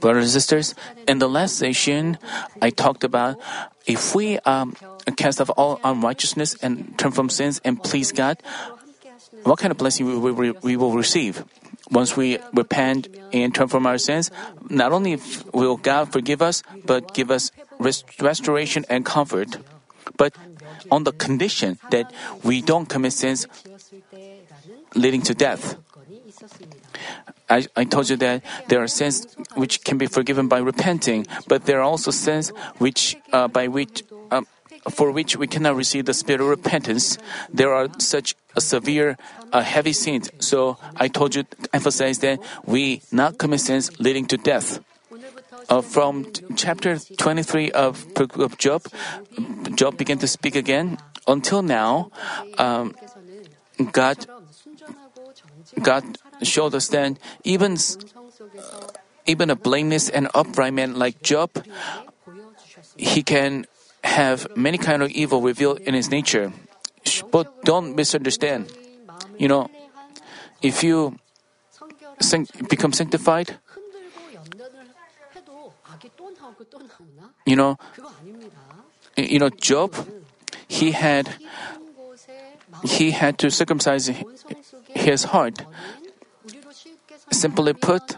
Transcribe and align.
Brothers 0.00 0.24
and 0.24 0.32
sisters, 0.32 0.74
in 1.06 1.18
the 1.18 1.28
last 1.28 1.56
session, 1.56 2.18
I 2.60 2.70
talked 2.70 3.04
about 3.04 3.38
if 3.86 4.14
we 4.14 4.38
um, 4.40 4.74
cast 5.16 5.40
off 5.40 5.50
all 5.56 5.78
unrighteousness 5.84 6.56
and 6.62 6.98
turn 6.98 7.12
from 7.12 7.30
sins 7.30 7.60
and 7.64 7.82
please 7.82 8.10
God, 8.10 8.42
what 9.44 9.58
kind 9.58 9.70
of 9.70 9.78
blessing 9.78 10.06
we, 10.06 10.32
we, 10.32 10.50
we 10.50 10.76
will 10.76 10.92
receive? 10.92 11.44
Once 11.90 12.16
we 12.16 12.38
repent 12.52 13.06
and 13.32 13.54
turn 13.54 13.68
from 13.68 13.86
our 13.86 13.98
sins, 13.98 14.32
not 14.68 14.92
only 14.92 15.18
will 15.54 15.76
God 15.76 16.10
forgive 16.10 16.42
us, 16.42 16.64
but 16.84 17.14
give 17.14 17.30
us 17.30 17.52
rest- 17.78 18.20
restoration 18.20 18.84
and 18.88 19.04
comfort. 19.06 19.58
But 20.16 20.34
on 20.90 21.04
the 21.04 21.12
condition 21.12 21.78
that 21.90 22.12
we 22.42 22.62
don't 22.62 22.86
commit 22.88 23.12
sins 23.12 23.46
leading 24.94 25.22
to 25.22 25.34
death. 25.34 25.76
I, 27.48 27.66
I 27.76 27.84
told 27.84 28.10
you 28.10 28.16
that 28.16 28.42
there 28.68 28.82
are 28.82 28.88
sins 28.88 29.26
which 29.54 29.84
can 29.84 29.98
be 29.98 30.06
forgiven 30.06 30.48
by 30.48 30.58
repenting, 30.58 31.26
but 31.46 31.66
there 31.66 31.78
are 31.80 31.84
also 31.84 32.10
sins 32.10 32.50
which, 32.78 33.16
uh, 33.32 33.48
by 33.48 33.68
which, 33.68 34.02
um, 34.30 34.46
for 34.90 35.10
which 35.10 35.36
we 35.36 35.46
cannot 35.46 35.76
receive 35.76 36.06
the 36.06 36.14
spirit 36.14 36.40
of 36.40 36.48
repentance. 36.48 37.18
There 37.52 37.72
are 37.72 37.88
such 37.98 38.34
a 38.56 38.60
severe, 38.60 39.16
uh, 39.52 39.62
heavy 39.62 39.92
sins. 39.92 40.30
So 40.40 40.78
I 40.96 41.08
told 41.08 41.34
you, 41.34 41.44
to 41.44 41.68
emphasize 41.72 42.18
that 42.20 42.40
we 42.64 43.02
not 43.12 43.38
commit 43.38 43.60
sins 43.60 43.90
leading 44.00 44.26
to 44.26 44.36
death. 44.36 44.80
Uh, 45.68 45.80
from 45.80 46.24
t- 46.24 46.44
chapter 46.54 46.98
23 46.98 47.70
of, 47.72 48.06
of 48.34 48.58
Job, 48.58 48.86
Job 49.74 49.96
began 49.96 50.18
to 50.18 50.28
speak 50.28 50.54
again. 50.54 50.98
Until 51.26 51.62
now, 51.62 52.10
um, 52.58 52.94
God 53.92 54.26
God 55.82 56.18
showed 56.42 56.74
us 56.74 56.88
that 56.88 57.18
even 57.44 57.76
even 59.26 59.50
a 59.50 59.56
blameless 59.56 60.08
and 60.08 60.28
upright 60.34 60.72
man 60.72 60.94
like 60.94 61.22
Job, 61.22 61.50
he 62.96 63.22
can 63.22 63.66
have 64.04 64.46
many 64.56 64.78
kind 64.78 65.02
of 65.02 65.10
evil 65.10 65.42
revealed 65.42 65.80
in 65.80 65.94
his 65.94 66.10
nature. 66.10 66.52
But 67.30 67.62
don't 67.64 67.96
misunderstand. 67.96 68.70
You 69.38 69.48
know, 69.48 69.70
if 70.62 70.82
you 70.82 71.18
become 72.68 72.92
sanctified, 72.92 73.58
you 77.44 77.56
know, 77.56 77.76
you 79.16 79.38
know, 79.38 79.50
Job, 79.50 79.94
he 80.68 80.92
had 80.92 81.34
he 82.84 83.10
had 83.12 83.38
to 83.38 83.50
circumcise 83.50 84.10
his 84.94 85.24
heart. 85.24 85.64
Simply 87.30 87.72
put, 87.72 88.16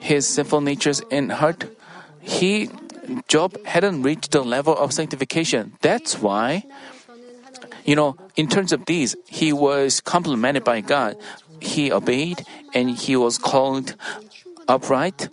his 0.00 0.26
sinful 0.26 0.60
natures 0.60 1.00
in 1.10 1.30
heart, 1.30 1.64
he 2.20 2.68
Job 3.26 3.56
hadn't 3.66 4.02
reached 4.02 4.30
the 4.30 4.42
level 4.42 4.76
of 4.76 4.92
sanctification. 4.92 5.72
That's 5.80 6.20
why, 6.20 6.64
you 7.84 7.96
know, 7.96 8.16
in 8.36 8.48
terms 8.48 8.72
of 8.72 8.86
these, 8.86 9.16
he 9.26 9.52
was 9.52 10.00
complimented 10.00 10.64
by 10.64 10.80
God. 10.80 11.16
He 11.60 11.90
obeyed 11.90 12.44
and 12.74 12.90
he 12.90 13.16
was 13.16 13.38
called 13.38 13.96
upright. 14.68 15.28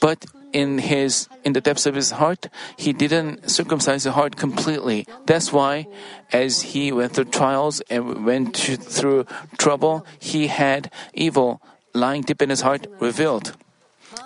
But 0.00 0.26
in 0.52 0.78
his 0.78 1.28
in 1.42 1.52
the 1.52 1.60
depths 1.60 1.86
of 1.86 1.94
his 1.94 2.12
heart, 2.12 2.48
he 2.76 2.92
didn't 2.92 3.50
circumcise 3.50 4.04
the 4.04 4.12
heart 4.12 4.36
completely. 4.36 5.06
That's 5.26 5.52
why, 5.52 5.86
as 6.32 6.74
he 6.74 6.92
went 6.92 7.12
through 7.12 7.32
trials 7.32 7.80
and 7.90 8.24
went 8.24 8.56
through 8.56 9.26
trouble, 9.58 10.06
he 10.20 10.46
had 10.46 10.90
evil 11.12 11.60
lying 11.94 12.22
deep 12.22 12.42
in 12.42 12.50
his 12.50 12.60
heart 12.60 12.86
revealed. 13.00 13.56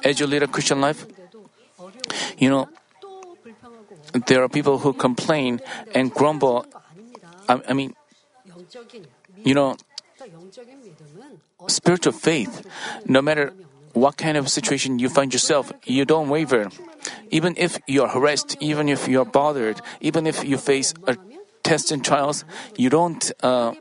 As 0.05 0.21
you 0.21 0.27
lead 0.27 0.43
a 0.43 0.49
Christian 0.49 0.81
life, 0.81 1.07
you 2.39 2.49
know, 2.49 2.69
there 4.27 4.43
are 4.43 4.49
people 4.49 4.79
who 4.79 4.93
complain 4.93 5.61
and 5.95 6.13
grumble. 6.13 6.67
I, 7.49 7.61
I 7.69 7.73
mean, 7.73 7.95
you 9.45 9.55
know, 9.55 9.77
spiritual 11.69 12.13
faith, 12.13 12.67
no 13.07 13.23
matter 13.23 13.53
what 13.93 14.17
kind 14.17 14.37
of 14.37 14.49
situation 14.49 14.99
you 14.99 15.09
find 15.09 15.33
yourself, 15.33 15.73
you 15.85 16.05
don't 16.05 16.29
waver. 16.29 16.69
Even 17.31 17.55
if 17.57 17.79
you 17.87 18.03
are 18.03 18.09
harassed, 18.09 18.57
even 18.61 18.89
if 18.89 19.09
you 19.09 19.21
are 19.21 19.25
bothered, 19.25 19.81
even 20.01 20.27
if 20.27 20.45
you 20.45 20.57
face 20.57 20.95
a 21.07 21.17
test 21.63 21.93
and 21.93 22.05
trials, 22.05 22.45
you 22.77 22.91
don't. 22.91 23.31
Uh, 23.43 23.75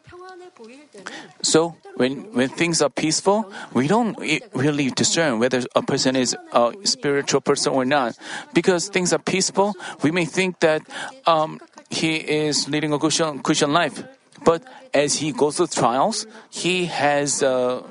so 1.42 1.76
when 1.98 2.32
when 2.34 2.50
things 2.50 2.82
are 2.82 2.90
peaceful, 2.90 3.52
we 3.74 3.88
don't 3.88 4.18
really 4.54 4.90
discern 4.92 5.40
whether 5.40 5.62
a 5.76 5.82
person 5.82 6.16
is 6.16 6.38
a 6.54 6.74
spiritual 6.84 7.42
person 7.42 7.74
or 7.74 7.86
not. 7.86 8.18
Because 8.54 8.90
things 8.90 9.12
are 9.14 9.20
peaceful, 9.20 9.76
we 10.04 10.12
may 10.12 10.26
think 10.26 10.60
that 10.62 10.82
um, 11.26 11.60
he 11.90 12.18
is 12.18 12.70
leading 12.70 12.94
a 12.94 13.00
Christian, 13.00 13.40
Christian 13.42 13.74
life. 13.74 14.04
But 14.46 14.64
as 14.94 15.16
he 15.18 15.32
goes 15.34 15.58
through 15.58 15.68
trials, 15.74 16.26
he 16.50 16.86
has. 16.86 17.44
Uh, 17.44 17.84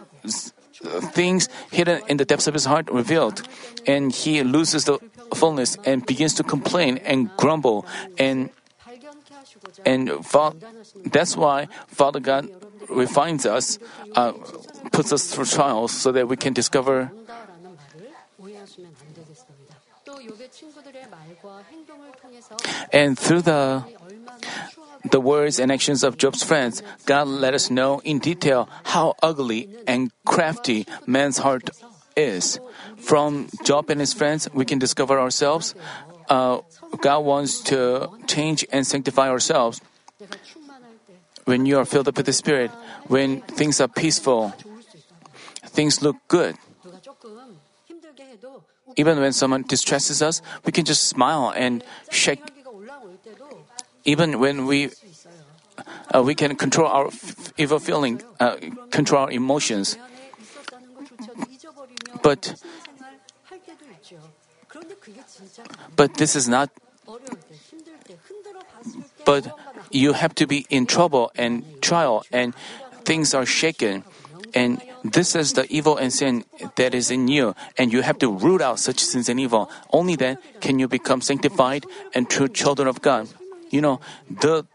things 1.16 1.48
hidden 1.72 2.02
in 2.06 2.16
the 2.18 2.24
depths 2.24 2.46
of 2.46 2.54
his 2.54 2.66
heart 2.66 2.86
revealed, 2.92 3.42
and 3.86 4.12
he 4.12 4.44
loses 4.44 4.84
the 4.84 5.00
fullness 5.34 5.76
and 5.84 6.04
begins 6.06 6.34
to 6.34 6.44
complain 6.44 6.98
and 6.98 7.34
grumble 7.36 7.86
and 8.18 8.50
and 9.84 10.10
that's 11.04 11.36
why 11.36 11.68
Father 11.88 12.20
God 12.20 12.48
refines 12.88 13.46
us, 13.46 13.78
uh, 14.14 14.32
puts 14.92 15.12
us 15.12 15.32
through 15.32 15.46
trials 15.46 15.92
so 15.92 16.12
that 16.12 16.28
we 16.28 16.36
can 16.36 16.52
discover. 16.52 17.10
And 22.92 23.18
through 23.18 23.42
the 23.42 23.84
the 25.10 25.20
words 25.20 25.58
and 25.58 25.70
actions 25.70 26.02
of 26.02 26.18
Job's 26.18 26.42
friends, 26.42 26.82
God 27.06 27.28
let 27.28 27.54
us 27.54 27.70
know 27.70 28.00
in 28.02 28.18
detail 28.18 28.68
how 28.84 29.14
ugly 29.22 29.68
and 29.86 30.10
crafty 30.24 30.86
man's 31.06 31.38
heart 31.38 31.70
is. 32.16 32.58
From 32.96 33.48
Job 33.62 33.90
and 33.90 34.00
his 34.00 34.12
friends, 34.12 34.48
we 34.52 34.64
can 34.64 34.78
discover 34.78 35.20
ourselves. 35.20 35.74
Uh, 36.28 36.60
God 37.00 37.20
wants 37.20 37.60
to 37.70 38.08
change 38.26 38.66
and 38.72 38.86
sanctify 38.86 39.28
ourselves. 39.28 39.80
When 41.46 41.64
you 41.64 41.78
are 41.78 41.86
filled 41.86 42.08
up 42.08 42.16
with 42.18 42.26
the 42.26 42.34
Spirit, 42.34 42.70
when 43.06 43.40
things 43.54 43.80
are 43.80 43.88
peaceful, 43.88 44.50
things 45.62 46.02
look 46.02 46.16
good. 46.26 46.58
Even 48.96 49.20
when 49.20 49.32
someone 49.32 49.62
distresses 49.62 50.22
us, 50.22 50.42
we 50.64 50.72
can 50.72 50.84
just 50.84 51.06
smile 51.06 51.52
and 51.54 51.84
shake 52.10 52.42
even 54.06 54.38
when 54.38 54.66
we 54.66 54.90
uh, 56.14 56.22
we 56.22 56.34
can 56.34 56.56
control 56.56 56.88
our 56.88 57.08
f- 57.08 57.52
evil 57.58 57.78
feeling, 57.78 58.22
uh, 58.40 58.56
control 58.90 59.26
our 59.26 59.30
emotions. 59.30 59.98
But 62.22 62.54
but 65.96 66.14
this 66.14 66.36
is 66.36 66.48
not. 66.48 66.70
But 69.26 69.50
you 69.96 70.12
have 70.12 70.34
to 70.36 70.46
be 70.46 70.66
in 70.68 70.86
trouble 70.86 71.32
and 71.36 71.64
trial, 71.80 72.24
and 72.30 72.54
things 73.04 73.34
are 73.34 73.46
shaken, 73.46 74.04
and 74.54 74.80
this 75.02 75.34
is 75.34 75.54
the 75.54 75.66
evil 75.72 75.96
and 75.96 76.12
sin 76.12 76.44
that 76.76 76.94
is 76.94 77.10
in 77.10 77.28
you, 77.28 77.54
and 77.78 77.92
you 77.92 78.02
have 78.02 78.18
to 78.18 78.30
root 78.30 78.60
out 78.60 78.78
such 78.78 79.00
sins 79.00 79.28
and 79.28 79.40
evil. 79.40 79.70
Only 79.92 80.16
then 80.16 80.38
can 80.60 80.78
you 80.78 80.88
become 80.88 81.20
sanctified 81.20 81.86
and 82.14 82.28
true 82.28 82.48
children 82.48 82.88
of 82.88 83.00
God. 83.00 83.28
You 83.70 83.80
know, 83.80 84.00
the 84.28 84.66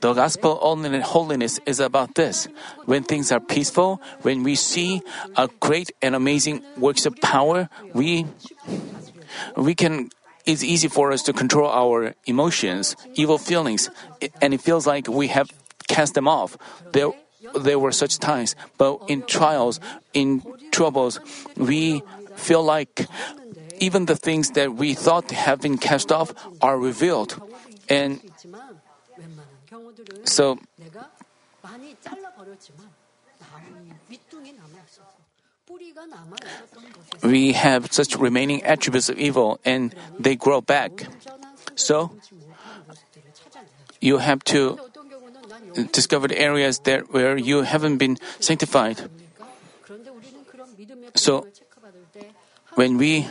the 0.00 0.12
gospel 0.12 0.60
only 0.60 0.92
in 0.92 1.00
holiness 1.00 1.58
is 1.64 1.80
about 1.80 2.14
this. 2.14 2.48
When 2.84 3.02
things 3.02 3.32
are 3.32 3.40
peaceful, 3.40 4.00
when 4.22 4.44
we 4.44 4.54
see 4.54 5.00
a 5.36 5.48
great 5.58 5.90
and 6.02 6.14
amazing 6.14 6.62
works 6.76 7.06
of 7.06 7.16
power, 7.24 7.68
we 7.94 8.26
we 9.56 9.74
can 9.74 10.10
it's 10.46 10.62
easy 10.62 10.88
for 10.88 11.12
us 11.12 11.22
to 11.24 11.32
control 11.32 11.68
our 11.68 12.14
emotions, 12.24 12.96
evil 13.14 13.38
feelings, 13.38 13.90
and 14.40 14.54
it 14.54 14.60
feels 14.60 14.86
like 14.86 15.08
we 15.08 15.28
have 15.28 15.50
cast 15.88 16.14
them 16.14 16.28
off. 16.28 16.56
There 16.92 17.10
there 17.54 17.78
were 17.78 17.92
such 17.92 18.18
times, 18.18 18.56
but 18.78 18.98
in 19.08 19.22
trials, 19.22 19.78
in 20.14 20.42
troubles, 20.72 21.20
we 21.56 22.02
feel 22.34 22.62
like 22.62 23.06
even 23.78 24.06
the 24.06 24.16
things 24.16 24.50
that 24.52 24.74
we 24.74 24.94
thought 24.94 25.30
have 25.30 25.60
been 25.60 25.78
cast 25.78 26.10
off 26.10 26.32
are 26.60 26.78
revealed. 26.78 27.40
And 27.88 28.20
so, 30.24 30.58
we 37.22 37.52
have 37.52 37.92
such 37.92 38.16
remaining 38.16 38.62
attributes 38.62 39.08
of 39.08 39.18
evil 39.18 39.58
and 39.64 39.94
they 40.18 40.36
grow 40.36 40.60
back. 40.60 41.06
So, 41.74 42.12
you 44.00 44.18
have 44.18 44.44
to 44.44 44.78
discover 45.92 46.28
the 46.28 46.38
areas 46.38 46.78
that 46.80 47.12
where 47.12 47.36
you 47.36 47.62
haven't 47.62 47.98
been 47.98 48.16
sanctified. 48.40 49.08
So, 51.14 51.46
when 52.74 52.98
we 52.98 53.26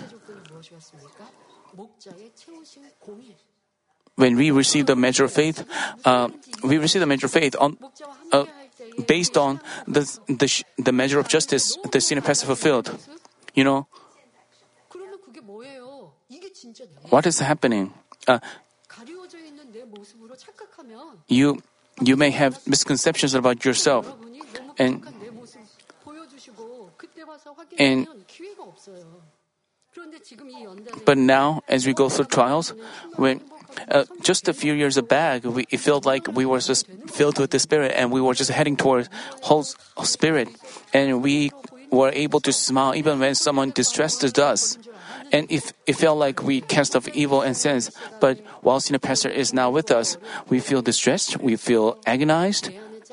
when 4.16 4.36
we 4.36 4.52
receive 4.52 4.86
the 4.86 4.96
measure 4.96 5.26
of 5.26 5.32
faith, 5.32 5.66
uh, 6.06 6.30
we 6.64 6.78
receive 6.78 7.02
the 7.02 7.06
measure 7.06 7.28
of 7.28 7.32
faith 7.32 7.56
on 7.60 7.78
uh, 8.32 8.46
based 9.08 9.38
on 9.38 9.60
the, 9.88 10.02
the, 10.28 10.64
the 10.78 10.92
measure 10.92 11.20
of 11.20 11.28
justice, 11.28 11.78
the 11.92 12.02
sin 12.02 12.22
has 12.22 12.44
fulfilled. 12.44 12.98
You 13.54 13.64
know, 13.64 13.88
what 17.10 17.26
is 17.26 17.40
happening? 17.40 17.94
Uh, 18.28 18.40
you, 21.28 21.62
you 22.02 22.18
may 22.18 22.32
have 22.32 22.66
misconceptions 22.68 23.34
about 23.34 23.64
yourself. 23.64 24.14
And, 24.78 25.04
and 27.78 28.08
but 31.06 31.18
now, 31.18 31.62
as 31.68 31.86
we 31.86 31.94
go 31.94 32.10
through 32.10 32.26
trials, 32.26 32.74
when 33.16 33.40
uh, 33.90 34.06
just 34.22 34.48
a 34.48 34.54
few 34.54 34.74
years 34.74 35.00
back, 35.02 35.44
we, 35.44 35.66
it 35.70 35.80
felt 35.80 36.06
like 36.06 36.28
we 36.28 36.46
were 36.46 36.60
just 36.60 36.88
filled 37.08 37.40
with 37.40 37.52
the 37.52 37.60
Spirit 37.60 37.94
and 37.96 38.12
we 38.12 38.22
were 38.22 38.34
just 38.34 38.52
heading 38.52 38.76
towards 38.76 39.10
whole 39.42 39.64
Spirit, 39.64 40.50
and 40.94 41.22
we 41.22 41.52
were 41.92 42.12
able 42.12 42.40
to 42.42 42.52
smile 42.52 42.96
even 42.96 43.20
when 43.20 43.36
someone 43.36 43.72
distressed 43.72 44.24
us. 44.40 44.78
And 45.32 45.50
if 45.50 45.74
it 45.88 45.94
felt 45.94 46.18
like 46.20 46.44
we 46.44 46.62
cast 46.62 46.96
off 46.96 47.08
evil 47.10 47.42
and 47.42 47.58
sins, 47.58 47.92
but 48.20 48.40
while 48.62 48.80
senior 48.80 49.00
pastor 49.00 49.30
is 49.30 49.54
now 49.54 49.70
with 49.72 49.92
us, 49.92 50.18
we 50.50 50.60
feel 50.60 50.82
distressed, 50.82 51.38
we 51.40 51.56
feel 51.56 51.98
agonized, 52.06 52.70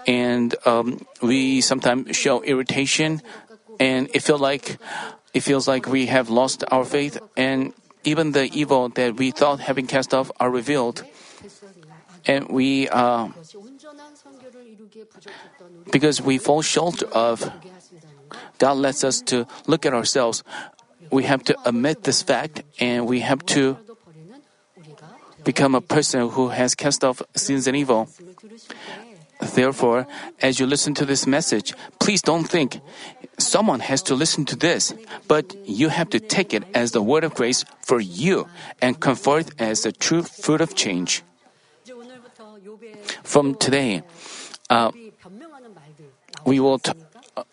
and 0.06 0.54
um, 0.66 1.04
we 1.22 1.60
sometimes 1.60 2.16
show 2.16 2.42
irritation, 2.42 3.22
and 3.80 4.08
it 4.14 4.22
feel 4.22 4.38
like 4.38 4.78
it 5.32 5.40
feels 5.40 5.66
like 5.66 5.86
we 5.86 6.06
have 6.06 6.28
lost 6.28 6.64
our 6.70 6.84
faith, 6.84 7.18
and 7.36 7.72
even 8.04 8.32
the 8.32 8.50
evil 8.52 8.88
that 8.90 9.16
we 9.16 9.30
thought 9.30 9.60
having 9.60 9.86
cast 9.86 10.14
off 10.14 10.30
are 10.40 10.50
revealed. 10.50 11.04
And 12.26 12.48
we, 12.48 12.88
uh, 12.88 13.28
because 15.90 16.22
we 16.22 16.38
fall 16.38 16.62
short 16.62 17.02
of, 17.02 17.50
God 18.58 18.76
lets 18.76 19.02
us 19.04 19.20
to 19.22 19.46
look 19.66 19.84
at 19.86 19.92
ourselves. 19.92 20.44
We 21.10 21.24
have 21.24 21.42
to 21.44 21.56
admit 21.64 22.04
this 22.04 22.22
fact 22.22 22.62
and 22.78 23.06
we 23.06 23.20
have 23.20 23.44
to 23.46 23.76
become 25.44 25.74
a 25.74 25.80
person 25.80 26.28
who 26.30 26.48
has 26.48 26.74
cast 26.74 27.04
off 27.04 27.22
sins 27.34 27.66
and 27.66 27.76
evil. 27.76 28.08
Therefore, 29.40 30.06
as 30.40 30.60
you 30.60 30.66
listen 30.66 30.94
to 30.94 31.04
this 31.04 31.26
message, 31.26 31.74
please 31.98 32.22
don't 32.22 32.44
think, 32.44 32.80
Someone 33.42 33.80
has 33.80 34.02
to 34.02 34.14
listen 34.14 34.44
to 34.46 34.56
this, 34.56 34.94
but 35.26 35.54
you 35.66 35.88
have 35.88 36.08
to 36.10 36.20
take 36.20 36.54
it 36.54 36.64
as 36.74 36.92
the 36.92 37.02
word 37.02 37.24
of 37.24 37.34
grace 37.34 37.64
for 37.82 38.00
you 38.00 38.46
and 38.80 38.98
come 38.98 39.16
forth 39.16 39.50
as 39.60 39.82
the 39.82 39.92
true 39.92 40.22
fruit 40.22 40.60
of 40.60 40.74
change. 40.74 41.22
From 43.22 43.54
today, 43.54 44.02
uh, 44.70 44.92
we 46.44 46.60
will 46.60 46.78
t- 46.78 46.92
uh, 47.36 47.44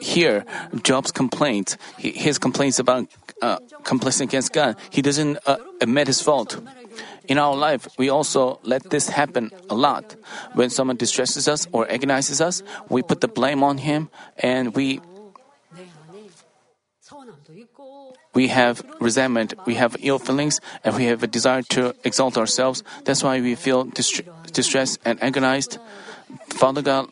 hear 0.00 0.44
Job's 0.82 1.12
complaints, 1.12 1.76
his 1.98 2.38
complaints 2.38 2.78
about 2.78 3.06
uh, 3.42 3.58
complaints 3.82 4.20
against 4.20 4.52
God. 4.52 4.76
He 4.90 5.02
doesn't 5.02 5.38
uh, 5.46 5.58
admit 5.80 6.06
his 6.06 6.20
fault. 6.22 6.60
In 7.28 7.38
our 7.38 7.54
life, 7.54 7.88
we 7.98 8.08
also 8.08 8.58
let 8.62 8.90
this 8.90 9.08
happen 9.08 9.50
a 9.70 9.74
lot. 9.74 10.16
When 10.54 10.70
someone 10.70 10.96
distresses 10.96 11.48
us 11.48 11.66
or 11.72 11.90
agonizes 11.90 12.40
us, 12.40 12.62
we 12.88 13.02
put 13.02 13.20
the 13.20 13.28
blame 13.28 13.62
on 13.62 13.78
him 13.78 14.10
and 14.38 14.74
we 14.74 15.00
we 18.34 18.48
have 18.48 18.82
resentment, 19.00 19.54
we 19.66 19.74
have 19.74 19.96
ill 20.00 20.18
feelings, 20.18 20.60
and 20.84 20.96
we 20.96 21.04
have 21.04 21.22
a 21.22 21.26
desire 21.26 21.62
to 21.76 21.94
exalt 22.04 22.38
ourselves. 22.38 22.82
That's 23.04 23.22
why 23.22 23.40
we 23.40 23.54
feel 23.54 23.84
dist- 23.84 24.22
distressed 24.52 24.98
and 25.04 25.22
agonized. 25.22 25.78
Father 26.48 26.82
God 26.82 27.08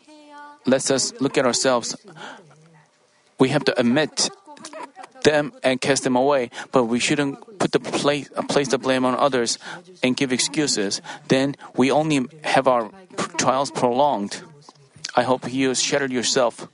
lets 0.65 0.89
us 0.89 1.13
look 1.19 1.37
at 1.37 1.45
ourselves. 1.45 1.95
We 3.39 3.49
have 3.49 3.63
to 3.65 3.79
admit 3.79 4.29
them 5.23 5.53
and 5.63 5.79
cast 5.79 6.03
them 6.03 6.15
away, 6.15 6.49
but 6.71 6.85
we 6.85 6.99
shouldn't 6.99 7.59
put 7.59 7.71
the 7.71 7.79
place, 7.79 8.29
place 8.49 8.69
the 8.69 8.77
blame 8.77 9.05
on 9.05 9.15
others 9.15 9.59
and 10.01 10.17
give 10.17 10.33
excuses. 10.33 11.01
Then 11.27 11.55
we 11.75 11.91
only 11.91 12.25
have 12.43 12.67
our 12.67 12.89
trials 13.37 13.69
prolonged. 13.69 14.41
I 15.15 15.23
hope 15.23 15.51
you 15.51 15.75
shattered 15.75 16.11
yourself. 16.11 16.67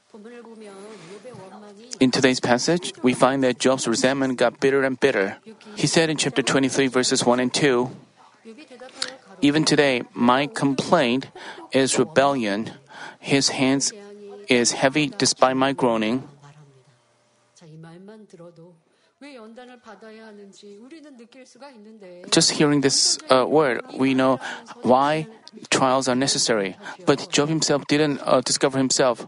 In 1.99 2.11
today's 2.11 2.39
passage, 2.39 2.93
we 3.01 3.13
find 3.13 3.43
that 3.43 3.57
Job's 3.57 3.87
resentment 3.87 4.37
got 4.37 4.59
bitter 4.59 4.83
and 4.83 4.99
bitter. 4.99 5.37
He 5.75 5.87
said 5.87 6.09
in 6.09 6.17
chapter 6.17 6.43
23, 6.43 6.87
verses 6.87 7.25
1 7.25 7.39
and 7.39 7.53
2, 7.53 7.89
Even 9.41 9.65
today, 9.65 10.03
my 10.13 10.45
complaint 10.47 11.27
is 11.71 11.97
rebellion. 11.97 12.71
His 13.19 13.49
hands 13.49 13.93
is 14.47 14.73
heavy 14.73 15.07
despite 15.07 15.57
my 15.57 15.73
groaning. 15.73 16.27
Just 22.29 22.51
hearing 22.51 22.81
this 22.81 23.17
uh, 23.29 23.45
word, 23.47 23.81
we 23.97 24.13
know 24.13 24.39
why 24.83 25.27
trials 25.71 26.07
are 26.07 26.15
necessary. 26.15 26.77
But 27.05 27.29
Job 27.31 27.49
himself 27.49 27.87
didn't 27.87 28.21
uh, 28.21 28.41
discover 28.41 28.77
himself. 28.77 29.27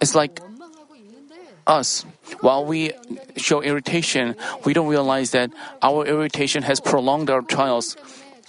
It's 0.00 0.14
like 0.14 0.40
us. 1.66 2.04
While 2.40 2.64
we 2.64 2.92
show 3.36 3.62
irritation, 3.62 4.36
we 4.64 4.72
don't 4.72 4.88
realize 4.88 5.30
that 5.32 5.50
our 5.82 6.06
irritation 6.06 6.62
has 6.62 6.80
prolonged 6.80 7.30
our 7.30 7.42
trials, 7.42 7.96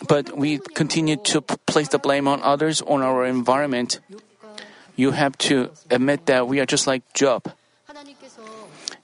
but 0.08 0.38
we 0.38 0.60
continue 0.74 1.16
to 1.32 1.42
place 1.42 1.90
the 1.90 2.00
blame 2.00 2.28
on 2.28 2.42
others, 2.44 2.82
on 2.82 3.02
our 3.02 3.26
environment. 3.26 4.00
You 4.96 5.12
have 5.12 5.38
to 5.50 5.72
admit 5.90 6.26
that 6.28 6.48
we 6.48 6.60
are 6.60 6.66
just 6.66 6.88
like 6.88 7.04
Job. 7.14 7.52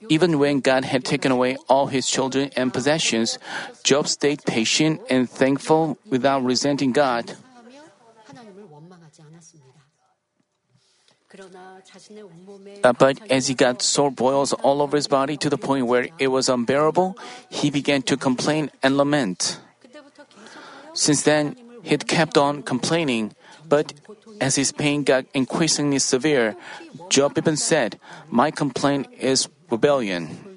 Even 0.08 0.38
when 0.38 0.60
God 0.60 0.84
had 0.84 1.04
taken 1.04 1.30
away 1.30 1.56
all 1.68 1.86
his 1.86 2.06
children 2.06 2.50
and 2.56 2.72
possessions, 2.72 3.38
Job 3.84 4.08
stayed 4.08 4.44
patient 4.44 5.00
and 5.08 5.28
thankful 5.30 5.96
without 6.08 6.42
resenting 6.44 6.92
God. 6.92 7.36
Uh, 12.84 12.92
but 12.92 13.20
as 13.30 13.48
he 13.48 13.54
got 13.54 13.82
sore 13.82 14.10
boils 14.10 14.52
all 14.52 14.82
over 14.82 14.96
his 14.96 15.08
body 15.08 15.36
to 15.36 15.50
the 15.50 15.58
point 15.58 15.86
where 15.86 16.08
it 16.18 16.28
was 16.28 16.48
unbearable, 16.48 17.16
he 17.48 17.70
began 17.70 18.02
to 18.02 18.16
complain 18.16 18.70
and 18.82 18.96
lament. 18.96 19.60
Since 20.94 21.22
then, 21.22 21.56
he'd 21.82 22.06
kept 22.06 22.36
on 22.36 22.62
complaining, 22.62 23.34
but 23.68 23.92
as 24.40 24.56
his 24.56 24.72
pain 24.72 25.04
got 25.04 25.24
increasingly 25.34 25.98
severe, 25.98 26.56
Job 27.08 27.38
even 27.38 27.56
said, 27.56 27.98
My 28.28 28.50
complaint 28.50 29.06
is 29.18 29.48
rebellion. 29.70 30.51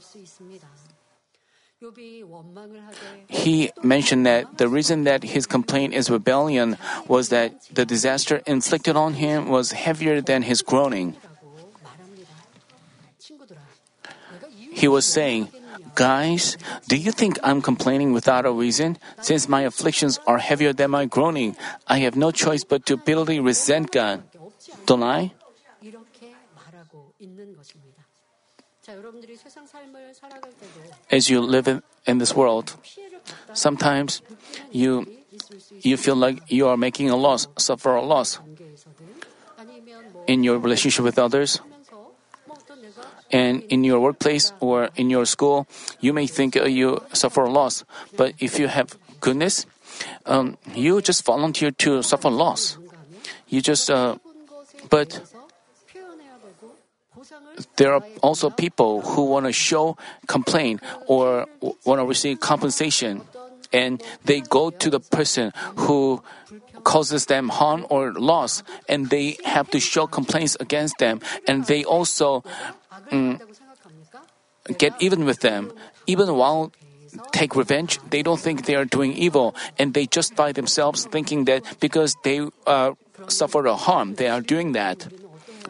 He 3.27 3.71
mentioned 3.83 4.25
that 4.25 4.57
the 4.57 4.67
reason 4.67 5.03
that 5.03 5.23
his 5.23 5.45
complaint 5.45 5.93
is 5.93 6.09
rebellion 6.09 6.77
was 7.07 7.29
that 7.29 7.61
the 7.73 7.85
disaster 7.85 8.41
inflicted 8.45 8.95
on 8.95 9.15
him 9.15 9.49
was 9.49 9.71
heavier 9.71 10.21
than 10.21 10.43
his 10.43 10.61
groaning. 10.61 11.15
He 14.71 14.87
was 14.87 15.05
saying, 15.05 15.49
Guys, 15.95 16.57
do 16.89 16.97
you 16.97 17.11
think 17.11 17.39
I'm 17.41 17.61
complaining 17.61 18.11
without 18.11 18.45
a 18.45 18.51
reason? 18.51 18.97
Since 19.21 19.47
my 19.47 19.61
afflictions 19.61 20.19
are 20.27 20.39
heavier 20.39 20.73
than 20.73 20.91
my 20.91 21.05
groaning, 21.05 21.55
I 21.87 21.99
have 21.99 22.15
no 22.17 22.31
choice 22.31 22.65
but 22.65 22.85
to 22.87 22.97
bitterly 22.97 23.39
resent 23.39 23.91
God. 23.91 24.23
Don't 24.85 25.03
I? 25.03 25.31
as 31.11 31.29
you 31.29 31.41
live 31.41 31.67
in, 31.67 31.81
in 32.05 32.17
this 32.17 32.35
world, 32.35 32.75
sometimes 33.53 34.21
you 34.71 35.05
you 35.81 35.97
feel 35.97 36.15
like 36.15 36.41
you 36.47 36.67
are 36.67 36.77
making 36.77 37.09
a 37.09 37.15
loss, 37.15 37.47
suffer 37.57 37.95
a 37.95 38.01
loss 38.01 38.39
in 40.27 40.43
your 40.43 40.57
relationship 40.59 41.03
with 41.03 41.19
others. 41.19 41.59
And 43.31 43.63
in 43.69 43.83
your 43.83 43.99
workplace 43.99 44.53
or 44.59 44.89
in 44.95 45.09
your 45.09 45.25
school, 45.25 45.67
you 45.99 46.13
may 46.13 46.27
think 46.27 46.55
uh, 46.55 46.65
you 46.65 47.01
suffer 47.11 47.41
a 47.41 47.51
loss. 47.51 47.83
But 48.15 48.33
if 48.39 48.59
you 48.59 48.67
have 48.67 48.97
goodness, 49.19 49.65
um, 50.25 50.57
you 50.73 51.01
just 51.01 51.25
volunteer 51.25 51.71
to 51.71 52.01
suffer 52.03 52.29
loss. 52.29 52.77
You 53.49 53.61
just, 53.61 53.89
uh, 53.89 54.17
but 54.89 55.19
there 57.75 57.93
are 57.93 58.03
also 58.21 58.49
people 58.49 59.01
who 59.01 59.25
want 59.25 59.45
to 59.45 59.53
show 59.53 59.97
complaint 60.27 60.81
or 61.07 61.47
want 61.85 61.99
to 61.99 62.05
receive 62.05 62.39
compensation, 62.39 63.21
and 63.71 64.01
they 64.25 64.41
go 64.41 64.69
to 64.69 64.89
the 64.89 64.99
person 64.99 65.51
who 65.75 66.21
causes 66.83 67.25
them 67.25 67.49
harm 67.49 67.85
or 67.89 68.13
loss, 68.13 68.63
and 68.87 69.09
they 69.09 69.37
have 69.43 69.69
to 69.71 69.79
show 69.79 70.07
complaints 70.07 70.55
against 70.59 70.97
them, 70.99 71.19
and 71.47 71.65
they 71.65 71.83
also 71.83 72.43
mm, 73.11 73.41
get 74.77 74.93
even 74.99 75.25
with 75.25 75.41
them, 75.41 75.71
even 76.05 76.33
while 76.35 76.71
take 77.31 77.55
revenge, 77.55 77.99
they 78.09 78.21
don't 78.21 78.39
think 78.39 78.65
they 78.65 78.75
are 78.75 78.85
doing 78.85 79.13
evil, 79.13 79.55
and 79.79 79.93
they 79.93 80.05
justify 80.05 80.51
themselves 80.51 81.05
thinking 81.05 81.45
that 81.45 81.63
because 81.79 82.15
they 82.23 82.45
uh, 82.67 82.91
suffered 83.27 83.65
a 83.65 83.75
harm, 83.75 84.15
they 84.15 84.27
are 84.27 84.41
doing 84.41 84.73
that. 84.73 85.07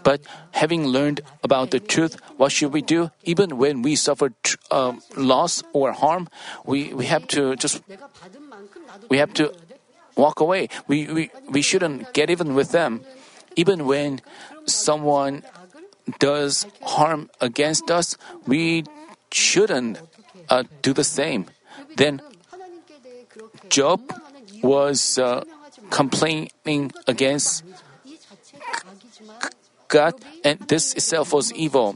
But 0.05 0.21
having 0.53 0.85
learned 0.85 1.25
about 1.41 1.73
the 1.73 1.81
truth, 1.81 2.21
what 2.37 2.53
should 2.53 2.71
we 2.71 2.85
do? 2.85 3.09
Even 3.25 3.57
when 3.57 3.81
we 3.81 3.97
suffer 3.97 4.29
tr- 4.45 4.61
uh, 4.69 4.93
loss 5.17 5.65
or 5.73 5.97
harm, 5.97 6.29
we, 6.63 6.93
we 6.93 7.09
have 7.09 7.25
to 7.33 7.57
just 7.57 7.81
we 9.09 9.17
have 9.17 9.33
to 9.41 9.49
walk 10.15 10.39
away. 10.39 10.69
We, 10.87 11.07
we, 11.07 11.23
we 11.49 11.61
shouldn't 11.65 12.13
get 12.13 12.29
even 12.29 12.53
with 12.53 12.71
them. 12.71 13.01
Even 13.55 13.89
when 13.89 14.21
someone 14.65 15.41
does 16.19 16.67
harm 16.83 17.29
against 17.41 17.89
us, 17.89 18.15
we 18.45 18.85
shouldn't 19.31 19.99
uh, 20.49 20.63
do 20.81 20.93
the 20.93 21.03
same. 21.03 21.47
Then 21.97 22.21
Job 23.69 24.01
was 24.61 25.17
uh, 25.17 25.43
complaining 25.89 26.93
against 27.07 27.63
God, 29.87 30.13
and 30.43 30.59
this 30.67 30.93
itself 30.93 31.33
was 31.33 31.53
evil. 31.53 31.95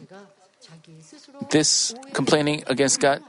This 1.49 1.93
complaining 2.13 2.63
against 2.67 2.99
God 2.99 3.23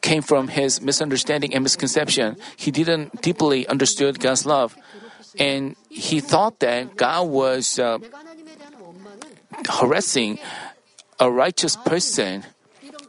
came 0.00 0.22
from 0.22 0.48
his 0.48 0.80
misunderstanding 0.80 1.54
and 1.54 1.62
misconception. 1.62 2.36
He 2.56 2.70
didn't 2.70 3.22
deeply 3.22 3.66
understood 3.66 4.20
God's 4.20 4.46
love, 4.46 4.76
and 5.38 5.76
he 5.88 6.20
thought 6.20 6.60
that 6.60 6.96
God 6.96 7.28
was 7.28 7.78
uh, 7.78 7.98
harassing 9.68 10.38
a 11.20 11.30
righteous 11.30 11.76
person, 11.76 12.44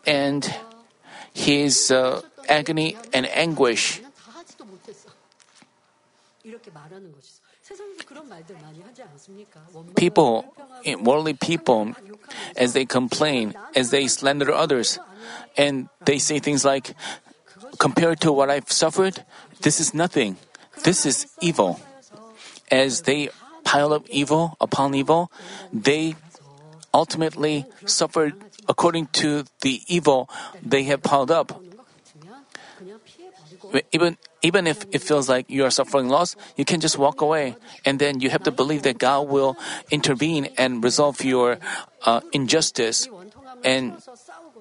and 0.05 0.45
his 1.33 1.91
uh, 1.91 2.21
agony 2.47 2.95
and 3.13 3.25
anguish 3.27 4.04
People, 9.95 10.45
eh, 10.85 10.95
worldly 10.95 11.33
people, 11.33 11.95
as 12.55 12.73
they 12.73 12.85
complain, 12.85 13.53
as 13.75 13.91
they 13.91 14.07
slander 14.07 14.51
others, 14.51 14.99
and 15.57 15.89
they 16.05 16.17
say 16.17 16.39
things 16.39 16.65
like, 16.65 16.95
compared 17.77 18.19
to 18.21 18.31
what 18.31 18.49
I've 18.49 18.71
suffered, 18.71 19.25
this 19.61 19.79
is 19.79 19.93
nothing. 19.93 20.37
This 20.83 21.05
is 21.05 21.27
evil. 21.41 21.79
As 22.71 23.03
they 23.03 23.29
pile 23.63 23.93
up 23.93 24.07
evil 24.09 24.57
upon 24.59 24.93
evil, 24.95 25.31
they 25.73 26.15
ultimately 26.93 27.65
suffer 27.85 28.31
according 28.67 29.07
to 29.07 29.45
the 29.61 29.81
evil 29.87 30.29
they 30.61 30.83
have 30.83 31.03
piled 31.03 31.31
up. 31.31 31.61
Even 33.91 34.17
even 34.45 34.69
if 34.69 34.85
it 34.93 35.01
feels 35.01 35.25
like 35.25 35.49
you 35.49 35.65
are 35.65 35.73
suffering 35.73 36.05
loss, 36.05 36.37
you 36.53 36.65
can 36.69 36.77
just 36.77 37.01
walk 37.01 37.25
away. 37.25 37.57
And 37.81 37.97
then 37.97 38.21
you 38.21 38.29
have 38.29 38.45
to 38.45 38.53
believe 38.53 38.85
that 38.85 39.01
God 39.01 39.25
will 39.25 39.57
intervene 39.89 40.53
and 40.53 40.85
resolve 40.85 41.25
your 41.25 41.57
uh, 42.05 42.21
injustice. 42.29 43.09
And 43.65 43.97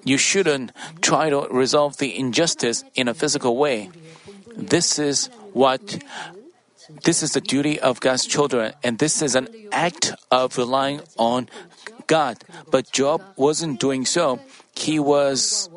you 0.09 0.17
shouldn't 0.17 0.73
try 1.05 1.29
to 1.29 1.45
resolve 1.53 2.01
the 2.01 2.17
injustice 2.17 2.81
in 2.97 3.13
a 3.13 3.15
physical 3.15 3.61
way. 3.61 3.93
This 4.57 4.97
is 4.99 5.29
what 5.53 6.01
this 7.05 7.23
is 7.23 7.33
the 7.33 7.41
duty 7.41 7.81
of 7.81 8.01
God's 8.01 8.25
children, 8.25 8.73
and 8.83 8.99
this 8.99 9.21
is 9.21 9.35
an 9.35 9.49
act 9.73 10.13
of 10.31 10.57
relying 10.57 11.01
on 11.19 11.49
God. 12.07 12.45
But 12.71 12.93
Job 12.93 13.21
wasn't 13.37 13.81
doing 13.81 14.05
so. 14.05 14.41
He 14.77 15.01
was 15.01 15.69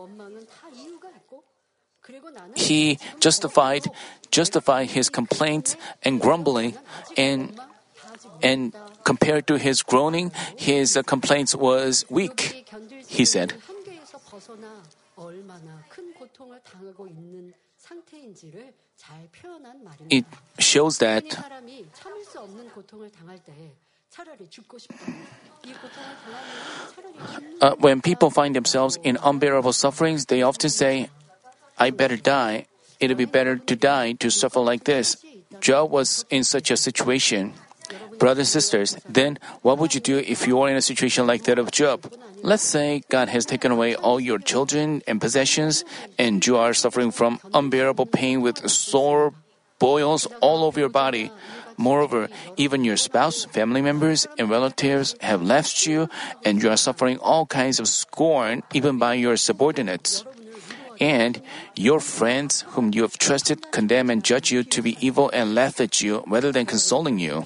he 2.56 3.00
justified 3.20 3.86
justified 4.32 4.89
his 4.91 5.10
complaints 5.10 5.75
and 6.03 6.20
grumbling 6.20 6.75
and 7.15 7.60
and 8.44 8.74
compared 9.03 9.48
to 9.48 9.58
his 9.58 9.82
groaning 9.84 10.32
his 10.58 10.98
complaints 11.06 11.56
was 11.56 12.06
weak 12.10 12.65
he 13.08 13.25
said. 13.25 13.53
It 20.10 20.25
shows 20.60 20.98
that 20.98 21.24
uh, 27.62 27.75
when 27.79 28.01
people 28.01 28.29
find 28.29 28.56
themselves 28.56 28.98
in 29.03 29.17
unbearable 29.24 29.74
sufferings, 29.74 30.25
they 30.25 30.41
often 30.41 30.70
say, 30.70 31.10
i 31.77 31.89
better 31.89 32.17
die 32.17 32.65
it'll 33.00 33.17
be 33.17 33.25
better 33.25 33.57
to 33.57 33.75
die 33.75 34.13
to 34.13 34.29
suffer 34.29 34.60
like 34.60 34.84
this 34.86 35.17
Job 35.60 35.89
was 35.89 36.25
in 36.29 36.43
such 36.43 36.69
a 36.69 36.77
situation 36.77 37.53
Brothers 38.19 38.50
and 38.50 38.62
sisters, 38.62 38.98
then 39.07 39.38
what 39.62 39.77
would 39.77 39.93
you 39.93 40.01
do 40.01 40.17
if 40.17 40.48
you 40.48 40.60
are 40.62 40.69
in 40.69 40.75
a 40.75 40.81
situation 40.81 41.27
like 41.27 41.43
that 41.43 41.60
of 41.60 41.69
Job? 41.69 42.12
Let's 42.41 42.63
say 42.63 43.03
God 43.10 43.29
has 43.29 43.46
taken 43.46 43.72
away 43.72 43.93
all 43.93 44.19
your 44.19 44.39
children 44.39 45.03
and 45.07 45.22
possessions, 45.22 45.86
and 46.17 46.46
you 46.46 46.57
are 46.57 46.74
suffering 46.74 47.12
from 47.12 47.39
unbearable 47.53 48.07
pain 48.07 48.41
with 48.41 48.69
sore 48.69 49.34
boils 49.77 50.25
all 50.41 50.63
over 50.65 50.79
your 50.79 50.89
body. 50.89 51.31
Moreover, 51.77 52.27
even 52.57 52.84
your 52.84 52.98
spouse, 52.98 53.46
family 53.46 53.84
members, 53.84 54.25
and 54.39 54.50
relatives 54.50 55.15
have 55.22 55.43
left 55.43 55.86
you, 55.86 56.10
and 56.43 56.62
you 56.62 56.72
are 56.72 56.77
suffering 56.77 57.19
all 57.19 57.46
kinds 57.46 57.79
of 57.79 57.88
scorn 57.88 58.63
even 58.74 58.98
by 58.98 59.13
your 59.13 59.38
subordinates. 59.38 60.25
And 61.00 61.42
your 61.75 62.00
friends 62.00 62.66
whom 62.74 62.92
you 62.94 63.01
have 63.04 63.18
trusted 63.18 63.72
condemn 63.72 64.10
and 64.10 64.24
judge 64.24 64.51
you 64.51 64.63
to 64.63 64.82
be 64.82 64.98
evil 65.00 65.30
and 65.34 65.54
laugh 65.54 65.80
at 65.80 66.01
you 66.01 66.24
rather 66.27 66.51
than 66.51 66.66
consoling 66.66 67.20
you. 67.20 67.46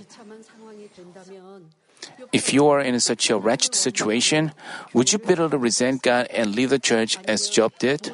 If 2.31 2.53
you 2.53 2.67
are 2.67 2.79
in 2.79 2.99
such 2.99 3.29
a 3.29 3.37
wretched 3.37 3.75
situation, 3.75 4.53
would 4.93 5.11
you 5.11 5.19
bitterly 5.19 5.57
resent 5.57 6.01
God 6.01 6.27
and 6.31 6.55
leave 6.55 6.69
the 6.69 6.79
church 6.79 7.17
as 7.27 7.49
Job 7.49 7.73
did? 7.77 8.11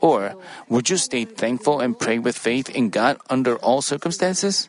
Or 0.00 0.36
would 0.68 0.90
you 0.90 0.96
stay 0.96 1.24
thankful 1.24 1.80
and 1.80 1.98
pray 1.98 2.18
with 2.18 2.36
faith 2.36 2.68
in 2.68 2.90
God 2.90 3.18
under 3.28 3.56
all 3.56 3.82
circumstances? 3.82 4.68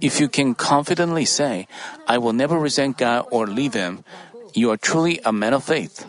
If 0.00 0.20
you 0.20 0.28
can 0.28 0.54
confidently 0.54 1.24
say, 1.24 1.66
I 2.06 2.18
will 2.18 2.32
never 2.32 2.58
resent 2.58 2.98
God 2.98 3.26
or 3.30 3.46
leave 3.46 3.74
Him, 3.74 4.04
you 4.54 4.70
are 4.70 4.76
truly 4.76 5.20
a 5.24 5.32
man 5.32 5.52
of 5.52 5.64
faith. 5.64 6.06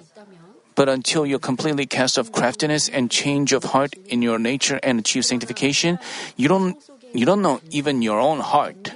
But 0.79 0.87
until 0.87 1.25
you 1.25 1.39
completely 1.39 1.85
cast 1.85 2.17
off 2.17 2.31
craftiness 2.31 2.87
and 2.87 3.11
change 3.11 3.51
of 3.51 3.75
heart 3.75 3.99
in 4.07 4.21
your 4.21 4.39
nature 4.39 4.79
and 4.81 4.95
achieve 4.97 5.25
sanctification, 5.25 5.99
you 6.37 6.47
don't 6.47 6.79
you 7.11 7.25
don't 7.27 7.43
know 7.43 7.59
even 7.69 8.01
your 8.01 8.15
own 8.15 8.39
heart. 8.39 8.95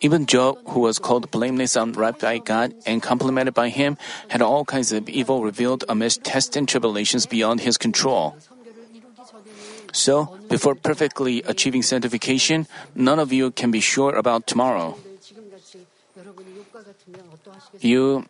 Even 0.00 0.26
Job, 0.26 0.58
who 0.68 0.78
was 0.78 0.98
called 1.00 1.30
blameless 1.32 1.74
and 1.74 1.96
right 1.96 2.16
by 2.16 2.38
God 2.38 2.74
and 2.86 3.02
complimented 3.02 3.54
by 3.54 3.70
Him, 3.70 3.98
had 4.28 4.40
all 4.40 4.64
kinds 4.64 4.92
of 4.92 5.08
evil 5.08 5.42
revealed 5.42 5.82
amidst 5.88 6.22
tests 6.22 6.54
and 6.54 6.68
tribulations 6.68 7.26
beyond 7.26 7.66
his 7.66 7.76
control. 7.76 8.38
So, 9.92 10.38
before 10.48 10.74
perfectly 10.74 11.42
achieving 11.42 11.82
sanctification, 11.82 12.66
none 12.94 13.18
of 13.18 13.32
you 13.32 13.50
can 13.50 13.70
be 13.70 13.80
sure 13.80 14.16
about 14.16 14.46
tomorrow. 14.46 14.96
You, 17.80 18.24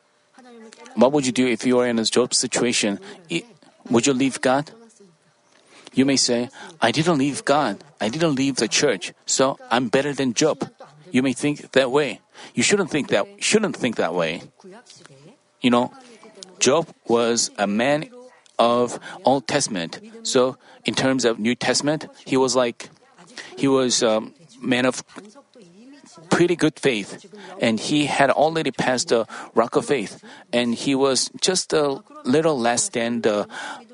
what 0.94 1.12
would 1.12 1.24
you 1.24 1.32
do 1.32 1.46
if 1.46 1.64
you 1.64 1.78
are 1.78 1.86
in 1.86 1.98
a 1.98 2.04
Job 2.04 2.34
situation? 2.34 2.98
Would 3.90 4.06
you 4.06 4.12
leave 4.12 4.40
God? 4.40 4.70
You 5.94 6.04
may 6.04 6.16
say, 6.16 6.48
I 6.80 6.90
didn't 6.90 7.18
leave 7.18 7.44
God. 7.44 7.78
I 8.00 8.08
didn't 8.08 8.34
leave 8.34 8.56
the 8.56 8.68
church, 8.68 9.12
so 9.26 9.58
I'm 9.70 9.88
better 9.88 10.12
than 10.12 10.34
Job. 10.34 10.70
You 11.10 11.22
may 11.22 11.32
think 11.32 11.72
that 11.72 11.90
way. 11.90 12.20
You 12.54 12.62
shouldn't 12.62 12.90
think 12.90 13.08
that 13.08 13.26
shouldn't 13.38 13.76
think 13.76 13.96
that 13.96 14.14
way. 14.14 14.42
You 15.60 15.70
know, 15.70 15.92
Job 16.58 16.88
was 17.06 17.50
a 17.58 17.66
man 17.66 18.08
of 18.58 18.98
Old 19.24 19.46
Testament, 19.46 20.00
so 20.22 20.56
in 20.84 20.94
terms 20.94 21.24
of 21.24 21.38
New 21.38 21.54
Testament, 21.54 22.06
he 22.26 22.36
was 22.36 22.56
like, 22.56 22.90
he 23.56 23.68
was 23.68 24.02
a 24.02 24.22
man 24.60 24.86
of 24.86 25.02
pretty 26.30 26.56
good 26.56 26.78
faith, 26.78 27.24
and 27.60 27.78
he 27.78 28.06
had 28.06 28.30
already 28.30 28.70
passed 28.70 29.08
the 29.08 29.26
rock 29.54 29.76
of 29.76 29.86
faith, 29.86 30.22
and 30.52 30.74
he 30.74 30.94
was 30.94 31.30
just 31.40 31.72
a 31.72 32.02
little 32.24 32.58
less 32.58 32.88
than 32.88 33.22
the 33.22 33.48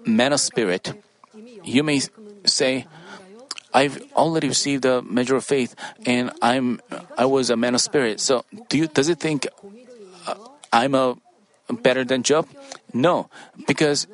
man 0.06 0.32
of 0.32 0.40
spirit. 0.40 0.92
You 1.62 1.82
may 1.82 2.00
say, 2.44 2.86
I've 3.72 4.00
already 4.14 4.48
received 4.48 4.84
a 4.84 5.02
measure 5.02 5.36
of 5.36 5.44
faith, 5.44 5.74
and 6.06 6.32
I'm 6.40 6.80
I 7.16 7.26
was 7.26 7.50
a 7.50 7.56
man 7.56 7.74
of 7.74 7.80
spirit. 7.80 8.20
So, 8.20 8.44
do 8.68 8.78
you 8.78 8.86
does 8.88 9.08
it 9.08 9.20
think 9.20 9.46
uh, 10.26 10.34
I'm 10.72 10.94
a 10.94 11.16
better 11.70 12.04
than 12.04 12.22
Job? 12.22 12.48
No, 12.94 13.28
because 13.66 14.06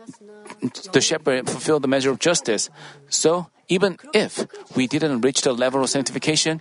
the 0.92 1.00
shepherd 1.00 1.49
fulfilled 1.49 1.83
the 1.83 1.88
measure 1.88 2.11
of 2.11 2.18
justice. 2.18 2.71
So, 3.09 3.49
even 3.68 3.99
if 4.12 4.47
we 4.76 4.87
didn't 4.87 5.23
reach 5.23 5.42
the 5.42 5.52
level 5.52 5.83
of 5.83 5.90
sanctification, 5.90 6.61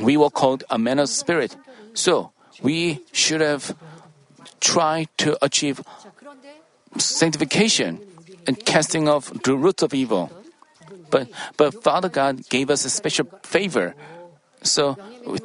we 0.00 0.16
were 0.16 0.30
called 0.30 0.64
a 0.70 0.78
man 0.78 0.98
of 0.98 1.08
spirit. 1.08 1.56
So, 1.94 2.32
we 2.62 3.02
should 3.12 3.40
have 3.40 3.76
tried 4.60 5.08
to 5.18 5.38
achieve 5.44 5.82
sanctification 6.98 8.00
and 8.46 8.64
casting 8.64 9.08
off 9.08 9.32
the 9.42 9.56
roots 9.56 9.82
of 9.82 9.94
evil. 9.94 10.30
But, 11.10 11.28
but 11.56 11.82
Father 11.82 12.08
God 12.08 12.48
gave 12.48 12.70
us 12.70 12.84
a 12.84 12.90
special 12.90 13.26
favor 13.42 13.94
so 14.62 14.96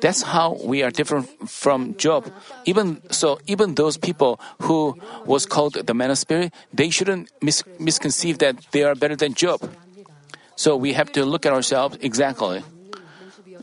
that's 0.02 0.22
how 0.22 0.58
we 0.64 0.84
are 0.84 0.92
different 0.92 1.28
from 1.50 1.96
Job. 1.98 2.32
Even 2.66 3.02
so, 3.12 3.40
even 3.48 3.76
those 3.76 3.98
people 3.98 4.40
who 4.62 4.98
was 5.26 5.46
called 5.46 5.74
the 5.74 5.94
man 5.94 6.12
of 6.12 6.18
spirit, 6.18 6.54
they 6.74 6.90
shouldn't 6.90 7.30
mis- 7.42 7.64
misconceive 7.80 8.38
that 8.40 8.56
they 8.72 8.84
are 8.84 8.96
better 8.96 9.16
than 9.16 9.34
Job. 9.34 9.62
So 10.56 10.76
we 10.76 10.94
have 10.94 11.12
to 11.14 11.26
look 11.26 11.46
at 11.46 11.54
ourselves 11.54 11.98
exactly. 12.02 12.64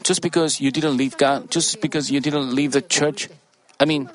Just 0.03 0.23
because 0.23 0.61
you 0.61 0.71
didn't 0.71 0.97
leave 0.97 1.17
God, 1.17 1.51
just 1.51 1.81
because 1.81 2.11
you 2.11 2.21
didn't 2.21 2.55
leave 2.55 2.73
the 2.73 2.83
church, 2.83 3.29
I 3.81 3.85
mean, 3.85 4.11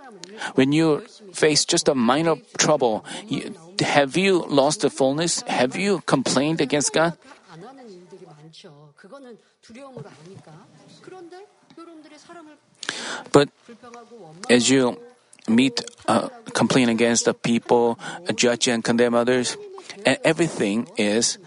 when 0.55 0.71
you 0.71 0.99
face 1.33 1.65
just 1.65 1.87
a 1.87 1.95
minor 1.95 2.35
trouble, 2.57 3.03
you, 3.27 3.55
have 3.81 4.15
you 4.15 4.45
lost 4.47 4.81
the 4.81 4.89
fullness? 4.89 5.41
Have 5.43 5.75
you 5.75 6.01
complained 6.05 6.61
against 6.61 6.93
God? 6.93 7.17
But 13.31 13.49
as 14.49 14.69
you 14.69 14.97
meet, 15.47 15.81
uh, 16.07 16.29
complain 16.53 16.89
against 16.89 17.25
the 17.25 17.33
people, 17.33 17.97
judge 18.35 18.67
and 18.67 18.83
condemn 18.83 19.15
others, 19.15 19.57
and 20.05 20.17
everything 20.23 20.87
is 20.97 21.37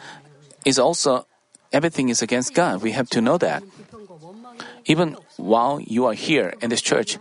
is 0.65 0.79
also 0.79 1.27
everything 1.73 2.09
is 2.09 2.23
against 2.23 2.55
God. 2.55 2.83
We 2.83 2.93
have 2.93 3.09
to 3.11 3.21
know 3.21 3.39
that. 3.39 3.63
Even 4.87 5.17
while 5.37 5.81
you 5.81 6.07
are 6.07 6.15
here 6.15 6.55
in 6.61 6.71
this 6.71 6.83
church, 6.83 7.19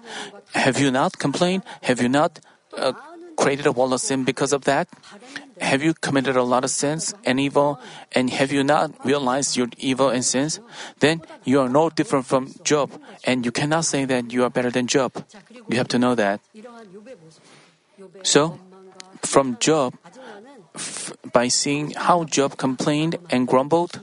have 0.54 0.80
you 0.80 0.92
not 0.92 1.18
complained? 1.18 1.64
Have 1.84 2.02
you 2.02 2.10
not 2.10 2.40
uh, 2.78 2.94
created 3.42 3.66
a 3.66 3.74
wall 3.74 3.90
of 3.94 4.00
sin 4.00 4.24
because 4.24 4.54
of 4.54 4.70
that? 4.70 4.86
Have 5.60 5.82
you 5.82 5.94
committed 5.98 6.38
a 6.38 6.46
lot 6.46 6.64
of 6.64 6.70
sins 6.70 7.14
and 7.26 7.40
evil, 7.42 7.82
and 8.14 8.30
have 8.30 8.54
you 8.54 8.62
not 8.64 8.94
realized 9.04 9.58
your 9.58 9.68
evil 9.78 10.10
and 10.10 10.22
sins? 10.22 10.62
Then 11.02 11.22
you 11.44 11.60
are 11.62 11.70
no 11.70 11.90
different 11.90 12.26
from 12.30 12.54
Job, 12.64 12.94
and 13.26 13.46
you 13.46 13.52
cannot 13.52 13.86
say 13.86 14.06
that 14.06 14.30
you 14.32 14.46
are 14.46 14.54
better 14.54 14.70
than 14.70 14.86
Job. 14.86 15.18
You 15.70 15.78
have 15.78 15.90
to 15.90 15.98
know 15.98 16.14
that. 16.16 16.42
So, 18.24 18.60
from 19.26 19.58
Job, 19.60 19.98
f- 20.76 21.14
by 21.34 21.48
seeing 21.50 21.92
how 21.98 22.24
Job 22.26 22.58
complained 22.58 23.18
and 23.30 23.48
grumbled, 23.48 24.02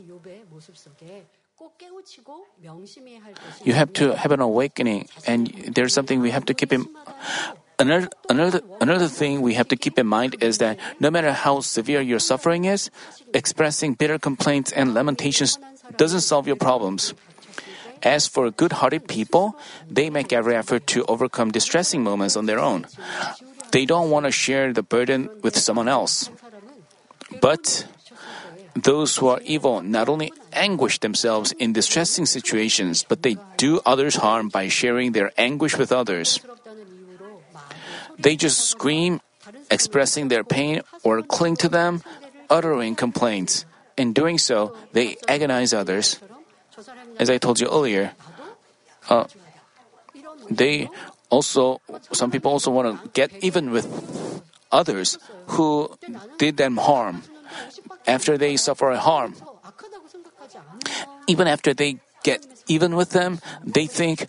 you 3.64 3.72
have 3.74 3.92
to 3.94 4.14
have 4.14 4.32
an 4.32 4.40
awakening, 4.40 5.08
and 5.26 5.46
there's 5.74 5.94
something 5.94 6.20
we 6.20 6.30
have 6.30 6.46
to 6.46 6.54
keep 6.54 6.72
in 6.72 6.86
Another, 7.78 8.08
another, 8.28 8.60
another 8.80 9.06
thing 9.06 9.40
we 9.40 9.54
have 9.54 9.68
to 9.68 9.76
keep 9.76 9.98
in 9.98 10.06
mind 10.06 10.42
is 10.42 10.58
that 10.58 10.78
no 10.98 11.10
matter 11.10 11.32
how 11.32 11.60
severe 11.60 12.00
your 12.00 12.18
suffering 12.18 12.64
is, 12.64 12.90
expressing 13.32 13.94
bitter 13.94 14.18
complaints 14.18 14.72
and 14.72 14.94
lamentations 14.94 15.58
doesn't 15.96 16.22
solve 16.22 16.48
your 16.48 16.56
problems. 16.56 17.14
As 18.02 18.26
for 18.26 18.50
good 18.50 18.72
hearted 18.72 19.06
people, 19.06 19.56
they 19.88 20.10
make 20.10 20.32
every 20.32 20.56
effort 20.56 20.86
to 20.88 21.04
overcome 21.06 21.50
distressing 21.50 22.02
moments 22.02 22.36
on 22.36 22.46
their 22.46 22.58
own. 22.58 22.86
They 23.70 23.86
don't 23.86 24.10
want 24.10 24.26
to 24.26 24.32
share 24.32 24.72
the 24.72 24.82
burden 24.82 25.28
with 25.42 25.56
someone 25.56 25.88
else. 25.88 26.30
But 27.40 27.86
those 28.74 29.16
who 29.16 29.28
are 29.28 29.40
evil 29.44 29.82
not 29.82 30.08
only 30.08 30.32
anguish 30.52 30.98
themselves 30.98 31.52
in 31.52 31.72
distressing 31.72 32.26
situations, 32.26 33.04
but 33.06 33.22
they 33.22 33.36
do 33.56 33.80
others 33.84 34.16
harm 34.16 34.48
by 34.48 34.68
sharing 34.68 35.12
their 35.12 35.32
anguish 35.36 35.76
with 35.76 35.92
others. 35.92 36.40
They 38.18 38.36
just 38.36 38.68
scream, 38.68 39.20
expressing 39.70 40.28
their 40.28 40.44
pain, 40.44 40.82
or 41.02 41.22
cling 41.22 41.56
to 41.56 41.68
them, 41.68 42.02
uttering 42.50 42.94
complaints. 42.94 43.64
In 43.96 44.12
doing 44.12 44.38
so, 44.38 44.76
they 44.92 45.16
agonize 45.26 45.72
others. 45.72 46.20
As 47.18 47.30
I 47.30 47.38
told 47.38 47.60
you 47.60 47.68
earlier, 47.68 48.12
uh, 49.08 49.26
they 50.50 50.88
also, 51.30 51.80
some 52.12 52.30
people 52.30 52.50
also 52.52 52.70
want 52.70 53.02
to 53.02 53.08
get 53.10 53.32
even 53.42 53.70
with 53.70 53.86
others 54.70 55.18
who 55.58 55.90
did 56.38 56.56
them 56.56 56.76
harm 56.76 57.22
after 58.06 58.38
they 58.38 58.56
suffer 58.56 58.90
a 58.90 58.98
harm. 58.98 59.34
Even 61.26 61.46
after 61.46 61.74
they 61.74 61.98
get 62.22 62.46
even 62.68 62.96
with 62.96 63.10
them, 63.10 63.40
they 63.64 63.86
think, 63.86 64.26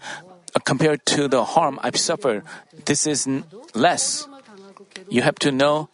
compared 0.65 1.05
to 1.07 1.27
the 1.27 1.43
harm 1.43 1.79
I've 1.81 1.97
suffered, 1.97 2.43
this 2.85 3.07
is 3.07 3.27
less. 3.73 4.27
You 5.09 5.21
have 5.21 5.35
to 5.39 5.51
know 5.51 5.89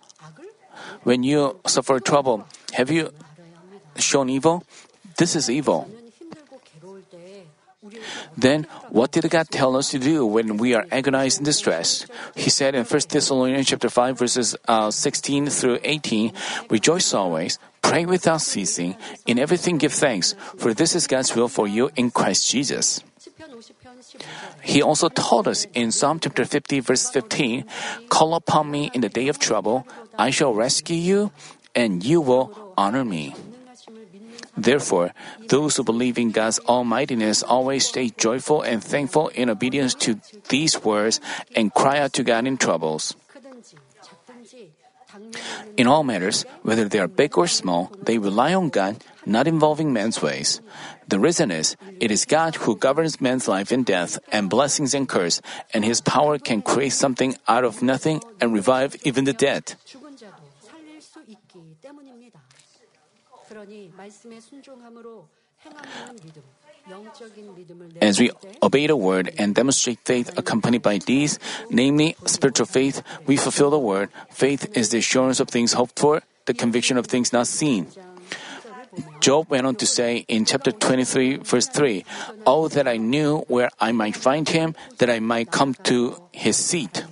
when 1.04 1.24
you 1.24 1.60
suffer 1.68 2.00
trouble, 2.00 2.48
have 2.74 2.90
you 2.90 3.12
shown 3.98 4.30
evil? 4.30 4.64
This 5.18 5.36
is 5.36 5.50
evil. 5.50 5.90
Then, 8.36 8.68
what 8.90 9.12
did 9.12 9.30
God 9.30 9.50
tell 9.50 9.76
us 9.78 9.92
to 9.92 10.00
do 10.00 10.26
when 10.26 10.58
we 10.58 10.74
are 10.74 10.86
agonized 10.92 11.40
and 11.40 11.46
distressed? 11.46 12.08
He 12.36 12.50
said 12.50 12.76
in 12.76 12.84
1 12.84 13.02
Thessalonians 13.10 13.68
chapter 13.68 13.90
5, 13.90 14.18
verses 14.18 14.56
uh, 14.68 14.92
16 14.92 15.50
through 15.50 15.80
18, 15.84 16.34
Rejoice 16.70 17.14
always, 17.14 17.60
pray 17.82 18.06
without 18.06 18.42
ceasing, 18.42 18.98
in 19.26 19.40
everything 19.40 19.78
give 19.78 19.94
thanks, 19.94 20.36
for 20.58 20.74
this 20.74 20.96
is 20.96 21.08
God's 21.08 21.36
will 21.36 21.48
for 21.48 21.68
you 21.68 21.92
in 21.96 22.12
Christ 22.12 22.50
Jesus. 22.50 23.04
He 24.62 24.82
also 24.82 25.10
taught 25.10 25.48
us 25.48 25.66
in 25.74 25.92
Psalm 25.92 26.20
chapter 26.20 26.46
50, 26.46 26.80
verse 26.80 27.10
15 27.10 27.66
Call 28.10 28.36
upon 28.36 28.72
me 28.72 28.90
in 28.94 29.02
the 29.02 29.10
day 29.10 29.28
of 29.28 29.40
trouble, 29.40 29.88
I 30.18 30.30
shall 30.30 30.54
rescue 30.54 30.98
you, 30.98 31.32
and 31.74 32.04
you 32.04 32.22
will 32.22 32.74
honor 32.78 33.06
me. 33.06 33.36
Therefore, 34.58 35.14
those 35.48 35.76
who 35.76 35.84
believe 35.84 36.18
in 36.18 36.32
God's 36.32 36.60
almightiness 36.60 37.44
always 37.44 37.88
stay 37.88 38.10
joyful 38.10 38.62
and 38.62 38.84
thankful 38.84 39.28
in 39.30 39.50
obedience 39.50 39.94
to 40.08 40.20
these 40.48 40.84
words 40.84 41.20
and 41.56 41.74
cry 41.74 42.00
out 42.00 42.14
to 42.14 42.24
God 42.24 42.48
in 42.48 42.58
troubles. 42.58 43.16
In 45.78 45.88
all 45.88 46.04
matters, 46.04 46.44
whether 46.64 46.88
they 46.88 47.00
are 47.00 47.08
big 47.08 47.38
or 47.38 47.48
small, 47.48 47.92
they 48.04 48.18
rely 48.18 48.54
on 48.54 48.70
God 48.70 49.04
not 49.26 49.48
involving 49.48 49.94
man's 49.94 50.22
ways. 50.22 50.62
The 51.08 51.20
reason 51.20 51.52
is, 51.52 51.76
it 52.00 52.12
is 52.12 52.26
God 52.26 52.56
who 52.56 52.76
governs 52.76 53.22
man's 53.22 53.48
life 53.48 53.72
and 53.72 53.86
death 53.86 54.18
and 54.32 54.50
blessings 54.50 54.94
and 54.94 55.08
curse, 55.08 55.42
and 55.74 55.84
his 55.84 56.02
power 56.02 56.38
can 56.38 56.62
create 56.62 56.94
something 56.94 57.36
out 57.48 57.64
of 57.64 57.82
nothing 57.82 58.22
and 58.40 58.54
revive 58.54 58.96
even 59.04 59.26
the 59.26 59.34
dead. 59.34 59.76
As 68.02 68.20
we 68.20 68.30
obey 68.62 68.86
the 68.86 68.96
word 68.96 69.34
and 69.40 69.56
demonstrate 69.56 70.00
faith 70.06 70.38
accompanied 70.38 70.84
by 70.84 71.00
these, 71.00 71.40
namely 71.70 72.16
spiritual 72.26 72.68
faith, 72.68 73.02
we 73.26 73.38
fulfill 73.38 73.72
the 73.72 73.80
word. 73.80 74.10
Faith 74.30 74.70
is 74.78 74.90
the 74.90 75.00
assurance 75.00 75.40
of 75.40 75.50
things 75.50 75.74
hoped 75.74 75.98
for, 75.98 76.22
the 76.46 76.54
conviction 76.54 76.98
of 76.98 77.08
things 77.08 77.34
not 77.34 77.48
seen. 77.48 77.88
Job 79.20 79.50
went 79.50 79.66
on 79.66 79.76
to 79.76 79.86
say 79.86 80.26
in 80.28 80.46
chapter 80.46 80.72
23, 80.72 81.38
verse 81.38 81.68
3, 81.68 82.06
Oh, 82.46 82.68
that 82.70 82.88
I 82.88 82.98
knew 82.98 83.40
where 83.48 83.70
I 83.80 83.92
might 83.92 84.16
find 84.16 84.48
him, 84.48 84.76
that 84.98 85.10
I 85.10 85.20
might 85.20 85.52
come 85.52 85.74
to 85.90 86.22
his 86.32 86.58
seat. 86.58 87.04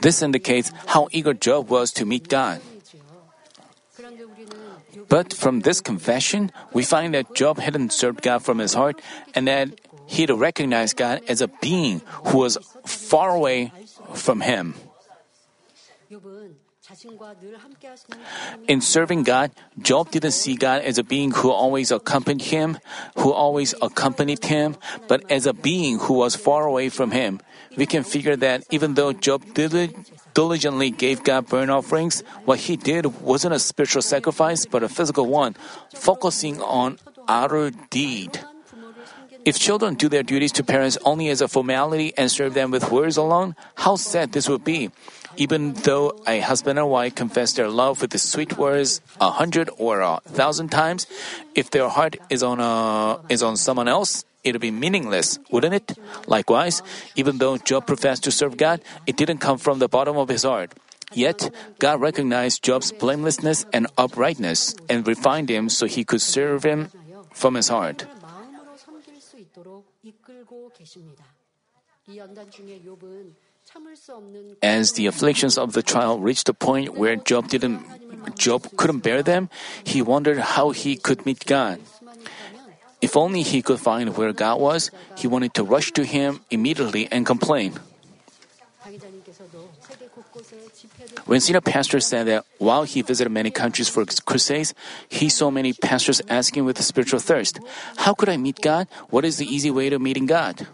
This 0.00 0.22
indicates 0.22 0.72
how 0.86 1.08
eager 1.12 1.34
Job 1.34 1.68
was 1.70 1.92
to 1.92 2.04
meet 2.04 2.28
God. 2.28 2.60
But 5.08 5.32
from 5.32 5.60
this 5.60 5.80
confession, 5.80 6.50
we 6.72 6.82
find 6.84 7.14
that 7.14 7.34
Job 7.34 7.58
hadn't 7.58 7.92
served 7.92 8.22
God 8.22 8.42
from 8.42 8.58
his 8.58 8.74
heart 8.74 9.00
and 9.34 9.46
that 9.48 9.80
he'd 10.06 10.30
recognized 10.30 10.96
God 10.96 11.22
as 11.28 11.40
a 11.40 11.48
being 11.60 12.02
who 12.30 12.38
was 12.38 12.58
far 12.84 13.30
away 13.30 13.72
from 14.14 14.40
him. 14.40 14.74
In 18.66 18.80
serving 18.80 19.22
God, 19.24 19.50
Job 19.80 20.10
didn't 20.10 20.32
see 20.32 20.56
God 20.56 20.82
as 20.82 20.96
a 20.96 21.04
being 21.04 21.32
who 21.32 21.50
always 21.50 21.90
accompanied 21.90 22.48
him, 22.48 22.78
who 23.16 23.32
always 23.32 23.74
accompanied 23.82 24.44
him, 24.44 24.76
but 25.06 25.22
as 25.30 25.46
a 25.46 25.52
being 25.52 25.98
who 25.98 26.14
was 26.14 26.34
far 26.34 26.64
away 26.64 26.88
from 26.88 27.10
him. 27.10 27.40
We 27.76 27.84
can 27.84 28.04
figure 28.04 28.36
that 28.36 28.64
even 28.70 28.94
though 28.94 29.12
Job 29.12 29.44
diligently 30.32 30.90
gave 30.90 31.24
God 31.24 31.46
burnt 31.46 31.70
offerings, 31.70 32.22
what 32.44 32.60
he 32.60 32.76
did 32.76 33.20
wasn't 33.20 33.54
a 33.54 33.58
spiritual 33.58 34.02
sacrifice 34.02 34.64
but 34.64 34.82
a 34.82 34.88
physical 34.88 35.26
one, 35.26 35.56
focusing 35.94 36.62
on 36.62 36.98
outer 37.28 37.70
deed. 37.90 38.40
If 39.44 39.58
children 39.58 39.94
do 39.94 40.08
their 40.08 40.22
duties 40.22 40.52
to 40.52 40.64
parents 40.64 40.98
only 41.04 41.28
as 41.28 41.40
a 41.40 41.48
formality 41.48 42.12
and 42.16 42.30
serve 42.30 42.54
them 42.54 42.70
with 42.70 42.90
words 42.90 43.16
alone, 43.16 43.56
how 43.76 43.96
sad 43.96 44.32
this 44.32 44.48
would 44.48 44.64
be. 44.64 44.90
Even 45.38 45.72
though 45.86 46.18
a 46.26 46.40
husband 46.40 46.82
and 46.82 46.90
wife 46.90 47.14
confess 47.14 47.54
their 47.54 47.70
love 47.70 48.02
with 48.02 48.10
the 48.10 48.18
sweet 48.18 48.58
words 48.58 49.00
a 49.22 49.30
hundred 49.30 49.70
or 49.78 50.00
a 50.02 50.18
thousand 50.26 50.70
times, 50.74 51.06
if 51.54 51.70
their 51.70 51.88
heart 51.88 52.18
is 52.28 52.42
on 52.42 52.58
a, 52.58 53.22
is 53.30 53.40
on 53.40 53.54
someone 53.54 53.86
else, 53.86 54.24
it'll 54.42 54.58
be 54.58 54.72
meaningless, 54.74 55.38
wouldn't 55.50 55.74
it? 55.74 55.94
Likewise, 56.26 56.82
even 57.14 57.38
though 57.38 57.56
Job 57.56 57.86
professed 57.86 58.24
to 58.24 58.32
serve 58.32 58.56
God, 58.56 58.82
it 59.06 59.16
didn't 59.16 59.38
come 59.38 59.58
from 59.58 59.78
the 59.78 59.86
bottom 59.86 60.18
of 60.18 60.28
his 60.28 60.42
heart. 60.42 60.74
Yet, 61.14 61.54
God 61.78 62.00
recognized 62.00 62.64
Job's 62.64 62.90
blamelessness 62.90 63.64
and 63.72 63.86
uprightness 63.96 64.74
and 64.90 65.06
refined 65.06 65.48
him 65.48 65.68
so 65.70 65.86
he 65.86 66.02
could 66.02 66.20
serve 66.20 66.64
him 66.64 66.90
from 67.32 67.54
his 67.54 67.68
heart. 67.68 68.04
As 74.62 74.92
the 74.92 75.06
afflictions 75.06 75.58
of 75.58 75.72
the 75.72 75.82
trial 75.82 76.18
reached 76.18 76.48
a 76.48 76.54
point 76.54 76.96
where 76.96 77.16
Job 77.16 77.48
didn't 77.48 77.84
Job 78.36 78.66
couldn't 78.76 79.00
bear 79.00 79.22
them, 79.22 79.48
he 79.84 80.02
wondered 80.02 80.38
how 80.38 80.70
he 80.70 80.96
could 80.96 81.24
meet 81.26 81.46
God. 81.46 81.80
If 83.00 83.16
only 83.16 83.42
he 83.42 83.62
could 83.62 83.78
find 83.78 84.16
where 84.16 84.32
God 84.32 84.60
was, 84.60 84.90
he 85.16 85.26
wanted 85.26 85.54
to 85.54 85.62
rush 85.62 85.92
to 85.92 86.04
him 86.04 86.40
immediately 86.50 87.08
and 87.10 87.24
complain. 87.24 87.78
When 91.26 91.40
senior 91.40 91.60
pastor 91.60 92.00
said 92.00 92.26
that 92.26 92.44
while 92.58 92.84
he 92.84 93.02
visited 93.02 93.30
many 93.30 93.50
countries 93.50 93.88
for 93.88 94.04
crusades, 94.24 94.74
he 95.08 95.28
saw 95.28 95.50
many 95.50 95.72
pastors 95.72 96.22
asking 96.28 96.64
with 96.64 96.78
a 96.80 96.82
spiritual 96.82 97.20
thirst, 97.20 97.60
How 97.98 98.14
could 98.14 98.28
I 98.28 98.36
meet 98.36 98.60
God? 98.60 98.88
What 99.10 99.24
is 99.24 99.36
the 99.36 99.46
easy 99.46 99.70
way 99.70 99.90
to 99.90 99.98
meeting 99.98 100.26
God? 100.26 100.66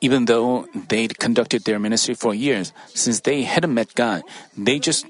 Even 0.00 0.24
though 0.24 0.66
they'd 0.88 1.18
conducted 1.18 1.64
their 1.64 1.78
ministry 1.78 2.14
for 2.14 2.34
years, 2.34 2.72
since 2.94 3.20
they 3.20 3.42
hadn't 3.42 3.74
met 3.74 3.94
God, 3.94 4.22
they 4.56 4.78
just 4.78 5.06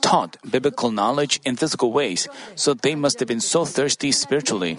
taught 0.00 0.36
biblical 0.48 0.90
knowledge 0.90 1.40
in 1.44 1.56
physical 1.56 1.92
ways, 1.92 2.28
so 2.54 2.74
they 2.74 2.94
must 2.94 3.18
have 3.20 3.28
been 3.28 3.40
so 3.40 3.64
thirsty 3.64 4.12
spiritually. 4.12 4.76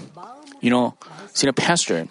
You 0.61 0.69
know, 0.69 0.97
senior 1.33 1.53
pastor 1.53 2.07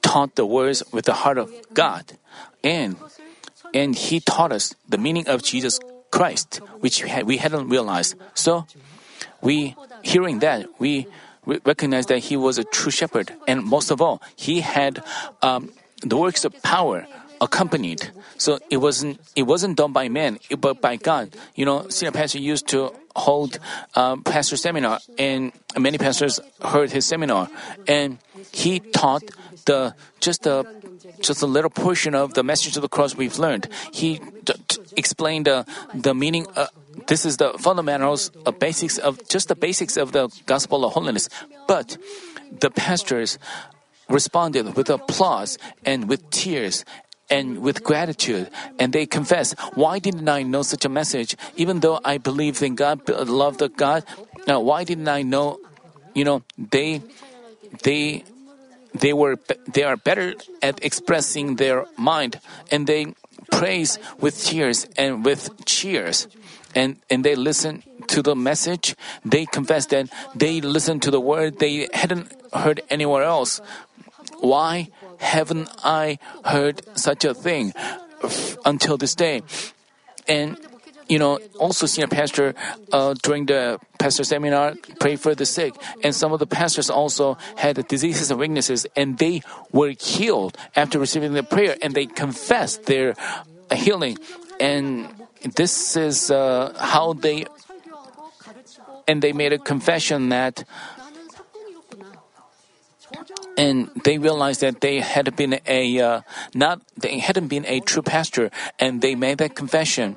taught 0.00 0.34
the 0.36 0.46
words 0.46 0.82
with 0.92 1.04
the 1.04 1.24
heart 1.24 1.38
of 1.38 1.52
God, 1.74 2.16
and 2.62 2.96
and 3.72 3.94
he 3.94 4.20
taught 4.20 4.52
us 4.52 4.74
the 4.88 4.98
meaning 4.98 5.28
of 5.28 5.42
Jesus 5.42 5.80
Christ, 6.10 6.60
which 6.80 7.04
we 7.24 7.36
hadn't 7.36 7.68
realized. 7.68 8.16
So, 8.34 8.66
we 9.40 9.76
hearing 10.02 10.38
that 10.40 10.68
we 10.78 11.06
re- 11.46 11.60
recognize 11.64 12.06
that 12.06 12.18
he 12.18 12.36
was 12.36 12.58
a 12.58 12.64
true 12.64 12.90
shepherd, 12.90 13.32
and 13.46 13.64
most 13.64 13.90
of 13.90 14.00
all, 14.00 14.22
he 14.36 14.60
had 14.60 15.02
um, 15.42 15.70
the 16.02 16.16
works 16.16 16.44
of 16.44 16.54
power 16.62 17.06
accompanied. 17.40 18.10
So 18.38 18.58
it 18.70 18.78
wasn't 18.78 19.20
it 19.36 19.42
wasn't 19.44 19.76
done 19.76 19.92
by 19.92 20.08
men, 20.08 20.38
but 20.58 20.80
by 20.80 20.96
God. 20.96 21.36
You 21.54 21.64
know, 21.64 21.88
senior 21.88 22.12
pastor 22.12 22.38
used 22.38 22.68
to 22.68 22.92
hold 23.14 23.58
um, 23.94 24.22
pastor 24.22 24.56
seminar, 24.56 24.98
and 25.18 25.52
many 25.78 25.98
pastors 25.98 26.40
heard 26.62 26.90
his 26.90 27.06
seminar, 27.06 27.48
and 27.86 28.18
he 28.52 28.80
taught 28.80 29.22
the 29.66 29.94
just 30.20 30.46
a 30.46 30.64
just 31.20 31.42
a 31.42 31.46
little 31.46 31.70
portion 31.70 32.14
of 32.14 32.34
the 32.34 32.42
message 32.42 32.76
of 32.76 32.82
the 32.82 32.88
cross 32.88 33.14
we've 33.14 33.38
learned. 33.38 33.68
He 33.92 34.20
d- 34.44 34.54
t- 34.68 34.80
explained 34.96 35.46
the 35.46 35.66
the 35.94 36.14
meaning. 36.14 36.46
Uh, 36.56 36.66
this 37.06 37.24
is 37.24 37.36
the 37.36 37.52
fundamentals, 37.58 38.30
uh, 38.46 38.50
basics 38.50 38.98
of 38.98 39.20
just 39.28 39.48
the 39.48 39.56
basics 39.56 39.96
of 39.96 40.12
the 40.12 40.28
gospel 40.46 40.84
of 40.84 40.92
holiness. 40.92 41.28
But 41.66 41.96
the 42.60 42.70
pastors 42.70 43.38
responded 44.08 44.76
with 44.76 44.90
applause 44.90 45.58
and 45.84 46.08
with 46.08 46.28
tears 46.30 46.84
and 47.30 47.60
with 47.60 47.82
gratitude, 47.82 48.50
and 48.78 48.92
they 48.92 49.06
confess, 49.06 49.54
"Why 49.74 49.98
didn't 49.98 50.28
I 50.28 50.42
know 50.42 50.62
such 50.62 50.84
a 50.84 50.92
message? 50.92 51.36
Even 51.56 51.80
though 51.80 51.98
I 52.04 52.18
believed 52.18 52.62
in 52.62 52.74
God, 52.74 53.08
loved 53.08 53.60
the 53.60 53.68
God, 53.68 54.04
now 54.46 54.60
why 54.60 54.84
didn't 54.84 55.08
I 55.08 55.22
know?" 55.22 55.58
You 56.14 56.24
know, 56.24 56.42
they 56.58 57.02
they 57.82 58.24
they 58.94 59.12
were 59.12 59.36
they 59.66 59.82
are 59.82 59.96
better 59.96 60.34
at 60.62 60.84
expressing 60.84 61.56
their 61.56 61.86
mind 61.96 62.40
and 62.70 62.86
they 62.86 63.14
praise 63.50 63.98
with 64.20 64.38
tears 64.38 64.86
and 64.96 65.24
with 65.24 65.50
cheers 65.64 66.28
and 66.74 66.96
and 67.10 67.24
they 67.24 67.34
listen 67.34 67.82
to 68.08 68.22
the 68.22 68.34
message. 68.34 68.94
They 69.24 69.46
confess 69.46 69.86
that 69.86 70.08
they 70.34 70.60
listened 70.60 71.02
to 71.02 71.10
the 71.10 71.20
word. 71.20 71.58
They 71.58 71.88
hadn't 71.92 72.32
heard 72.52 72.82
anywhere 72.90 73.22
else. 73.22 73.60
Why 74.40 74.88
haven't 75.18 75.70
i 75.84 76.18
heard 76.44 76.82
such 76.98 77.24
a 77.24 77.34
thing 77.34 77.72
until 78.64 78.96
this 78.96 79.14
day? 79.14 79.42
And 80.28 80.58
you 81.08 81.18
know, 81.18 81.38
also 81.58 81.86
senior 81.86 82.08
pastor 82.08 82.54
uh, 82.92 83.14
during 83.22 83.46
the 83.46 83.78
pastor 83.98 84.24
seminar 84.24 84.74
pray 85.00 85.16
for 85.16 85.34
the 85.34 85.46
sick, 85.46 85.74
and 86.02 86.14
some 86.14 86.32
of 86.32 86.38
the 86.38 86.46
pastors 86.46 86.88
also 86.90 87.36
had 87.56 87.86
diseases 87.88 88.30
and 88.30 88.40
weaknesses, 88.40 88.86
and 88.96 89.18
they 89.18 89.42
were 89.72 89.92
healed 90.00 90.56
after 90.74 90.98
receiving 90.98 91.32
the 91.32 91.42
prayer, 91.42 91.76
and 91.82 91.94
they 91.94 92.06
confessed 92.06 92.84
their 92.84 93.14
healing, 93.72 94.18
and 94.60 95.08
this 95.44 95.96
is 95.96 96.30
uh, 96.30 96.72
how 96.78 97.12
they 97.12 97.44
and 99.06 99.20
they 99.20 99.32
made 99.32 99.52
a 99.52 99.58
confession 99.58 100.30
that 100.30 100.64
and 103.56 103.90
they 104.04 104.18
realized 104.18 104.60
that 104.60 104.80
they 104.80 105.00
had 105.00 105.36
been 105.36 105.60
a 105.66 106.00
uh, 106.00 106.20
not 106.54 106.80
they 106.96 107.18
hadn't 107.18 107.48
been 107.48 107.64
a 107.66 107.80
true 107.80 108.02
pastor 108.02 108.50
and 108.78 109.00
they 109.00 109.14
made 109.14 109.38
that 109.38 109.54
confession. 109.54 110.16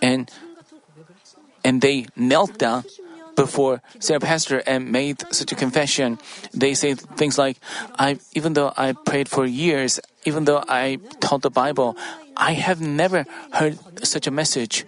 And 0.00 0.30
and 1.64 1.80
they 1.80 2.06
knelt 2.16 2.58
down 2.58 2.84
before 3.36 3.80
their 4.06 4.20
pastor 4.20 4.62
and 4.66 4.90
made 4.90 5.22
such 5.30 5.52
a 5.52 5.54
confession. 5.54 6.18
They 6.52 6.74
say 6.74 6.94
things 6.94 7.38
like 7.38 7.58
i 7.98 8.18
even 8.34 8.52
though 8.54 8.72
i 8.76 8.92
prayed 8.92 9.28
for 9.28 9.46
years 9.46 10.00
even 10.24 10.44
though 10.44 10.62
i 10.68 10.98
taught 11.20 11.42
the 11.42 11.50
bible 11.50 11.96
I 12.36 12.52
have 12.52 12.80
never 12.80 13.26
heard 13.52 13.78
such 14.04 14.26
a 14.26 14.30
message. 14.30 14.84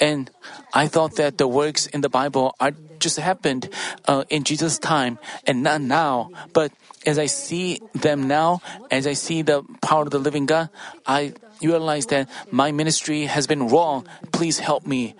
And 0.00 0.30
I 0.74 0.88
thought 0.88 1.16
that 1.16 1.38
the 1.38 1.48
works 1.48 1.86
in 1.86 2.02
the 2.02 2.08
Bible 2.08 2.54
are 2.60 2.72
just 2.98 3.18
happened 3.18 3.68
uh, 4.06 4.24
in 4.28 4.44
Jesus' 4.44 4.78
time 4.78 5.18
and 5.46 5.62
not 5.62 5.80
now. 5.80 6.30
But 6.52 6.72
as 7.06 7.18
I 7.18 7.26
see 7.26 7.80
them 7.94 8.28
now, 8.28 8.60
as 8.90 9.06
I 9.06 9.14
see 9.14 9.42
the 9.42 9.62
power 9.80 10.02
of 10.02 10.10
the 10.10 10.18
living 10.18 10.44
God, 10.44 10.68
I 11.06 11.32
realize 11.62 12.06
that 12.06 12.28
my 12.50 12.72
ministry 12.72 13.24
has 13.24 13.46
been 13.46 13.68
wrong. 13.68 14.06
Please 14.32 14.58
help 14.58 14.86
me. 14.86 15.14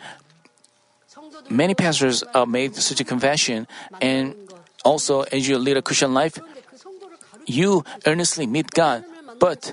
Many 1.48 1.74
pastors 1.74 2.24
uh, 2.34 2.44
made 2.44 2.74
such 2.76 3.00
a 3.00 3.04
confession, 3.04 3.66
and 4.00 4.34
also 4.84 5.22
as 5.22 5.46
you 5.48 5.58
lead 5.58 5.76
a 5.76 5.82
Christian 5.82 6.12
life, 6.12 6.38
you 7.46 7.84
earnestly 8.04 8.46
meet 8.46 8.70
God, 8.70 9.04
but 9.38 9.72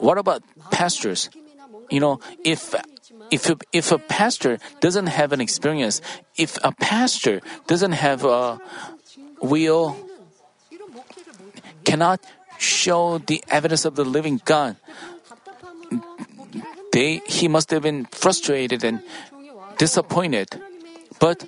what 0.00 0.18
about 0.18 0.42
pastors? 0.70 1.28
You 1.90 2.00
know, 2.00 2.20
if 2.44 2.74
if 3.30 3.50
if 3.72 3.92
a 3.92 3.98
pastor 3.98 4.58
doesn't 4.80 5.06
have 5.06 5.32
an 5.32 5.40
experience, 5.40 6.00
if 6.36 6.56
a 6.64 6.72
pastor 6.72 7.40
doesn't 7.66 7.92
have 7.92 8.24
a 8.24 8.58
will, 9.42 9.96
cannot 11.84 12.20
show 12.58 13.18
the 13.18 13.44
evidence 13.48 13.84
of 13.84 13.94
the 13.94 14.04
living 14.04 14.40
God, 14.44 14.76
they 16.92 17.20
he 17.26 17.48
must 17.48 17.70
have 17.70 17.82
been 17.82 18.06
frustrated 18.06 18.84
and 18.84 19.02
disappointed. 19.78 20.48
But 21.18 21.44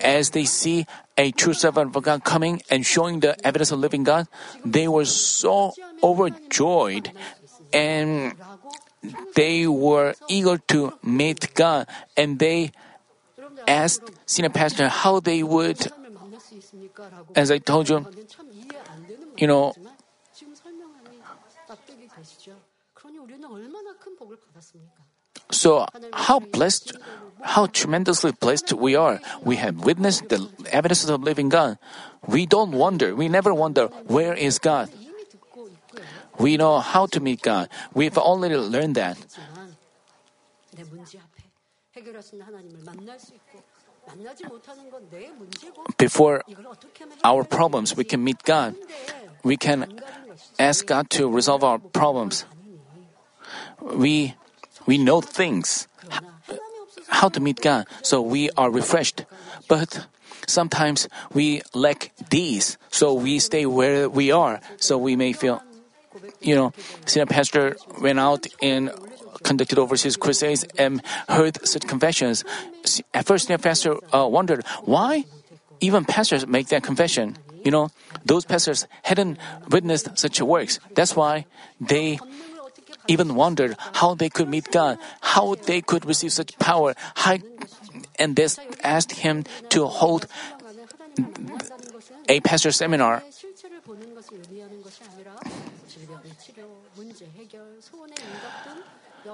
as 0.00 0.30
they 0.30 0.44
see 0.44 0.86
a 1.16 1.30
true 1.30 1.54
servant 1.54 1.94
of 1.94 2.02
God 2.02 2.24
coming 2.24 2.62
and 2.70 2.84
showing 2.84 3.20
the 3.20 3.38
evidence 3.46 3.70
of 3.70 3.78
living 3.78 4.02
God, 4.02 4.26
they 4.64 4.88
were 4.88 5.04
so 5.04 5.74
overjoyed 6.02 7.12
and 7.72 8.34
they 9.34 9.66
were 9.66 10.14
eager 10.28 10.58
to 10.68 10.92
meet 11.02 11.54
God 11.54 11.86
and 12.16 12.38
they 12.38 12.72
asked 13.66 14.02
senior 14.26 14.50
pastor 14.50 14.88
how 14.88 15.20
they 15.20 15.42
would 15.42 15.90
as 17.34 17.50
I 17.50 17.58
told 17.58 17.88
you 17.88 18.06
you 19.36 19.46
know 19.46 19.74
so 25.50 25.86
how 26.12 26.38
blessed 26.40 26.96
how 27.42 27.66
tremendously 27.66 28.32
blessed 28.32 28.72
we 28.72 28.94
are. 28.94 29.20
We 29.42 29.56
have 29.56 29.84
witnessed 29.84 30.28
the 30.28 30.48
evidences 30.70 31.10
of 31.10 31.22
living 31.22 31.48
God. 31.48 31.78
We 32.26 32.46
don't 32.46 32.72
wonder 32.72 33.14
we 33.14 33.28
never 33.28 33.52
wonder 33.52 33.86
where 34.06 34.34
is 34.34 34.58
God? 34.58 34.90
We 36.38 36.56
know 36.56 36.80
how 36.80 37.06
to 37.06 37.20
meet 37.20 37.42
God. 37.42 37.68
We've 37.94 38.16
only 38.18 38.56
learned 38.56 38.94
that. 38.96 39.18
Before 45.98 46.42
our 47.24 47.44
problems, 47.44 47.96
we 47.96 48.04
can 48.04 48.24
meet 48.24 48.42
God. 48.44 48.74
We 49.44 49.56
can 49.56 50.00
ask 50.58 50.86
God 50.86 51.10
to 51.10 51.28
resolve 51.28 51.64
our 51.64 51.78
problems. 51.78 52.44
We, 53.80 54.34
we 54.86 54.98
know 54.98 55.20
things, 55.20 55.88
how 57.08 57.28
to 57.28 57.40
meet 57.40 57.60
God, 57.60 57.86
so 58.02 58.20
we 58.20 58.50
are 58.56 58.70
refreshed. 58.70 59.24
But 59.68 60.06
sometimes 60.46 61.08
we 61.32 61.62
lack 61.74 62.12
these, 62.30 62.78
so 62.90 63.12
we 63.14 63.38
stay 63.38 63.66
where 63.66 64.08
we 64.08 64.32
are, 64.32 64.60
so 64.78 64.98
we 64.98 65.16
may 65.16 65.32
feel 65.32 65.62
you 66.42 66.54
know, 66.54 66.72
senior 67.06 67.26
pastor 67.26 67.76
went 68.00 68.18
out 68.18 68.46
and 68.60 68.90
conducted 69.42 69.78
overseas 69.78 70.16
crusades 70.16 70.64
and 70.78 71.02
heard 71.28 71.58
such 71.66 71.86
confessions. 71.86 72.44
At 73.14 73.26
first, 73.26 73.46
senior 73.46 73.58
pastor 73.58 73.96
uh, 74.14 74.26
wondered 74.26 74.66
why 74.84 75.24
even 75.80 76.04
pastors 76.04 76.46
make 76.46 76.68
that 76.68 76.82
confession. 76.82 77.36
You 77.64 77.70
know, 77.70 77.90
those 78.24 78.44
pastors 78.44 78.86
hadn't 79.02 79.38
witnessed 79.70 80.18
such 80.18 80.40
works. 80.40 80.80
That's 80.94 81.14
why 81.14 81.46
they 81.80 82.18
even 83.08 83.34
wondered 83.34 83.76
how 83.94 84.14
they 84.14 84.28
could 84.28 84.48
meet 84.48 84.70
God, 84.70 84.98
how 85.20 85.54
they 85.54 85.80
could 85.80 86.04
receive 86.04 86.32
such 86.32 86.58
power. 86.58 86.94
and 88.18 88.36
they 88.36 88.46
asked 88.82 89.12
him 89.12 89.44
to 89.70 89.86
hold 89.86 90.26
a 92.28 92.40
pastor 92.40 92.70
seminar. 92.70 93.22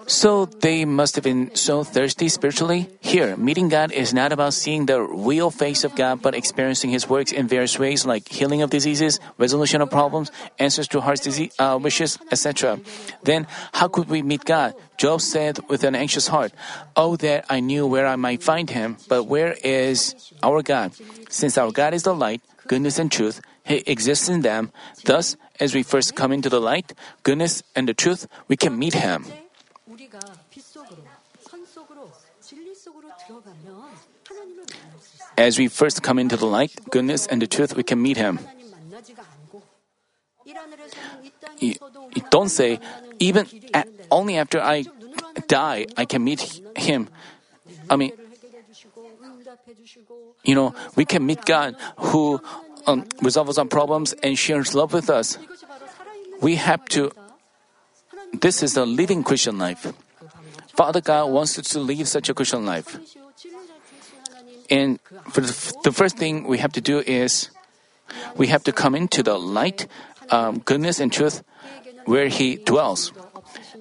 So 0.07 0.45
they 0.45 0.85
must 0.85 1.15
have 1.17 1.25
been 1.25 1.55
so 1.55 1.83
thirsty 1.83 2.29
spiritually. 2.29 2.91
Here, 3.01 3.37
meeting 3.37 3.69
God 3.69 3.91
is 3.91 4.13
not 4.13 4.33
about 4.33 4.53
seeing 4.53 4.85
the 4.85 5.01
real 5.01 5.51
face 5.51 5.83
of 5.83 5.95
God, 5.97 6.21
but 6.21 6.35
experiencing 6.35 6.91
His 6.91 7.09
works 7.09 7.33
in 7.33 7.49
various 7.49 7.79
ways, 7.79 8.05
like 8.05 8.29
healing 8.29 8.61
of 8.61 8.69
diseases, 8.69 9.19
resolution 9.39 9.81
of 9.81 9.91
problems, 9.91 10.31
answers 10.59 10.89
to 10.89 11.01
heart's 11.01 11.23
disease, 11.23 11.55
uh, 11.59 11.79
wishes, 11.81 12.19
etc. 12.31 12.81
Then, 13.23 13.47
how 13.73 13.89
could 13.89 14.09
we 14.09 14.21
meet 14.21 14.45
God? 14.45 14.75
Job 14.99 15.23
said 15.23 15.59
with 15.69 15.85
an 15.85 15.95
anxious 15.95 16.29
heart, 16.29 16.53
"Oh, 16.95 17.17
that 17.17 17.47
I 17.49 17.61
knew 17.61 17.87
where 17.87 18.07
I 18.07 18.17
might 18.17 18.43
find 18.43 18.69
Him! 18.69 18.99
But 19.09 19.25
where 19.25 19.57
is 19.65 20.15
our 20.43 20.63
God? 20.63 20.93
Since 21.31 21.57
our 21.57 21.73
God 21.73 21.95
is 21.95 22.03
the 22.03 22.15
light, 22.15 22.43
goodness, 22.67 22.99
and 22.99 23.11
truth, 23.11 23.41
he 23.69 23.85
exists 23.85 24.29
in 24.29 24.41
them. 24.41 24.73
Thus, 25.05 25.37
as 25.61 25.75
we 25.75 25.83
first 25.83 26.17
come 26.17 26.33
into 26.33 26.49
the 26.49 26.61
light, 26.61 26.95
goodness, 27.23 27.63
and 27.77 27.87
the 27.87 27.93
truth, 27.93 28.27
we 28.49 28.57
can 28.57 28.79
meet 28.79 28.95
Him. 28.95 29.27
As 35.37 35.59
we 35.59 35.69
first 35.69 36.03
come 36.03 36.19
into 36.19 36.37
the 36.37 36.47
light, 36.47 36.73
goodness, 36.91 37.27
and 37.27 37.43
the 37.43 37.47
truth, 37.47 37.77
we 37.77 37.83
can 37.83 38.01
meet 38.01 38.17
Him. 38.17 38.41
You 41.61 41.75
don't 42.31 42.49
say, 42.49 42.81
even 43.19 43.47
at, 43.75 43.87
only 44.11 44.39
after 44.39 44.61
I 44.61 44.85
die, 45.47 45.87
I 45.97 46.07
can 46.07 46.25
meet 46.25 46.41
Him. 46.75 47.09
I 47.91 47.97
mean, 47.97 48.13
you 50.45 50.55
know, 50.55 50.75
we 50.97 51.05
can 51.05 51.27
meet 51.27 51.45
God 51.45 51.77
who 51.99 52.41
um, 52.87 53.07
resolve 53.23 53.53
some 53.55 53.69
problems 53.69 54.13
and 54.23 54.39
shares 54.39 54.75
love 54.75 54.93
with 54.93 55.11
us. 55.11 55.39
We 56.41 56.57
have 56.57 56.85
to. 56.87 57.11
This 58.33 58.63
is 58.63 58.75
the 58.75 58.87
living 58.87 59.25
Christian 59.25 59.59
life. 59.59 59.93
Father 60.75 61.01
God 61.01 61.31
wants 61.31 61.59
us 61.59 61.71
to 61.71 61.81
live 61.81 62.07
such 62.07 62.29
a 62.29 62.35
Christian 62.35 62.65
life. 62.65 62.99
And 64.71 65.01
the 65.35 65.93
first 65.93 66.19
thing 66.19 66.47
we 66.47 66.59
have 66.59 66.73
to 66.73 66.81
do 66.81 67.01
is 67.01 67.51
we 68.37 68.49
have 68.49 68.63
to 68.65 68.73
come 68.73 68.95
into 68.95 69.23
the 69.23 69.39
light, 69.39 69.87
um, 70.31 70.59
goodness, 70.59 71.01
and 71.01 71.13
truth 71.13 71.43
where 72.05 72.29
He 72.29 72.57
dwells. 72.57 73.13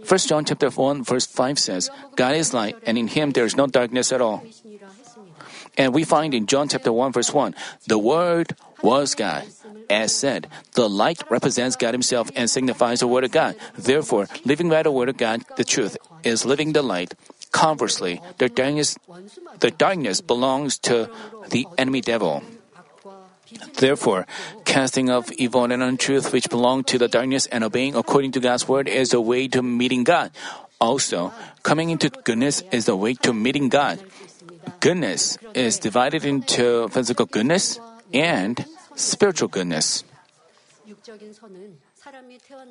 1 0.08 0.20
John 0.20 0.46
chapter 0.46 0.70
1 0.70 1.04
verse 1.04 1.26
5 1.26 1.60
says, 1.60 1.90
God 2.16 2.36
is 2.36 2.54
light 2.54 2.78
and 2.86 2.98
in 2.98 3.08
him 3.08 3.32
there 3.32 3.44
is 3.44 3.58
no 3.58 3.68
darkness 3.68 4.14
at 4.14 4.22
all. 4.22 4.44
And 5.78 5.94
we 5.94 6.06
find 6.06 6.34
in 6.34 6.48
John 6.48 6.70
chapter 6.70 6.94
1 6.94 7.12
verse 7.12 7.34
1, 7.34 7.54
the 7.88 8.00
word 8.00 8.56
was 8.82 9.16
God. 9.16 9.46
As 9.90 10.14
said, 10.14 10.48
the 10.74 10.90
light 10.90 11.24
represents 11.30 11.76
God 11.76 11.94
Himself 11.94 12.30
and 12.36 12.50
signifies 12.50 13.00
the 13.00 13.08
Word 13.08 13.24
of 13.24 13.32
God. 13.32 13.56
Therefore, 13.78 14.28
living 14.46 14.70
by 14.70 14.84
the 14.84 14.92
Word 14.92 15.10
of 15.10 15.18
God, 15.18 15.44
the 15.56 15.64
truth, 15.64 15.98
is 16.24 16.46
living 16.46 16.74
the 16.74 16.82
light. 16.82 17.14
Conversely, 17.52 18.22
the 18.38 18.50
darkness, 18.50 18.98
the 19.60 19.72
darkness 19.72 20.22
belongs 20.22 20.78
to 20.80 21.10
the 21.50 21.66
enemy 21.78 22.02
devil. 22.02 22.44
Therefore, 23.80 24.28
casting 24.66 25.10
off 25.10 25.32
evil 25.32 25.64
and 25.64 25.82
untruth 25.82 26.34
which 26.34 26.50
belong 26.50 26.84
to 26.92 26.98
the 26.98 27.08
darkness 27.08 27.46
and 27.48 27.64
obeying 27.64 27.96
according 27.96 28.34
to 28.34 28.42
God's 28.42 28.68
word 28.68 28.88
is 28.88 29.12
the 29.12 29.22
way 29.22 29.48
to 29.48 29.64
meeting 29.64 30.04
God. 30.04 30.32
Also, 30.80 31.32
coming 31.64 31.90
into 31.90 32.10
goodness 32.10 32.62
is 32.72 32.86
the 32.86 32.96
way 32.96 33.14
to 33.24 33.34
meeting 33.34 33.70
God. 33.70 34.04
Goodness 34.82 35.38
is 35.54 35.80
divided 35.80 36.26
into 36.26 36.90
physical 36.90 37.26
goodness 37.26 37.80
and 38.14 38.66
spiritual 38.96 39.48
goodness. 39.48 40.04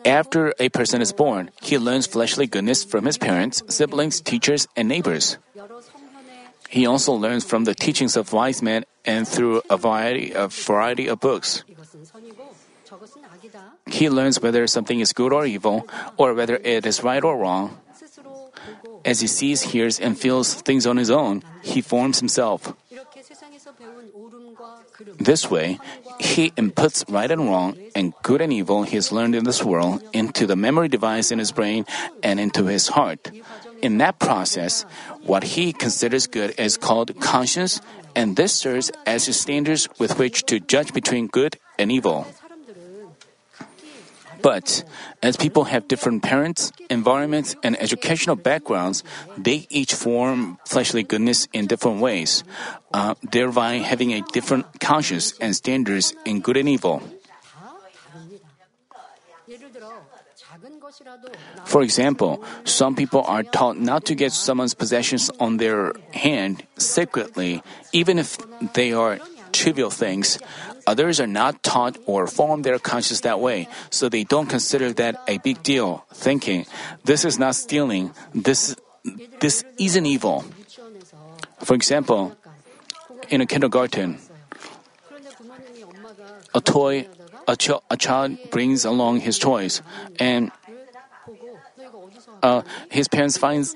After 0.05 0.55
a 0.59 0.68
person 0.68 1.03
is 1.03 1.12
born, 1.12 1.51
he 1.61 1.79
learns 1.79 2.07
fleshly 2.07 2.46
goodness 2.46 2.85
from 2.85 3.05
his 3.05 3.18
parents, 3.18 3.62
siblings, 3.68 4.20
teachers, 4.20 4.66
and 4.77 4.88
neighbors. 4.88 5.37
He 6.68 6.87
also 6.87 7.12
learns 7.12 7.44
from 7.44 7.64
the 7.64 7.75
teachings 7.75 8.16
of 8.16 8.33
wise 8.33 8.62
men 8.62 8.85
and 9.05 9.29
through 9.29 9.62
a 9.70 9.77
variety, 9.77 10.33
variety 10.35 11.07
of 11.07 11.20
books. 11.20 11.64
He 13.87 14.11
learns 14.11 14.40
whether 14.40 14.66
something 14.66 15.01
is 15.01 15.12
good 15.12 15.33
or 15.33 15.46
evil, 15.46 15.88
or 16.16 16.35
whether 16.35 16.57
it 16.57 16.87
is 16.87 17.03
right 17.03 17.22
or 17.22 17.37
wrong. 17.37 17.79
As 19.05 19.20
he 19.20 19.27
sees, 19.27 19.62
hears, 19.62 20.01
and 20.01 20.18
feels 20.18 20.55
things 20.62 20.87
on 20.87 20.96
his 20.96 21.11
own, 21.11 21.42
he 21.62 21.81
forms 21.81 22.18
himself. 22.18 22.75
This 25.18 25.50
way, 25.50 25.78
he 26.18 26.50
inputs 26.52 27.04
right 27.12 27.30
and 27.30 27.48
wrong 27.48 27.76
and 27.94 28.12
good 28.22 28.40
and 28.40 28.52
evil 28.52 28.82
he 28.82 28.96
has 28.96 29.12
learned 29.12 29.34
in 29.34 29.44
this 29.44 29.62
world 29.62 30.02
into 30.12 30.46
the 30.46 30.56
memory 30.56 30.88
device 30.88 31.30
in 31.30 31.38
his 31.38 31.52
brain 31.52 31.84
and 32.22 32.40
into 32.40 32.66
his 32.66 32.88
heart. 32.88 33.30
In 33.82 33.98
that 33.98 34.18
process, 34.18 34.84
what 35.22 35.44
he 35.44 35.72
considers 35.72 36.26
good 36.26 36.54
is 36.58 36.76
called 36.76 37.18
conscience, 37.20 37.80
and 38.14 38.36
this 38.36 38.52
serves 38.52 38.90
as 39.04 39.26
his 39.26 39.38
standards 39.38 39.88
with 39.98 40.18
which 40.18 40.44
to 40.46 40.60
judge 40.60 40.92
between 40.92 41.26
good 41.26 41.58
and 41.78 41.92
evil. 41.92 42.26
But 44.42 44.85
as 45.22 45.37
people 45.37 45.64
have 45.64 45.88
different 45.88 46.22
parents, 46.22 46.72
environments, 46.90 47.57
and 47.62 47.81
educational 47.81 48.37
backgrounds, 48.37 49.03
they 49.37 49.66
each 49.70 49.94
form 49.94 50.59
fleshly 50.66 51.03
goodness 51.03 51.49
in 51.53 51.66
different 51.66 52.01
ways, 52.01 52.44
uh, 52.92 53.14
thereby 53.22 53.79
having 53.79 54.12
a 54.12 54.22
different 54.33 54.81
conscience 54.81 55.35
and 55.40 55.55
standards 55.55 56.14
in 56.25 56.40
good 56.40 56.57
and 56.57 56.68
evil. 56.68 57.03
For 61.64 61.83
example, 61.83 62.42
some 62.64 62.94
people 62.94 63.22
are 63.27 63.42
taught 63.42 63.79
not 63.79 64.05
to 64.07 64.14
get 64.14 64.33
someone's 64.33 64.75
possessions 64.75 65.31
on 65.38 65.59
their 65.59 65.92
hand 66.12 66.64
secretly, 66.79 67.62
even 67.92 68.18
if 68.18 68.38
they 68.75 68.92
are 68.92 69.18
trivial 69.53 69.90
things, 69.90 70.38
Others 70.87 71.20
are 71.20 71.27
not 71.27 71.62
taught 71.62 71.99
or 72.07 72.27
form 72.27 72.62
their 72.62 72.79
conscience 72.79 73.20
that 73.22 73.40
way, 73.40 73.68
so 73.90 74.09
they 74.09 74.25
don't 74.25 74.46
consider 74.46 74.92
that 74.94 75.20
a 75.27 75.38
big 75.38 75.62
deal, 75.62 76.07
thinking, 76.14 76.66
this 77.05 77.25
is 77.25 77.38
not 77.38 77.55
stealing, 77.55 78.12
this, 78.35 78.77
this 79.40 79.64
isn't 79.79 80.07
evil. 80.07 80.44
For 81.59 81.75
example, 81.75 82.37
in 83.29 83.40
a 83.40 83.46
kindergarten, 83.46 84.18
a 86.55 86.61
toy, 86.61 87.09
a, 87.49 87.57
ch- 87.57 87.83
a 87.90 87.96
child 87.96 88.38
brings 88.51 88.85
along 88.85 89.20
his 89.20 89.38
toys, 89.38 89.83
and 90.20 90.53
uh, 92.42 92.62
his 92.90 93.09
parents 93.09 93.37
finds 93.37 93.75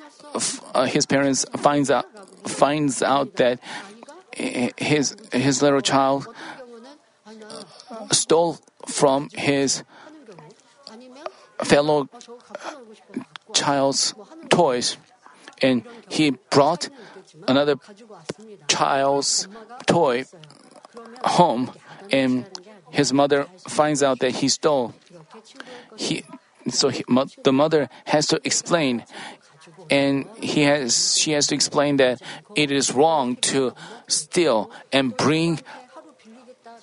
uh, 0.75 0.85
his 0.87 1.07
parents 1.07 1.44
finds 1.57 1.90
out 1.90 2.07
finds 2.46 3.03
out 3.03 3.37
that 3.37 3.59
his 4.33 5.16
his 5.33 5.62
little 5.62 5.81
child 5.81 6.29
stole 8.11 8.59
from 8.87 9.29
his 9.33 9.85
fellow 11.64 12.09
child's 13.53 14.14
toys 14.49 14.96
and 15.62 15.85
he 16.09 16.31
brought 16.51 16.88
another 17.46 17.77
child's 18.68 19.49
toy 19.87 20.25
home 21.25 21.70
and 22.11 22.46
his 22.90 23.12
mother 23.12 23.46
finds 23.68 24.03
out 24.03 24.18
that 24.20 24.37
he 24.37 24.49
stole. 24.49 24.94
He 25.96 26.25
so 26.68 26.88
he, 26.88 27.05
the 27.42 27.53
mother 27.53 27.88
has 28.07 28.27
to 28.29 28.40
explain 28.44 29.05
and 29.90 30.27
he 30.37 30.62
has 30.62 31.16
she 31.16 31.33
has 31.33 31.46
to 31.49 31.55
explain 31.55 31.96
that 31.96 32.20
it 32.55 32.70
is 32.70 32.92
wrong 32.92 33.37
to 33.37 33.73
steal 34.09 34.70
and 34.92 35.16
bring 35.16 35.61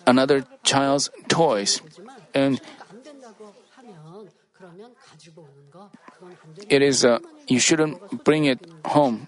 another 0.08 0.46
child's 0.64 1.12
toys. 1.28 1.82
And 2.34 2.60
it 6.70 6.82
is, 6.82 7.06
uh, 7.06 7.20
you 7.48 7.60
shouldn't 7.60 8.24
bring 8.24 8.46
it 8.46 8.66
home. 8.86 9.28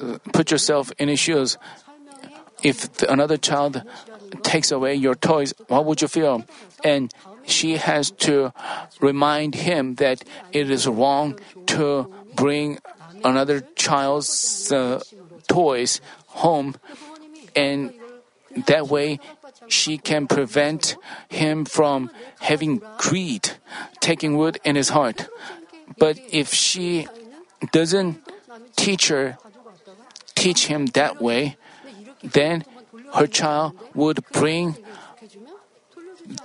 Uh, 0.00 0.18
put 0.32 0.50
yourself 0.50 0.90
in 0.98 1.08
his 1.08 1.20
shoes. 1.20 1.58
If 2.62 2.92
the, 2.94 3.12
another 3.12 3.36
child 3.36 3.82
takes 4.42 4.72
away 4.72 4.94
your 4.94 5.14
toys, 5.14 5.54
what 5.68 5.84
would 5.84 6.02
you 6.02 6.08
feel? 6.08 6.44
And 6.82 7.12
she 7.44 7.76
has 7.76 8.10
to 8.28 8.52
remind 9.00 9.54
him 9.54 9.96
that 9.96 10.24
it 10.52 10.70
is 10.70 10.86
wrong 10.86 11.38
to 11.66 12.12
bring 12.34 12.78
another 13.24 13.60
child's 13.76 14.72
uh, 14.72 15.00
toys 15.48 16.00
home, 16.26 16.76
and 17.56 17.92
that 18.66 18.88
way 18.88 19.20
she 19.72 19.98
can 19.98 20.26
prevent 20.26 20.96
him 21.28 21.64
from 21.64 22.10
having 22.40 22.82
greed 22.98 23.50
taking 24.00 24.38
root 24.38 24.58
in 24.64 24.76
his 24.76 24.90
heart. 24.90 25.28
But 25.98 26.18
if 26.30 26.52
she 26.52 27.06
doesn't 27.72 28.22
teach 28.76 29.08
her, 29.08 29.38
teach 30.34 30.66
him 30.66 30.86
that 30.98 31.20
way, 31.20 31.56
then 32.22 32.64
her 33.14 33.26
child 33.26 33.74
would 33.94 34.24
bring 34.32 34.76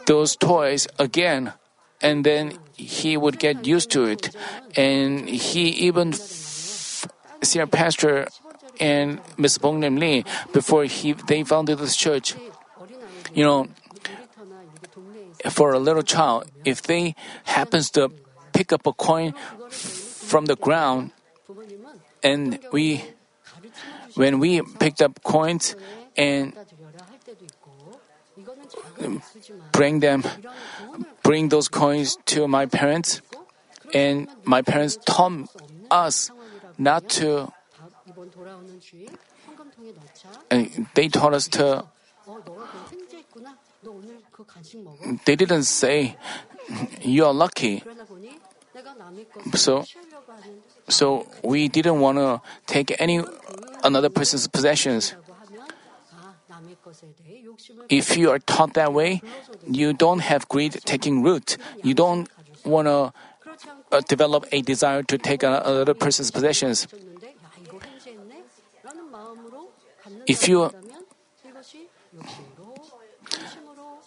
those 0.06 0.36
toys 0.36 0.88
again 1.00 1.54
and 2.02 2.26
then 2.26 2.58
he 2.74 3.18
would 3.18 3.40
get 3.40 3.66
used 3.66 3.90
to 3.92 4.06
it 4.06 4.36
and 4.76 5.30
he 5.30 5.70
even 5.88 6.10
f- 6.14 7.08
see 7.42 7.60
our 7.60 7.68
pastor 7.68 8.28
and 8.80 9.22
Miss 9.38 9.58
Bong 9.58 9.82
Lee 9.82 10.26
before 10.52 10.84
he 10.86 11.14
they 11.14 11.44
founded 11.44 11.78
this 11.78 11.96
church 11.96 12.36
you 13.36 13.43
know, 13.43 13.67
for 15.52 15.74
a 15.74 15.80
little 15.80 16.02
child, 16.02 16.50
if 16.63 16.82
they 16.82 17.15
happens 17.43 17.91
to 17.91 18.10
pick 18.54 18.71
up 18.71 18.88
a 18.88 18.93
coin 18.93 19.34
from 19.69 20.45
the 20.45 20.56
ground, 20.56 21.12
and 22.24 22.58
we, 22.71 23.04
when 24.15 24.39
we 24.39 24.62
picked 24.80 25.02
up 25.02 25.21
coins 25.21 25.76
and 26.17 26.56
bring 29.71 30.00
them, 30.00 30.24
bring 31.21 31.50
those 31.50 31.67
coins 31.67 32.17
to 32.26 32.48
my 32.48 32.65
parents, 32.65 33.21
and 33.93 34.28
my 34.45 34.62
parents 34.62 34.98
told 35.06 35.50
us 35.91 36.32
not 36.78 37.10
to. 37.10 37.52
And 40.50 40.88
they 40.95 41.10
told 41.10 41.34
us 41.34 41.48
to 41.50 41.86
they 45.26 45.36
didn't 45.36 45.63
say, 45.63 46.17
You 47.02 47.26
are 47.26 47.34
lucky. 47.34 47.84
So, 49.54 49.86
so 50.89 51.28
we 51.43 51.67
didn't 51.67 52.00
want 52.00 52.17
to 52.17 52.41
take 52.65 52.95
any 53.00 53.24
another 53.84 54.10
person's 54.10 54.48
possessions. 54.48 55.15
If 57.89 58.17
you 58.17 58.32
are 58.32 58.39
taught 58.39 58.74
that 58.74 58.93
way, 58.93 59.21
you 59.69 59.93
don't 59.93 60.19
have 60.19 60.48
greed 60.50 60.74
taking 60.86 61.24
root. 61.24 61.58
You 61.84 61.93
don't 61.93 62.30
want 62.65 62.88
to 62.88 63.13
uh, 63.91 64.02
develop 64.08 64.45
a 64.52 64.62
desire 64.62 65.04
to 65.04 65.17
take 65.17 65.43
another 65.43 65.93
person's 65.93 66.32
possessions. 66.32 66.88
If 70.28 70.48
you 70.48 70.71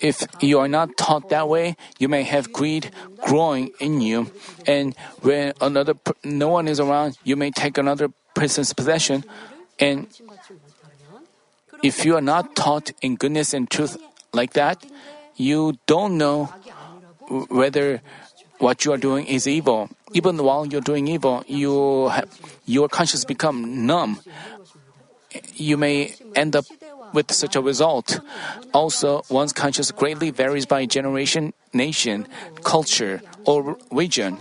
If 0.00 0.26
you 0.40 0.58
are 0.60 0.68
not 0.68 0.96
taught 0.96 1.28
that 1.30 1.48
way, 1.48 1.76
you 1.98 2.08
may 2.08 2.22
have 2.22 2.52
greed 2.52 2.90
growing 3.26 3.72
in 3.80 4.00
you. 4.00 4.30
And 4.66 4.94
when 5.22 5.52
another 5.60 5.94
no 6.24 6.48
one 6.48 6.68
is 6.68 6.78
around, 6.80 7.18
you 7.24 7.36
may 7.36 7.50
take 7.50 7.78
another 7.78 8.10
person's 8.34 8.72
possession. 8.72 9.24
And 9.78 10.06
if 11.82 12.04
you 12.04 12.16
are 12.16 12.22
not 12.22 12.54
taught 12.54 12.92
in 13.02 13.16
goodness 13.16 13.54
and 13.54 13.70
truth 13.70 13.96
like 14.32 14.52
that, 14.54 14.84
you 15.36 15.78
don't 15.86 16.18
know 16.18 16.46
whether 17.48 18.00
what 18.58 18.84
you 18.84 18.92
are 18.92 18.98
doing 18.98 19.26
is 19.26 19.46
evil. 19.46 19.88
Even 20.12 20.42
while 20.42 20.66
you're 20.66 20.80
doing 20.80 21.06
evil, 21.06 21.44
you 21.46 22.08
have, 22.08 22.28
your 22.66 22.88
conscience 22.88 23.24
become 23.24 23.86
numb. 23.86 24.18
You 25.54 25.76
may 25.76 26.14
end 26.34 26.56
up 26.56 26.64
with 27.12 27.32
such 27.32 27.56
a 27.56 27.60
result. 27.60 28.20
Also, 28.72 29.22
one's 29.28 29.52
conscience 29.52 29.90
greatly 29.90 30.30
varies 30.30 30.66
by 30.66 30.86
generation, 30.86 31.52
nation, 31.72 32.26
culture, 32.64 33.22
or 33.44 33.76
region. 33.90 34.38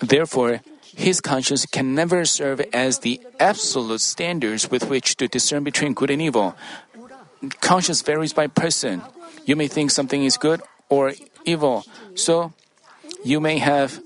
Therefore, 0.00 0.60
his 0.94 1.20
conscience 1.20 1.64
can 1.66 1.94
never 1.94 2.24
serve 2.24 2.60
as 2.72 3.00
the 3.00 3.20
absolute 3.40 4.00
standards 4.00 4.70
with 4.70 4.88
which 4.88 5.16
to 5.16 5.28
discern 5.28 5.64
between 5.64 5.94
good 5.94 6.10
and 6.10 6.20
evil. 6.20 6.54
Conscience 7.60 8.02
varies 8.02 8.32
by 8.32 8.46
person. 8.46 9.02
You 9.46 9.56
may 9.56 9.68
think 9.68 9.90
something 9.90 10.22
is 10.22 10.36
good 10.36 10.60
or 10.88 11.14
evil, 11.44 11.84
so 12.14 12.52
you 13.24 13.40
may 13.40 13.58
have 13.58 14.00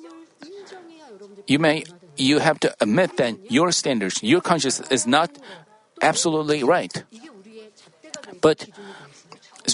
you 1.47 1.59
may 1.59 1.85
you 2.17 2.39
have 2.39 2.59
to 2.61 2.75
admit 2.81 3.17
that 3.19 3.51
your 3.51 3.73
standards, 3.73 4.23
your 4.23 4.41
conscience 4.41 4.81
is 4.91 5.07
not 5.07 5.37
absolutely 6.01 6.63
right. 6.63 7.05
But 8.41 8.69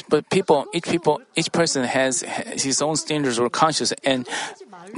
but 0.08 0.28
people, 0.30 0.66
each 0.72 0.84
people, 0.84 1.20
each 1.36 1.52
person 1.52 1.84
has 1.84 2.22
his 2.22 2.80
own 2.80 2.96
standards 2.96 3.38
or 3.38 3.50
conscience, 3.50 3.92
and 4.04 4.26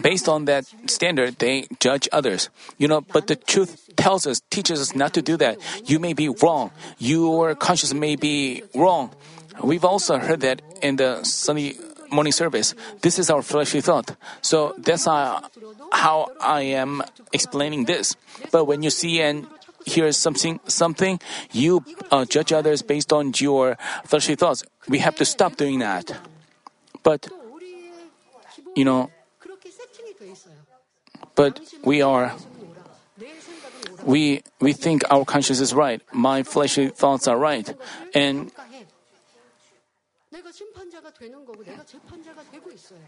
based 0.02 0.28
on 0.28 0.44
that 0.44 0.66
standard, 0.86 1.38
they 1.38 1.66
judge 1.80 2.08
others. 2.12 2.48
You 2.78 2.88
know, 2.88 3.00
but 3.00 3.26
the 3.26 3.36
truth 3.36 3.90
tells 3.96 4.26
us, 4.26 4.40
teaches 4.50 4.80
us 4.80 4.94
not 4.94 5.12
to 5.14 5.22
do 5.22 5.36
that. 5.38 5.58
You 5.88 5.98
may 5.98 6.12
be 6.12 6.28
wrong. 6.28 6.70
Your 6.98 7.54
conscience 7.54 7.92
may 7.92 8.16
be 8.16 8.62
wrong. 8.74 9.10
We've 9.62 9.84
also 9.84 10.18
heard 10.18 10.40
that 10.40 10.62
in 10.82 10.96
the 10.96 11.24
Sunday 11.24 11.74
morning 12.10 12.32
service. 12.32 12.74
This 13.02 13.18
is 13.18 13.30
our 13.30 13.42
fleshly 13.42 13.80
thought. 13.80 14.16
So 14.42 14.74
that's 14.78 15.06
uh, 15.06 15.40
how 15.92 16.30
I 16.40 16.62
am 16.78 17.02
explaining 17.32 17.84
this. 17.84 18.16
But 18.52 18.66
when 18.66 18.82
you 18.82 18.90
see 18.90 19.20
and 19.20 19.46
hear 19.85 20.11
something, 20.11 20.59
something, 20.67 21.19
you 21.51 21.83
uh, 22.11 22.25
judge 22.25 22.51
others 22.53 22.81
based 22.81 23.11
on 23.13 23.31
your 23.39 23.77
fleshly 24.05 24.35
thoughts. 24.35 24.63
We 24.87 24.99
have 24.99 25.15
to 25.17 25.25
stop 25.25 25.57
doing 25.57 25.79
that. 25.79 26.11
But 27.03 27.27
또 27.29 27.35
우리의 27.55 27.93
기본 28.53 28.73
you 28.75 28.85
know, 28.85 29.09
그렇게 29.39 29.69
세팅이 29.71 30.15
돼 30.17 30.31
있어요. 30.31 30.55
but 31.35 31.61
we 31.85 32.01
are 32.01 32.29
당신은 32.29 32.69
오라. 32.69 32.83
내 33.15 33.39
생각은 33.39 33.93
오라. 33.93 34.03
we 34.05 34.41
we 34.59 34.73
think 34.73 35.03
our 35.11 35.23
conscience 35.25 35.61
is 35.61 35.73
right. 35.73 36.03
My 36.13 36.43
fleshly 36.43 36.89
thoughts 36.91 37.27
are 37.27 37.39
right, 37.39 37.73
and 38.13 38.51
평가해. 38.53 38.85
내가 40.29 40.51
심판자가 40.51 41.11
되는 41.13 41.45
거고 41.45 41.63
내가 41.63 41.83
재판자가 41.85 42.43
되고 42.51 42.69
있어요. 42.71 42.99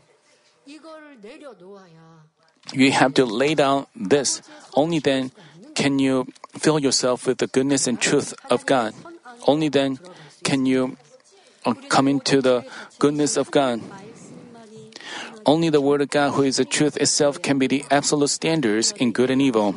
이걸 0.65 1.19
내려놓아야 1.21 2.23
you 2.72 2.92
have 2.92 3.14
to 3.14 3.24
lay 3.24 3.54
down 3.54 3.86
this. 3.94 4.42
Only 4.74 4.98
then 4.98 5.30
can 5.74 5.98
you 5.98 6.26
fill 6.58 6.78
yourself 6.78 7.26
with 7.26 7.38
the 7.38 7.46
goodness 7.46 7.86
and 7.86 8.00
truth 8.00 8.34
of 8.50 8.66
God. 8.66 8.94
Only 9.46 9.68
then 9.68 9.98
can 10.42 10.66
you 10.66 10.96
uh, 11.64 11.74
come 11.88 12.08
into 12.08 12.40
the 12.40 12.64
goodness 12.98 13.36
of 13.36 13.50
God. 13.50 13.80
Only 15.44 15.70
the 15.70 15.80
Word 15.80 16.00
of 16.00 16.10
God, 16.10 16.32
who 16.34 16.42
is 16.42 16.56
the 16.56 16.64
truth 16.64 16.96
itself, 16.96 17.40
can 17.40 17.58
be 17.58 17.66
the 17.66 17.84
absolute 17.90 18.30
standards 18.30 18.92
in 18.92 19.12
good 19.12 19.30
and 19.30 19.40
evil. 19.40 19.74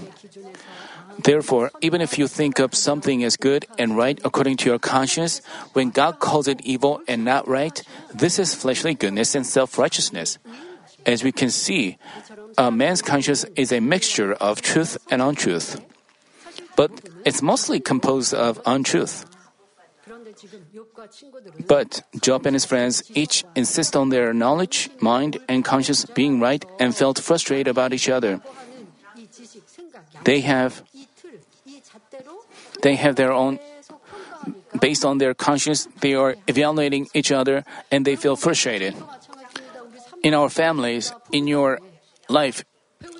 Therefore, 1.19 1.71
even 1.81 2.01
if 2.01 2.17
you 2.17 2.27
think 2.27 2.59
of 2.59 2.73
something 2.73 3.23
as 3.23 3.35
good 3.35 3.67
and 3.77 3.97
right 3.97 4.19
according 4.23 4.57
to 4.57 4.69
your 4.69 4.79
conscience, 4.79 5.41
when 5.73 5.89
God 5.89 6.19
calls 6.19 6.47
it 6.47 6.61
evil 6.61 7.01
and 7.07 7.25
not 7.25 7.47
right, 7.47 7.83
this 8.13 8.39
is 8.39 8.55
fleshly 8.55 8.95
goodness 8.95 9.35
and 9.35 9.45
self 9.45 9.77
righteousness. 9.77 10.39
As 11.05 11.23
we 11.23 11.31
can 11.31 11.49
see, 11.49 11.97
a 12.57 12.71
man's 12.71 13.01
conscience 13.01 13.45
is 13.55 13.71
a 13.71 13.79
mixture 13.79 14.33
of 14.33 14.61
truth 14.61 14.97
and 15.09 15.21
untruth, 15.21 15.79
but 16.75 16.91
it's 17.25 17.41
mostly 17.41 17.79
composed 17.79 18.33
of 18.33 18.61
untruth. 18.65 19.25
But 21.67 22.01
Job 22.21 22.45
and 22.45 22.55
his 22.55 22.65
friends 22.65 23.03
each 23.15 23.43
insist 23.55 23.95
on 23.95 24.09
their 24.09 24.33
knowledge, 24.33 24.89
mind, 24.99 25.39
and 25.47 25.63
conscience 25.63 26.05
being 26.05 26.39
right 26.39 26.63
and 26.79 26.95
felt 26.95 27.19
frustrated 27.19 27.67
about 27.67 27.93
each 27.93 28.09
other. 28.09 28.41
They 30.23 30.41
have 30.41 30.83
they 32.81 32.95
have 32.95 33.15
their 33.15 33.31
own 33.31 33.59
based 34.79 35.03
on 35.03 35.17
their 35.17 35.33
conscience 35.33 35.87
they 35.99 36.13
are 36.13 36.35
evaluating 36.47 37.09
each 37.13 37.31
other 37.31 37.65
and 37.91 38.05
they 38.05 38.15
feel 38.15 38.35
frustrated. 38.35 38.95
In 40.23 40.33
our 40.33 40.49
families, 40.49 41.13
in 41.31 41.47
your 41.47 41.79
life, 42.27 42.65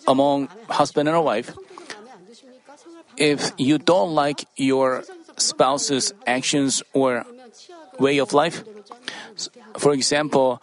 among 0.08 0.48
husband 0.70 1.08
and 1.08 1.24
wife, 1.24 1.56
if 3.18 3.52
you 3.58 3.78
don't 3.78 4.14
like 4.16 4.46
your 4.56 5.04
spouse's 5.38 6.14
actions 6.28 6.84
or 6.94 7.26
way 8.00 8.18
of 8.20 8.34
life, 8.34 8.64
for 9.78 9.94
example, 9.94 10.62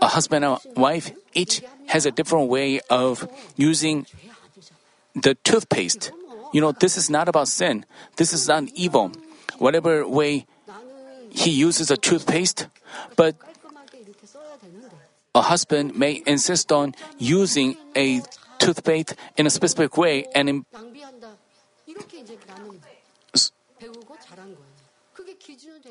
a 0.00 0.06
husband 0.06 0.44
and 0.44 0.58
wife 0.76 1.10
each 1.34 1.62
has 1.86 2.06
a 2.06 2.10
different 2.10 2.48
way 2.48 2.80
of 2.90 3.28
using 3.56 4.06
the 5.14 5.34
toothpaste. 5.42 6.12
You 6.52 6.60
know, 6.60 6.72
this 6.72 6.96
is 6.96 7.10
not 7.10 7.28
about 7.28 7.48
sin. 7.48 7.84
This 8.16 8.32
is 8.32 8.48
not 8.48 8.64
evil. 8.74 9.12
Whatever 9.58 10.06
way 10.06 10.46
he 11.30 11.50
uses 11.50 11.90
a 11.90 11.96
toothpaste, 11.96 12.68
but 13.16 13.36
a 15.38 15.42
husband 15.42 15.94
may 15.94 16.20
insist 16.26 16.72
on 16.72 16.98
using 17.16 17.76
a 17.94 18.22
toothpaste 18.58 19.14
in 19.36 19.46
a 19.46 19.50
specific 19.50 19.96
way 19.96 20.26
and 20.34 20.48
in 20.50 20.66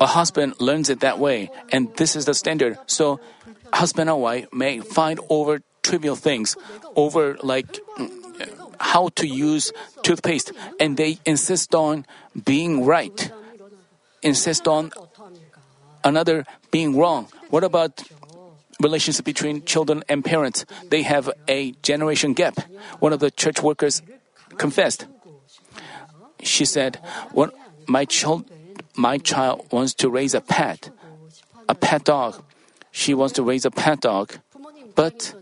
a 0.00 0.06
husband 0.06 0.60
learns 0.60 0.90
it 0.90 1.00
that 1.00 1.18
way, 1.18 1.50
and 1.72 1.88
this 1.96 2.14
is 2.14 2.26
the 2.26 2.34
standard. 2.34 2.76
So, 2.86 3.20
husband 3.72 4.10
and 4.10 4.20
wife 4.20 4.52
may 4.52 4.80
fight 4.80 5.18
over 5.30 5.60
trivial 5.82 6.14
things, 6.14 6.54
over 6.94 7.38
like 7.42 7.80
how 8.78 9.08
to 9.16 9.26
use 9.26 9.72
toothpaste, 10.02 10.52
and 10.78 10.98
they 10.98 11.18
insist 11.24 11.74
on 11.74 12.04
being 12.36 12.84
right, 12.84 13.32
insist 14.20 14.68
on 14.68 14.92
another 16.04 16.44
being 16.70 16.96
wrong. 16.96 17.28
What 17.48 17.64
about 17.64 18.04
relationship 18.80 19.24
between 19.24 19.64
children 19.64 20.02
and 20.08 20.24
parents. 20.24 20.64
They 20.88 21.02
have 21.02 21.30
a 21.48 21.72
generation 21.82 22.32
gap. 22.32 22.58
One 23.00 23.12
of 23.12 23.20
the 23.20 23.30
church 23.30 23.62
workers 23.62 24.02
confessed. 24.56 25.06
She 26.42 26.64
said, 26.64 27.00
well, 27.32 27.50
my, 27.86 28.04
child, 28.04 28.50
my 28.96 29.18
child 29.18 29.66
wants 29.72 29.94
to 29.94 30.08
raise 30.08 30.34
a 30.34 30.40
pet, 30.40 30.90
a 31.68 31.74
pet 31.74 32.04
dog. 32.04 32.42
She 32.90 33.14
wants 33.14 33.34
to 33.34 33.42
raise 33.42 33.64
a 33.64 33.70
pet 33.70 34.00
dog. 34.00 34.38
But, 34.94 35.34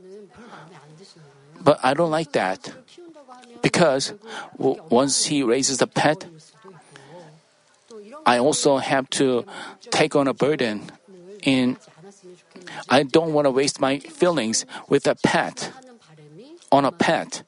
but 1.60 1.78
I 1.82 1.94
don't 1.94 2.10
like 2.10 2.32
that. 2.32 2.72
Because 3.62 4.14
once 4.58 5.26
he 5.26 5.42
raises 5.42 5.82
a 5.82 5.86
pet, 5.86 6.26
I 8.24 8.38
also 8.38 8.78
have 8.78 9.08
to 9.10 9.44
take 9.90 10.16
on 10.16 10.28
a 10.28 10.34
burden 10.34 10.90
in 11.42 11.76
I 12.88 13.02
don't 13.02 13.32
want 13.32 13.46
to 13.46 13.50
waste 13.50 13.80
my 13.80 13.98
feelings 13.98 14.64
with 14.88 15.06
a 15.06 15.14
pet, 15.14 15.72
on 16.70 16.84
a 16.84 16.92
pet. 16.92 17.42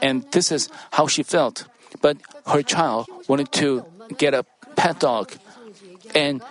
And 0.00 0.24
this 0.32 0.52
is 0.52 0.68
how 0.92 1.06
she 1.06 1.22
felt. 1.22 1.66
But 2.00 2.18
her 2.46 2.62
child 2.62 3.06
wanted 3.28 3.52
to 3.52 3.84
get 4.18 4.34
a 4.34 4.44
pet 4.76 5.00
dog. 5.00 5.32
And 6.14 6.42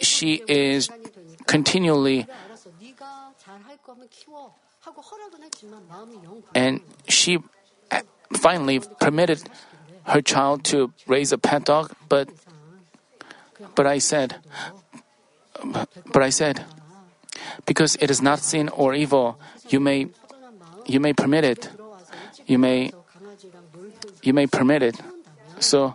she 0.00 0.42
is 0.48 0.90
continually 1.46 2.26
and 6.54 6.80
she 7.08 7.38
finally 8.32 8.80
permitted 9.00 9.42
her 10.04 10.22
child 10.22 10.64
to 10.64 10.92
raise 11.06 11.32
a 11.32 11.38
pet 11.38 11.64
dog 11.64 11.92
but 12.08 12.28
but 13.74 13.86
I 13.86 13.98
said 13.98 14.40
but 16.12 16.22
I 16.22 16.30
said 16.30 16.64
because 17.66 17.96
it 17.96 18.10
is 18.10 18.20
not 18.20 18.40
sin 18.40 18.68
or 18.68 18.94
evil, 18.94 19.38
you 19.68 19.80
may 19.80 20.08
you 20.86 21.00
may 21.00 21.12
permit 21.12 21.44
it. 21.44 21.70
You 22.46 22.58
may 22.58 22.92
you 24.22 24.32
may 24.32 24.46
permit 24.46 24.82
it. 24.82 25.00
So 25.58 25.94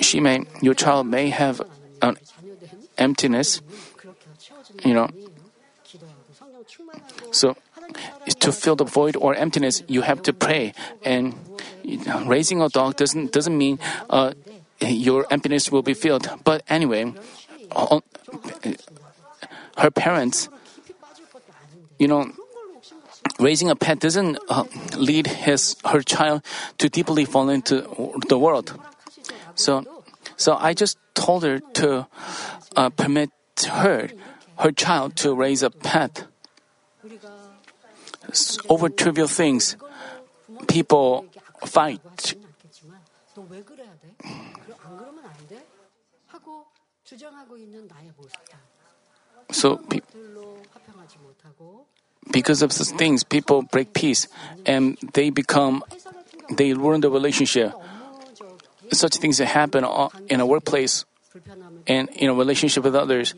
she 0.00 0.20
may, 0.20 0.44
your 0.62 0.74
child 0.74 1.06
may 1.06 1.30
have 1.30 1.62
an 2.02 2.16
emptiness, 2.96 3.60
you 4.84 4.94
know. 4.94 5.08
So 7.32 7.56
to 8.40 8.52
fill 8.52 8.76
the 8.76 8.84
void 8.84 9.16
or 9.16 9.34
emptiness, 9.34 9.82
you 9.88 10.02
have 10.02 10.22
to 10.22 10.32
pray. 10.32 10.72
And 11.04 11.34
raising 12.26 12.60
a 12.60 12.68
dog 12.68 12.96
doesn't 12.96 13.32
doesn't 13.32 13.56
mean 13.56 13.78
uh, 14.10 14.34
your 14.80 15.26
emptiness 15.30 15.70
will 15.72 15.82
be 15.82 15.94
filled. 15.94 16.28
But 16.44 16.62
anyway, 16.68 17.14
uh, 17.72 18.00
her 19.78 19.90
parents, 19.90 20.48
you 21.98 22.08
know, 22.08 22.32
raising 23.38 23.70
a 23.70 23.76
pet 23.76 24.00
doesn't 24.00 24.38
uh, 24.48 24.64
lead 24.96 25.26
his 25.26 25.76
her 25.84 26.02
child 26.02 26.42
to 26.78 26.88
deeply 26.88 27.24
fall 27.24 27.48
into 27.48 27.86
the 28.28 28.38
world. 28.38 28.78
So, 29.54 29.84
so 30.36 30.56
I 30.56 30.74
just 30.74 30.98
told 31.14 31.42
her 31.42 31.58
to 31.74 32.06
uh, 32.76 32.90
permit 32.90 33.30
her 33.66 34.10
her 34.58 34.72
child 34.72 35.16
to 35.16 35.34
raise 35.34 35.62
a 35.62 35.70
pet 35.70 36.26
over 38.68 38.88
trivial 38.88 39.28
things, 39.28 39.76
people 40.68 41.26
fight. 41.64 42.34
So, 49.50 49.80
because 52.30 52.62
of 52.62 52.72
such 52.72 52.88
things, 52.98 53.24
people 53.24 53.62
break 53.62 53.94
peace 53.94 54.28
and 54.66 54.98
they 55.14 55.30
become, 55.30 55.82
they 56.50 56.74
ruin 56.74 57.00
the 57.00 57.10
relationship. 57.10 57.72
Such 58.92 59.16
things 59.16 59.38
happen 59.38 59.84
in 60.28 60.40
a 60.40 60.46
workplace 60.46 61.04
and 61.86 62.08
in 62.10 62.28
a 62.28 62.34
relationship 62.34 62.84
with 62.84 62.94
others. 62.94 63.34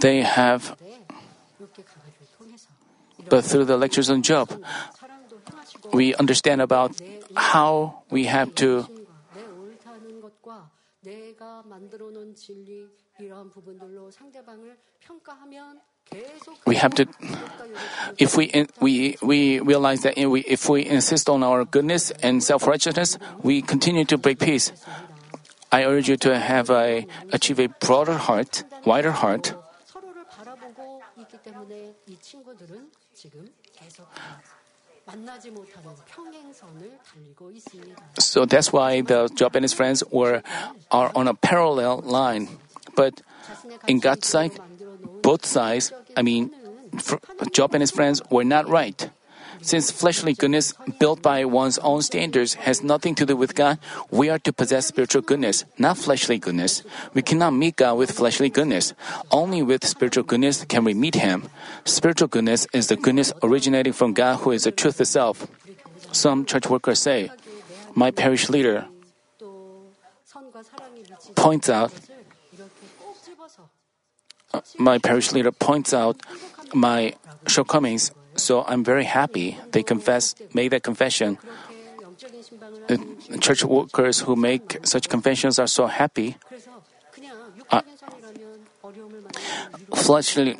They 0.00 0.22
have 0.22 0.76
but 3.28 3.44
through 3.44 3.64
the 3.64 3.76
lectures 3.76 4.10
on 4.10 4.22
Job, 4.22 4.50
we 5.92 6.14
understand 6.14 6.60
about 6.62 6.92
how 7.36 8.02
we 8.10 8.24
have 8.24 8.54
to 8.56 8.86
we 16.66 16.76
have 16.76 16.94
to 16.94 17.06
if 18.18 18.36
we 18.36 18.66
we 18.80 19.16
we 19.22 19.60
realize 19.60 20.02
that 20.02 20.14
if 20.18 20.68
we 20.68 20.84
insist 20.84 21.28
on 21.28 21.42
our 21.42 21.64
goodness 21.64 22.10
and 22.22 22.42
self-righteousness 22.42 23.18
we 23.42 23.62
continue 23.62 24.04
to 24.04 24.18
break 24.18 24.38
peace. 24.38 24.72
I 25.72 25.84
urge 25.84 26.08
you 26.08 26.16
to 26.18 26.38
have 26.38 26.70
a 26.70 27.06
achieve 27.32 27.58
a 27.58 27.66
broader 27.66 28.14
heart 28.14 28.64
wider 28.84 29.10
heart. 29.10 29.54
So 38.18 38.44
that's 38.44 38.72
why 38.72 39.00
the 39.02 39.28
Job 39.28 39.56
and 39.56 39.64
his 39.64 39.72
friends 39.72 40.02
were 40.10 40.42
are 40.90 41.12
on 41.14 41.28
a 41.28 41.34
parallel 41.34 42.00
line. 42.00 42.48
But 42.96 43.20
in 43.86 44.00
God's 44.00 44.26
sight, 44.26 44.58
both 45.22 45.44
sides, 45.44 45.92
I 46.16 46.22
mean, 46.22 46.50
Job 47.52 47.74
and 47.74 47.82
his 47.82 47.90
friends 47.90 48.22
were 48.30 48.44
not 48.44 48.68
right. 48.68 49.10
Since 49.64 49.90
fleshly 49.90 50.34
goodness 50.34 50.74
built 51.00 51.22
by 51.22 51.46
one's 51.46 51.78
own 51.78 52.02
standards 52.02 52.52
has 52.68 52.84
nothing 52.84 53.14
to 53.14 53.24
do 53.24 53.34
with 53.34 53.54
God, 53.54 53.78
we 54.10 54.28
are 54.28 54.38
to 54.40 54.52
possess 54.52 54.84
spiritual 54.84 55.22
goodness, 55.22 55.64
not 55.78 55.96
fleshly 55.96 56.36
goodness. 56.36 56.82
We 57.14 57.22
cannot 57.22 57.54
meet 57.56 57.76
God 57.76 57.96
with 57.96 58.12
fleshly 58.12 58.50
goodness. 58.50 58.92
Only 59.30 59.62
with 59.62 59.86
spiritual 59.86 60.24
goodness 60.24 60.66
can 60.68 60.84
we 60.84 60.92
meet 60.92 61.14
Him. 61.14 61.48
Spiritual 61.86 62.28
goodness 62.28 62.66
is 62.74 62.88
the 62.88 62.96
goodness 62.96 63.32
originating 63.42 63.94
from 63.94 64.12
God 64.12 64.44
who 64.44 64.50
is 64.50 64.64
the 64.64 64.70
truth 64.70 65.00
itself. 65.00 65.48
Some 66.12 66.44
church 66.44 66.68
workers 66.68 66.98
say, 66.98 67.30
My 67.94 68.10
parish 68.10 68.50
leader 68.50 68.84
points 71.36 71.70
out, 71.70 71.90
uh, 74.52 74.60
my 74.76 74.98
parish 74.98 75.32
leader 75.32 75.52
points 75.52 75.94
out 75.94 76.20
my 76.74 77.14
shortcomings 77.48 78.12
so 78.36 78.64
I'm 78.66 78.84
very 78.84 79.04
happy 79.04 79.58
they 79.72 79.82
confess, 79.82 80.34
made 80.52 80.72
that 80.72 80.82
confession. 80.82 81.38
Uh, 82.88 82.96
church 83.40 83.64
workers 83.64 84.20
who 84.20 84.36
make 84.36 84.78
such 84.84 85.08
confessions 85.08 85.58
are 85.58 85.66
so 85.66 85.86
happy. 85.86 86.36
Uh, 87.70 87.82
fleshly, 89.94 90.58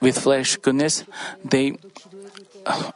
with 0.00 0.18
flesh 0.18 0.56
goodness, 0.56 1.04
they 1.44 1.76
uh, 2.66 2.90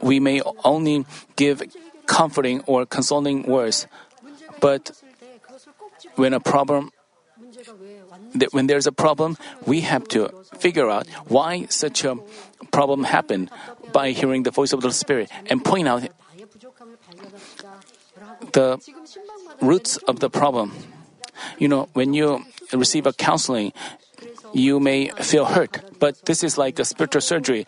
we 0.00 0.20
may 0.20 0.40
only 0.64 1.04
give 1.36 1.62
comforting 2.06 2.60
or 2.66 2.86
consoling 2.86 3.42
words, 3.44 3.86
but 4.60 4.92
when 6.16 6.34
a 6.34 6.40
problem 6.40 6.90
when 8.52 8.66
there's 8.66 8.86
a 8.86 8.92
problem, 8.92 9.36
we 9.66 9.80
have 9.82 10.06
to 10.08 10.28
figure 10.58 10.90
out 10.90 11.06
why 11.26 11.66
such 11.66 12.04
a 12.04 12.16
problem 12.72 13.04
happened 13.04 13.50
by 13.92 14.10
hearing 14.10 14.42
the 14.42 14.50
voice 14.50 14.72
of 14.72 14.80
the 14.80 14.90
Spirit 14.90 15.30
and 15.46 15.64
point 15.64 15.88
out 15.88 16.02
the 18.52 18.78
roots 19.60 19.96
of 20.08 20.20
the 20.20 20.30
problem. 20.30 20.72
You 21.58 21.68
know, 21.68 21.88
when 21.92 22.14
you 22.14 22.44
receive 22.72 23.06
a 23.06 23.12
counseling, 23.12 23.72
you 24.52 24.78
may 24.78 25.08
feel 25.20 25.44
hurt, 25.44 25.82
but 25.98 26.24
this 26.26 26.44
is 26.44 26.56
like 26.56 26.78
a 26.78 26.84
spiritual 26.84 27.20
surgery, 27.20 27.66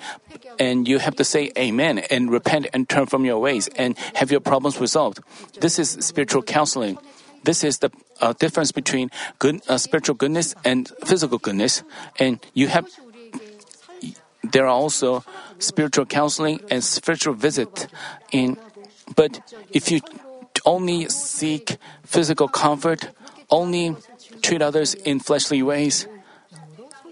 and 0.59 0.87
you 0.87 0.99
have 0.99 1.17
to 1.17 1.25
say 1.25 1.51
amen 1.59 1.99
and 2.11 2.31
repent 2.31 2.67
and 2.73 2.89
turn 2.89 3.07
from 3.07 3.25
your 3.25 3.39
ways 3.39 3.69
and 3.77 3.99
have 4.15 4.31
your 4.31 4.41
problems 4.41 4.81
resolved. 4.81 5.21
This 5.61 5.79
is 5.79 5.91
spiritual 6.01 6.43
counseling. 6.43 6.99
This 7.47 7.63
is 7.63 7.79
the 7.79 7.91
uh, 8.21 8.35
difference 8.35 8.73
between 8.73 9.11
good, 9.39 9.63
uh, 9.69 9.79
spiritual 9.79 10.17
goodness 10.17 10.55
and 10.65 10.91
physical 11.07 11.39
goodness. 11.39 11.85
And 12.19 12.43
you 12.55 12.67
have, 12.67 12.91
there 14.43 14.67
are 14.67 14.75
also 14.75 15.23
spiritual 15.61 16.07
counseling 16.07 16.61
and 16.71 16.83
spiritual 16.83 17.35
visit. 17.35 17.87
In, 18.33 18.59
but 19.15 19.41
if 19.71 19.93
you 19.93 20.01
only 20.67 21.09
seek 21.09 21.79
physical 22.03 22.49
comfort, 22.49 23.11
only 23.49 23.95
treat 24.43 24.61
others 24.61 24.95
in 24.95 25.21
fleshly 25.21 25.63
ways, 25.63 26.09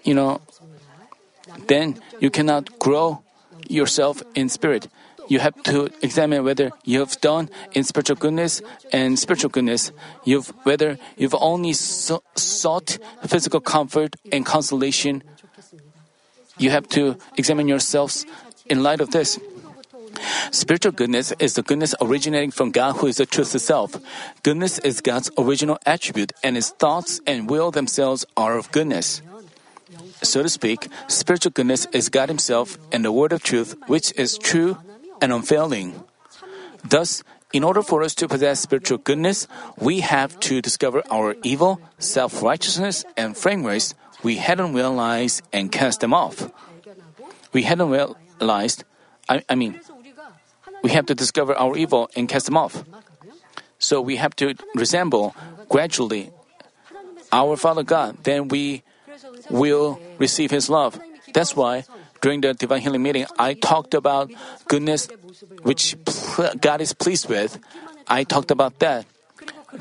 you 0.02 0.14
know, 0.14 0.40
then 1.68 2.02
you 2.18 2.28
cannot 2.28 2.76
grow 2.80 3.22
yourself 3.68 4.20
in 4.34 4.48
spirit. 4.48 4.88
You 5.28 5.38
have 5.40 5.60
to 5.64 5.88
examine 6.02 6.44
whether 6.44 6.70
you 6.84 7.00
have 7.00 7.20
done 7.20 7.48
in 7.72 7.84
spiritual 7.84 8.16
goodness 8.16 8.62
and 8.92 9.18
spiritual 9.18 9.50
goodness. 9.50 9.92
You've 10.24 10.52
whether 10.64 10.98
you've 11.16 11.34
only 11.34 11.72
so, 11.72 12.22
sought 12.36 12.98
physical 13.26 13.60
comfort 13.60 14.16
and 14.32 14.44
consolation. 14.44 15.22
You 16.58 16.70
have 16.70 16.88
to 16.90 17.16
examine 17.36 17.68
yourselves 17.68 18.26
in 18.66 18.82
light 18.82 19.00
of 19.00 19.10
this. 19.10 19.38
Spiritual 20.52 20.92
goodness 20.92 21.32
is 21.38 21.54
the 21.54 21.62
goodness 21.62 21.94
originating 22.00 22.50
from 22.50 22.70
God 22.70 22.96
who 22.96 23.06
is 23.08 23.16
the 23.16 23.26
truth 23.26 23.54
itself. 23.54 23.96
Goodness 24.42 24.78
is 24.78 25.00
God's 25.00 25.30
original 25.36 25.78
attribute, 25.84 26.32
and 26.44 26.54
his 26.54 26.70
thoughts 26.70 27.20
and 27.26 27.50
will 27.50 27.72
themselves 27.72 28.24
are 28.36 28.56
of 28.56 28.70
goodness. 28.70 29.22
So 30.22 30.42
to 30.42 30.48
speak, 30.48 30.88
spiritual 31.08 31.52
goodness 31.52 31.86
is 31.92 32.08
God 32.08 32.28
Himself 32.28 32.78
and 32.92 33.04
the 33.04 33.12
Word 33.12 33.32
of 33.32 33.42
truth, 33.42 33.76
which 33.86 34.12
is 34.16 34.38
true 34.38 34.78
and 35.24 35.32
unfailing. 35.32 36.04
Thus, 36.84 37.24
in 37.56 37.64
order 37.64 37.80
for 37.80 38.04
us 38.04 38.14
to 38.20 38.28
possess 38.28 38.60
spiritual 38.60 38.98
goodness, 38.98 39.48
we 39.80 40.04
have 40.04 40.38
to 40.52 40.60
discover 40.60 41.00
our 41.10 41.34
evil, 41.42 41.80
self 41.96 42.42
righteousness, 42.44 43.08
and 43.16 43.32
frameworks 43.32 43.96
we 44.22 44.36
hadn't 44.36 44.76
realized 44.76 45.40
and 45.52 45.72
cast 45.72 46.00
them 46.00 46.12
off. 46.12 46.52
We 47.52 47.62
hadn't 47.64 47.88
realized, 47.88 48.84
I, 49.28 49.40
I 49.48 49.54
mean, 49.54 49.80
we 50.82 50.90
have 50.92 51.06
to 51.06 51.14
discover 51.14 51.56
our 51.56 51.76
evil 51.76 52.10
and 52.16 52.28
cast 52.28 52.44
them 52.44 52.56
off. 52.56 52.84
So 53.78 54.00
we 54.00 54.16
have 54.16 54.36
to 54.36 54.54
resemble 54.74 55.34
gradually 55.68 56.32
our 57.32 57.56
Father 57.56 57.82
God, 57.82 58.22
then 58.24 58.48
we 58.48 58.82
will 59.50 59.98
receive 60.18 60.50
His 60.50 60.68
love. 60.68 61.00
That's 61.32 61.56
why 61.56 61.84
during 62.24 62.40
the 62.40 62.54
divine 62.54 62.80
healing 62.80 63.02
meeting, 63.02 63.26
I 63.38 63.52
talked 63.52 63.92
about 63.92 64.32
goodness 64.66 65.08
which 65.60 65.94
God 66.58 66.80
is 66.80 66.94
pleased 66.94 67.28
with. 67.28 67.60
I 68.08 68.24
talked 68.24 68.50
about 68.50 68.78
that. 68.78 69.04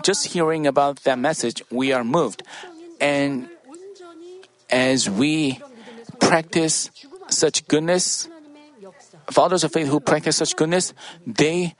Just 0.04 0.28
hearing 0.28 0.68
about 0.68 1.08
that 1.08 1.18
message, 1.18 1.64
we 1.72 1.94
are 1.94 2.04
moved. 2.04 2.44
And 3.00 3.48
as 4.70 5.10
we 5.10 5.62
practice 6.20 6.92
such 7.30 7.66
goodness, 7.70 8.28
fathers 9.32 9.64
of 9.64 9.72
faith 9.72 9.88
who 9.88 10.02
practice 10.02 10.36
such 10.36 10.58
goodness, 10.58 10.94
they 11.26 11.76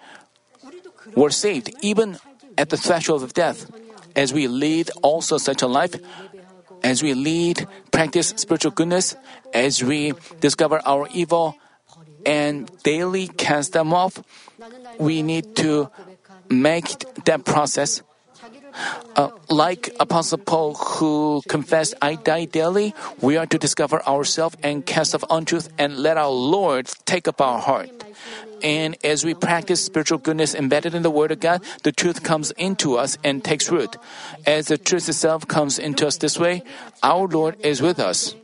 were 1.14 1.30
saved 1.30 1.76
even 1.82 2.16
at 2.58 2.70
the 2.70 2.78
threshold 2.78 3.22
of 3.22 3.34
death. 3.34 3.70
As 4.16 4.32
we 4.32 4.48
lead 4.48 4.92
also 5.02 5.38
such 5.38 5.62
a 5.62 5.68
life, 5.68 6.00
as 6.84 7.02
we 7.02 7.14
lead, 7.14 7.68
practice 7.92 8.34
spiritual 8.36 8.72
goodness, 8.72 9.16
as 9.54 9.84
we 9.84 10.14
discover 10.40 10.82
our 10.86 11.08
evil 11.14 11.56
and 12.26 12.70
daily 12.84 13.28
cast 13.28 13.74
them 13.74 13.94
off, 13.94 14.22
we 15.00 15.22
need 15.22 15.56
to 15.58 15.90
make 16.50 16.86
that 17.26 17.46
process 17.46 18.02
uh, 19.16 19.30
like 19.50 19.96
Apostle 20.00 20.40
Paul 20.40 20.74
who 20.76 21.42
confessed, 21.48 21.94
I 22.02 22.16
die 22.16 22.46
daily, 22.46 22.94
we 23.22 23.38
are 23.38 23.46
to 23.46 23.58
discover 23.58 24.02
ourselves 24.06 24.56
and 24.64 24.86
cast 24.86 25.16
off 25.16 25.24
untruth 25.30 25.70
and 25.78 25.98
let 25.98 26.18
our 26.18 26.32
Lord 26.32 26.88
take 27.06 27.28
up 27.28 27.42
our 27.42 27.60
heart. 27.60 27.90
And 28.64 28.96
as 29.04 29.26
we 29.26 29.34
practice 29.34 29.84
spiritual 29.84 30.20
goodness 30.20 30.56
embedded 30.56 30.96
in 30.96 31.04
the 31.04 31.12
Word 31.12 31.32
of 31.32 31.40
God, 31.40 31.62
the 31.84 31.92
truth 31.92 32.24
comes 32.24 32.52
into 32.52 32.96
us 32.98 33.18
and 33.24 33.44
takes 33.44 33.70
root. 33.70 33.98
As 34.48 34.68
the 34.68 34.78
truth 34.78 35.10
itself 35.10 35.48
comes 35.48 35.78
into 35.78 36.08
us 36.08 36.18
this 36.18 36.40
way, 36.40 36.64
our 37.04 37.28
Lord 37.28 37.58
is 37.60 37.82
with 37.82 38.00
us. 38.00 38.36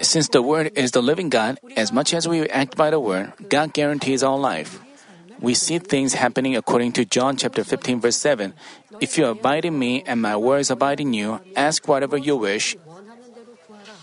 Since 0.00 0.28
the 0.28 0.42
Word 0.42 0.72
is 0.74 0.90
the 0.92 1.02
living 1.02 1.28
God, 1.28 1.58
as 1.76 1.92
much 1.92 2.14
as 2.14 2.26
we 2.26 2.48
act 2.48 2.76
by 2.76 2.90
the 2.90 3.00
Word, 3.00 3.32
God 3.48 3.72
guarantees 3.72 4.22
our 4.22 4.38
life. 4.38 4.80
We 5.40 5.54
see 5.54 5.78
things 5.78 6.14
happening 6.14 6.56
according 6.56 6.92
to 6.98 7.04
John 7.04 7.36
chapter 7.36 7.62
15 7.62 8.00
verse 8.00 8.16
7. 8.16 8.54
If 9.00 9.18
you 9.18 9.26
abide 9.26 9.64
in 9.64 9.78
me 9.78 10.02
and 10.02 10.20
my 10.20 10.36
words 10.36 10.70
abide 10.70 11.00
in 11.00 11.12
you, 11.12 11.40
ask 11.54 11.86
whatever 11.86 12.16
you 12.18 12.36
wish 12.36 12.76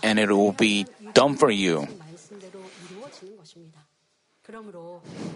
and 0.02 0.18
it 0.18 0.30
will 0.30 0.52
be 0.52 0.86
done 1.12 1.36
for 1.36 1.50
you. 1.50 1.86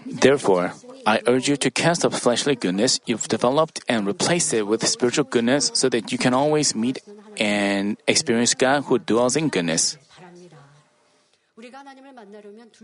Therefore, 0.05 0.73
I 1.05 1.21
urge 1.27 1.49
you 1.49 1.57
to 1.57 1.69
cast 1.69 2.05
off 2.05 2.17
fleshly 2.17 2.55
goodness 2.55 2.99
you've 3.05 3.27
developed 3.27 3.81
and 3.87 4.07
replace 4.07 4.53
it 4.53 4.65
with 4.65 4.87
spiritual 4.87 5.25
goodness 5.25 5.69
so 5.73 5.89
that 5.89 6.11
you 6.11 6.17
can 6.17 6.33
always 6.33 6.73
meet 6.73 6.99
and 7.41 7.97
experience 8.05 8.53
God 8.53 8.85
who 8.85 8.99
dwells 9.01 9.35
in 9.35 9.49
goodness. 9.49 9.97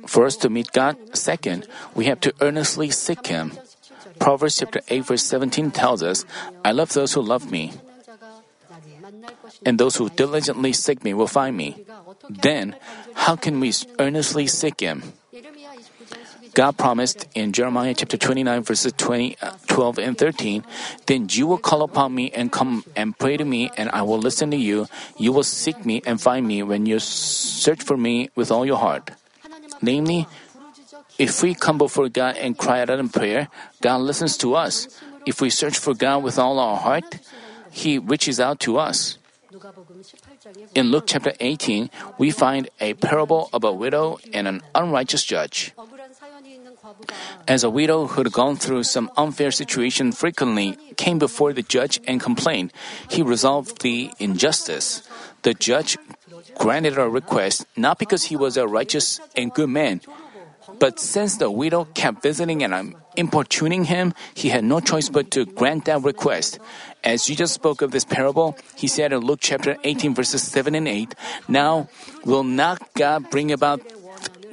For 0.08 0.26
us 0.26 0.36
to 0.38 0.50
meet 0.50 0.72
God, 0.74 0.98
second, 1.14 1.68
we 1.94 2.06
have 2.06 2.20
to 2.22 2.34
earnestly 2.42 2.90
seek 2.90 3.28
Him. 3.28 3.54
Proverbs 4.18 4.58
chapter 4.58 4.82
8 4.90 5.06
verse 5.06 5.24
17 5.24 5.70
tells 5.72 6.02
us, 6.02 6.26
I 6.66 6.72
love 6.74 6.94
those 6.94 7.14
who 7.14 7.22
love 7.22 7.52
me, 7.52 7.74
and 9.66 9.78
those 9.78 9.96
who 9.96 10.10
diligently 10.10 10.74
seek 10.74 11.04
me 11.04 11.14
will 11.14 11.30
find 11.30 11.56
me. 11.56 11.86
Then, 12.30 12.76
how 13.14 13.36
can 13.36 13.60
we 13.60 13.74
earnestly 14.00 14.48
seek 14.48 14.82
Him? 14.82 15.14
God 16.58 16.76
promised 16.76 17.28
in 17.36 17.54
Jeremiah 17.54 17.94
chapter 17.94 18.18
29 18.18 18.64
verses 18.64 18.92
20, 18.98 19.38
uh, 19.44 19.52
12 19.68 20.00
and 20.00 20.18
13, 20.18 20.66
then 21.06 21.28
you 21.30 21.46
will 21.46 21.60
call 21.60 21.84
upon 21.84 22.16
me 22.16 22.32
and 22.32 22.52
come 22.52 22.84
and 22.96 23.14
pray 23.14 23.38
to 23.38 23.46
me 23.46 23.70
and 23.78 23.92
I 23.94 24.02
will 24.02 24.18
listen 24.18 24.50
to 24.50 24.58
you. 24.58 24.88
You 25.18 25.32
will 25.32 25.44
seek 25.46 25.86
me 25.86 26.02
and 26.04 26.20
find 26.20 26.48
me 26.48 26.64
when 26.64 26.88
you 26.88 26.98
search 26.98 27.84
for 27.84 27.96
me 27.96 28.32
with 28.34 28.50
all 28.50 28.66
your 28.66 28.82
heart. 28.82 29.12
Namely, 29.84 30.26
if 31.20 31.44
we 31.44 31.54
come 31.54 31.78
before 31.78 32.10
God 32.10 32.38
and 32.38 32.58
cry 32.58 32.82
out 32.82 32.90
in 32.90 33.10
prayer, 33.10 33.50
God 33.80 34.02
listens 34.02 34.36
to 34.38 34.56
us. 34.56 34.88
If 35.28 35.40
we 35.42 35.52
search 35.52 35.78
for 35.78 35.94
God 35.94 36.24
with 36.24 36.40
all 36.40 36.58
our 36.58 36.78
heart, 36.78 37.22
He 37.70 38.00
reaches 38.00 38.40
out 38.40 38.60
to 38.62 38.80
us. 38.80 39.20
In 40.74 40.90
Luke 40.90 41.06
chapter 41.06 41.34
18, 41.40 41.90
we 42.18 42.32
find 42.32 42.70
a 42.80 42.96
parable 42.96 43.50
of 43.54 43.64
a 43.64 43.72
widow 43.72 44.18
and 44.34 44.48
an 44.48 44.62
unrighteous 44.74 45.24
judge. 45.24 45.74
As 47.48 47.64
a 47.64 47.70
widow 47.70 48.08
who 48.08 48.24
had 48.24 48.32
gone 48.32 48.56
through 48.58 48.84
some 48.84 49.10
unfair 49.16 49.52
situation 49.52 50.12
frequently 50.12 50.78
came 50.98 51.18
before 51.20 51.54
the 51.54 51.62
judge 51.62 52.00
and 52.08 52.20
complained, 52.20 52.74
he 53.10 53.22
resolved 53.22 53.82
the 53.82 54.12
injustice. 54.20 55.08
The 55.44 55.54
judge 55.54 55.98
granted 56.58 56.94
her 56.94 57.10
request 57.10 57.66
not 57.78 58.00
because 58.00 58.26
he 58.26 58.36
was 58.36 58.58
a 58.58 58.68
righteous 58.68 59.22
and 59.36 59.54
good 59.54 59.70
man, 59.70 60.02
but 60.80 61.00
since 61.00 61.38
the 61.38 61.50
widow 61.50 61.86
kept 61.94 62.22
visiting 62.22 62.64
and 62.64 62.74
um, 62.74 62.96
importuning 63.16 63.86
him, 63.86 64.14
he 64.34 64.50
had 64.50 64.64
no 64.64 64.80
choice 64.80 65.08
but 65.08 65.32
to 65.32 65.46
grant 65.46 65.86
that 65.86 66.04
request. 66.04 66.60
As 67.04 67.26
Jesus 67.26 67.54
spoke 67.54 67.82
of 67.82 67.92
this 67.92 68.04
parable, 68.04 68.58
he 68.76 68.88
said 68.88 69.14
in 69.14 69.20
Luke 69.22 69.40
chapter 69.42 69.78
18 69.84 70.14
verses 70.14 70.44
7 70.44 70.76
and 70.76 70.88
8, 70.88 71.16
Now 71.48 71.88
will 72.26 72.44
not 72.44 72.94
God 72.94 73.30
bring 73.30 73.52
about 73.52 73.82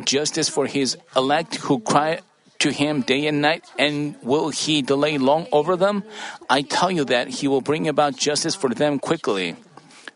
justice 0.05 0.49
for 0.49 0.67
his 0.67 0.97
elect 1.17 1.57
who 1.57 1.81
cry 1.81 2.21
to 2.59 2.71
him 2.71 3.03
day 3.03 3.27
and 3.27 3.41
night, 3.41 3.65
and 3.79 4.17
will 4.23 4.51
he 4.51 4.83
delay 4.83 5.19
long 5.19 5.47
over 5.53 5.77
them? 5.77 6.05
I 6.49 6.63
tell 6.63 6.91
you 6.91 7.05
that 7.07 7.41
he 7.41 7.49
will 7.49 7.61
bring 7.61 7.89
about 7.89 8.17
justice 8.17 8.55
for 8.55 8.71
them 8.71 8.99
quickly. 8.99 9.57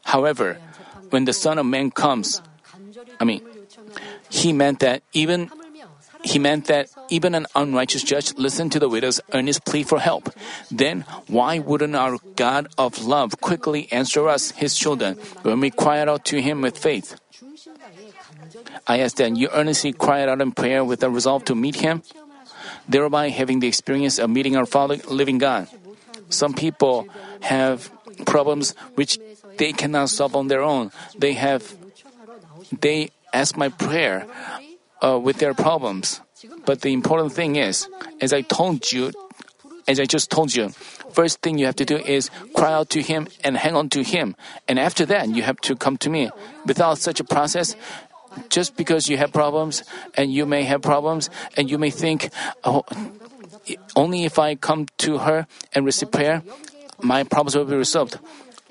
However, 0.05 0.59
when 1.11 1.24
the 1.24 1.32
Son 1.32 1.59
of 1.59 1.66
Man 1.66 1.91
comes, 1.91 2.41
I 3.20 3.24
mean, 3.24 3.43
he 4.30 4.53
meant 4.53 4.80
that 4.80 5.03
even 5.12 5.51
he 6.24 6.39
meant 6.39 6.66
that 6.66 6.91
even 7.09 7.34
an 7.34 7.47
unrighteous 7.55 8.03
judge 8.03 8.34
listened 8.34 8.72
to 8.72 8.80
the 8.80 8.89
widow's 8.89 9.20
earnest 9.32 9.64
plea 9.64 9.84
for 9.84 10.01
help. 10.01 10.34
Then, 10.70 11.05
why 11.28 11.59
wouldn't 11.61 11.95
our 11.95 12.18
God 12.34 12.68
of 12.76 13.07
love 13.07 13.41
quickly 13.41 13.86
answer 13.93 14.28
us, 14.28 14.51
his 14.53 14.74
children, 14.74 15.14
when 15.43 15.61
we 15.61 15.70
cry 15.70 16.01
out 16.01 16.24
to 16.26 16.43
him 16.43 16.61
with 16.61 16.76
faith? 16.76 17.14
I 18.86 18.99
ask 18.99 19.16
that 19.16 19.36
you 19.36 19.49
earnestly 19.53 19.93
cry 19.93 20.26
out 20.26 20.41
in 20.41 20.53
prayer 20.53 20.84
with 20.84 21.03
a 21.03 21.11
resolve 21.11 21.45
to 21.47 21.55
meet 21.55 21.76
him, 21.76 22.03
thereby 22.89 23.28
having 23.28 23.61
the 23.61 23.68
experience 23.68 24.18
of 24.18 24.30
meeting 24.30 24.57
our 24.57 24.66
Father, 24.66 24.97
living 25.09 25.39
God. 25.39 25.68
Some 26.30 26.55
people 26.55 27.09
have 27.41 27.91
problems 28.26 28.74
which 28.95 29.18
they 29.57 29.72
cannot 29.72 30.11
solve 30.11 30.34
on 30.34 30.49
their 30.49 30.62
own. 30.62 30.91
They 31.16 31.34
have, 31.34 31.76
they 32.80 33.11
ask 33.32 33.57
my 33.57 33.68
prayer 33.68 34.26
uh, 35.03 35.18
with 35.22 35.39
their 35.39 35.55
problems. 35.55 36.20
But 36.64 36.82
the 36.82 36.93
important 36.93 37.32
thing 37.32 37.57
is, 37.57 37.89
as 38.20 38.32
I 38.32 38.43
told 38.43 38.91
you, 38.93 39.12
as 39.86 39.99
I 39.99 40.05
just 40.05 40.30
told 40.30 40.55
you, 40.55 40.68
first 41.12 41.41
thing 41.41 41.59
you 41.59 41.66
have 41.66 41.76
to 41.76 41.84
do 41.84 41.97
is 41.97 42.30
cry 42.55 42.72
out 42.72 42.91
to 42.91 43.03
Him 43.03 43.26
and 43.43 43.57
hang 43.57 43.74
on 43.74 43.89
to 43.91 44.03
Him. 44.03 44.36
And 44.68 44.78
after 44.78 45.07
that, 45.07 45.28
you 45.30 45.43
have 45.43 45.57
to 45.62 45.74
come 45.74 45.97
to 45.99 46.11
me. 46.11 46.30
Without 46.66 46.99
such 46.99 47.20
a 47.20 47.24
process, 47.24 47.74
just 48.49 48.76
because 48.76 49.09
you 49.09 49.16
have 49.16 49.32
problems 49.32 49.82
and 50.14 50.32
you 50.32 50.47
may 50.47 50.64
have 50.64 50.82
problems 50.82 51.30
and 51.57 51.70
you 51.70 51.78
may 51.78 51.91
think, 51.91 52.30
oh, 52.64 52.84
only 53.97 54.24
if 54.24 54.39
I 54.39 54.55
come 54.55 54.86
to 54.99 55.18
her 55.18 55.47
and 55.74 55.84
receive 55.84 56.11
prayer, 56.11 56.43
my 57.03 57.24
problems 57.24 57.57
will 57.57 57.64
be 57.64 57.76
resolved. 57.76 58.18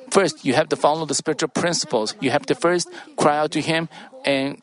First, 0.09 0.45
you 0.45 0.53
have 0.53 0.70
to 0.70 0.76
follow 0.76 1.05
the 1.05 1.15
spiritual 1.15 1.49
principles. 1.49 2.15
You 2.22 2.32
have 2.32 2.45
to 2.47 2.55
first 2.55 2.89
cry 3.18 3.38
out 3.38 3.51
to 3.51 3.61
Him 3.61 3.89
and 4.26 4.61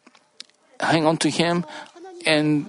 hang 0.81 1.07
on 1.07 1.17
to 1.19 1.31
Him 1.31 1.65
and 2.27 2.69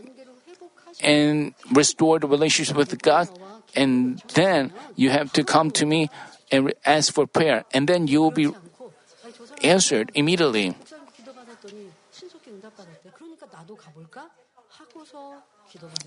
and 1.01 1.53
restore 1.71 2.19
the 2.19 2.27
relationship 2.27 2.75
with 2.75 3.01
God. 3.01 3.29
And 3.75 4.23
then 4.33 4.71
you 4.95 5.09
have 5.09 5.31
to 5.33 5.43
come 5.43 5.71
to 5.71 5.85
me 5.85 6.09
and 6.51 6.73
ask 6.85 7.13
for 7.13 7.27
prayer. 7.27 7.65
And 7.73 7.87
then 7.87 8.07
you 8.07 8.21
will 8.21 8.31
be 8.31 8.51
answered 9.61 10.11
immediately. 10.15 10.75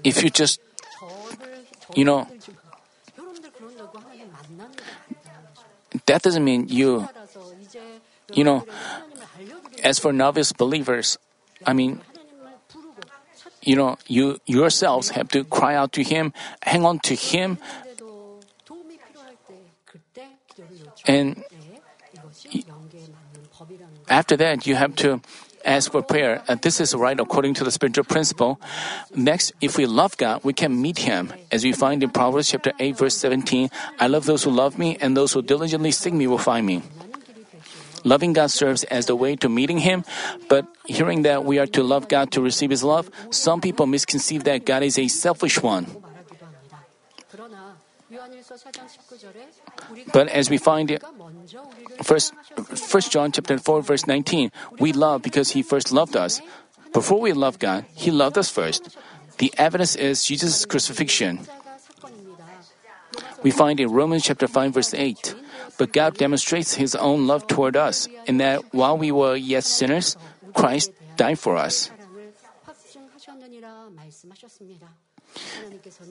if 0.04 0.22
you 0.22 0.30
just, 0.30 0.60
you 1.94 2.04
know, 2.04 2.26
that 6.06 6.22
doesn't 6.22 6.44
mean 6.44 6.68
you, 6.68 7.08
you 8.32 8.44
know, 8.44 8.64
as 9.82 9.98
for 9.98 10.12
novice 10.12 10.52
believers, 10.52 11.18
I 11.66 11.72
mean, 11.72 12.00
you 13.62 13.76
know, 13.76 13.98
you 14.06 14.38
yourselves 14.46 15.10
have 15.10 15.28
to 15.30 15.44
cry 15.44 15.74
out 15.74 15.92
to 15.92 16.02
Him, 16.02 16.32
hang 16.62 16.84
on 16.84 17.00
to 17.00 17.14
Him, 17.14 17.58
and 21.06 21.44
after 24.08 24.36
that, 24.36 24.66
you 24.66 24.74
have 24.76 24.94
to 24.96 25.20
ask 25.64 25.92
for 25.92 26.02
prayer. 26.02 26.42
And 26.48 26.60
this 26.62 26.80
is 26.80 26.94
right 26.94 27.18
according 27.18 27.54
to 27.54 27.64
the 27.64 27.70
spiritual 27.70 28.04
principle. 28.04 28.60
Next, 29.14 29.52
if 29.60 29.76
we 29.76 29.86
love 29.86 30.16
God, 30.16 30.44
we 30.44 30.52
can 30.52 30.80
meet 30.80 30.98
Him. 30.98 31.32
As 31.50 31.64
we 31.64 31.72
find 31.72 32.02
in 32.02 32.10
Proverbs 32.10 32.50
chapter 32.50 32.72
8, 32.78 32.96
verse 32.96 33.16
17, 33.16 33.70
I 33.98 34.06
love 34.06 34.26
those 34.26 34.44
who 34.44 34.50
love 34.50 34.78
me, 34.78 34.96
and 35.00 35.16
those 35.16 35.32
who 35.32 35.42
diligently 35.42 35.90
seek 35.90 36.14
me 36.14 36.26
will 36.26 36.38
find 36.38 36.66
me. 36.66 36.82
Loving 38.04 38.32
God 38.32 38.50
serves 38.50 38.84
as 38.84 39.06
the 39.06 39.16
way 39.16 39.36
to 39.36 39.48
meeting 39.48 39.78
Him, 39.78 40.04
but 40.48 40.66
hearing 40.86 41.22
that 41.22 41.44
we 41.44 41.58
are 41.58 41.66
to 41.66 41.82
love 41.82 42.08
God 42.08 42.30
to 42.32 42.40
receive 42.40 42.70
His 42.70 42.84
love, 42.84 43.10
some 43.30 43.60
people 43.60 43.86
misconceive 43.86 44.44
that 44.44 44.64
God 44.64 44.82
is 44.82 44.98
a 44.98 45.08
selfish 45.08 45.62
one. 45.62 45.86
But 50.12 50.28
as 50.28 50.50
we 50.50 50.58
find 50.58 50.90
it, 50.90 51.04
first, 52.02 52.34
first 52.74 53.12
John 53.12 53.32
chapter 53.32 53.58
4 53.58 53.82
verse 53.82 54.06
19, 54.06 54.50
we 54.78 54.92
love 54.92 55.22
because 55.22 55.50
he 55.50 55.62
first 55.62 55.92
loved 55.92 56.16
us. 56.16 56.40
Before 56.92 57.20
we 57.20 57.32
love 57.32 57.58
God, 57.58 57.84
he 57.94 58.10
loved 58.10 58.38
us 58.38 58.48
first. 58.50 58.96
The 59.38 59.52
evidence 59.58 59.96
is 59.96 60.24
Jesus' 60.24 60.64
crucifixion. 60.64 61.40
We 63.42 63.50
find 63.50 63.78
in 63.78 63.90
Romans 63.90 64.24
chapter 64.24 64.48
5 64.48 64.74
verse 64.74 64.94
8, 64.94 65.34
but 65.78 65.92
God 65.92 66.16
demonstrates 66.16 66.74
his 66.74 66.94
own 66.94 67.26
love 67.26 67.46
toward 67.46 67.76
us 67.76 68.08
in 68.26 68.38
that 68.38 68.62
while 68.72 68.96
we 68.96 69.12
were 69.12 69.36
yet 69.36 69.64
sinners, 69.64 70.16
Christ 70.54 70.92
died 71.16 71.38
for 71.38 71.56
us. 71.56 71.90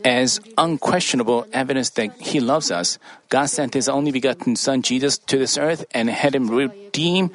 As 0.04 0.40
unquestionable 0.58 1.46
evidence 1.54 1.92
that 1.92 2.14
He 2.22 2.40
loves 2.40 2.72
us, 2.72 3.00
God 3.30 3.48
sent 3.48 3.74
His 3.74 3.90
only 3.90 4.12
begotten 4.12 4.56
Son 4.56 4.82
Jesus 4.82 5.18
to 5.30 5.38
this 5.38 5.58
earth 5.58 5.86
and 5.92 6.10
had 6.10 6.36
Him 6.36 6.50
redeem 6.50 7.32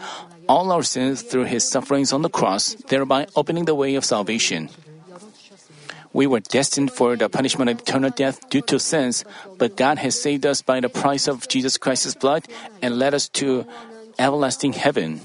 all 0.49 0.73
our 0.73 0.83
sins 0.83 1.23
through 1.23 1.45
His 1.45 1.69
sufferings 1.69 2.13
on 2.13 2.23
the 2.23 2.31
cross, 2.31 2.75
thereby 2.89 3.27
opening 3.37 3.65
the 3.65 3.75
way 3.75 3.95
of 3.95 4.05
salvation. 4.05 4.69
We 6.13 6.27
were 6.27 6.41
destined 6.41 6.93
for 6.93 7.17
the 7.17 7.29
punishment 7.29 7.71
of 7.71 7.81
eternal 7.81 8.11
death 8.11 8.49
due 8.51 8.61
to 8.69 8.79
sins, 8.79 9.25
but 9.57 9.77
God 9.77 9.97
has 9.99 10.21
saved 10.21 10.45
us 10.45 10.61
by 10.61 10.81
the 10.81 10.91
price 10.91 11.27
of 11.27 11.49
Jesus 11.49 11.79
Christ's 11.79 12.15
blood 12.15 12.45
and 12.83 12.99
led 12.99 13.15
us 13.15 13.29
to 13.41 13.65
everlasting 14.19 14.75
heaven. 14.75 15.23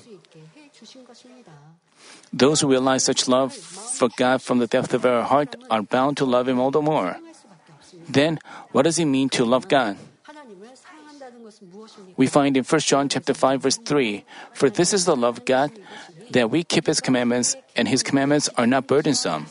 Those 2.33 2.61
who 2.61 2.67
realize 2.67 3.03
such 3.03 3.27
love 3.27 3.53
for 3.53 4.09
God 4.17 4.41
from 4.41 4.59
the 4.59 4.67
depth 4.67 4.93
of 4.93 5.01
their 5.01 5.23
heart 5.23 5.55
are 5.69 5.81
bound 5.81 6.17
to 6.17 6.25
love 6.25 6.47
Him 6.47 6.59
all 6.59 6.71
the 6.71 6.81
more. 6.81 7.17
Then, 8.07 8.39
what 8.71 8.83
does 8.83 8.99
it 8.99 9.05
mean 9.05 9.29
to 9.29 9.45
love 9.45 9.67
God? 9.67 9.97
We 12.17 12.27
find 12.27 12.57
in 12.57 12.63
1 12.63 12.79
John 12.81 13.09
chapter 13.09 13.33
5 13.33 13.61
verse 13.61 13.77
3, 13.77 14.25
"For 14.53 14.69
this 14.69 14.93
is 14.93 15.05
the 15.05 15.15
love 15.15 15.39
of 15.39 15.45
God, 15.45 15.71
that 16.31 16.49
we 16.49 16.63
keep 16.63 16.87
his 16.87 16.99
commandments, 16.99 17.55
and 17.75 17.87
his 17.87 18.03
commandments 18.03 18.49
are 18.57 18.67
not 18.67 18.87
burdensome." 18.87 19.47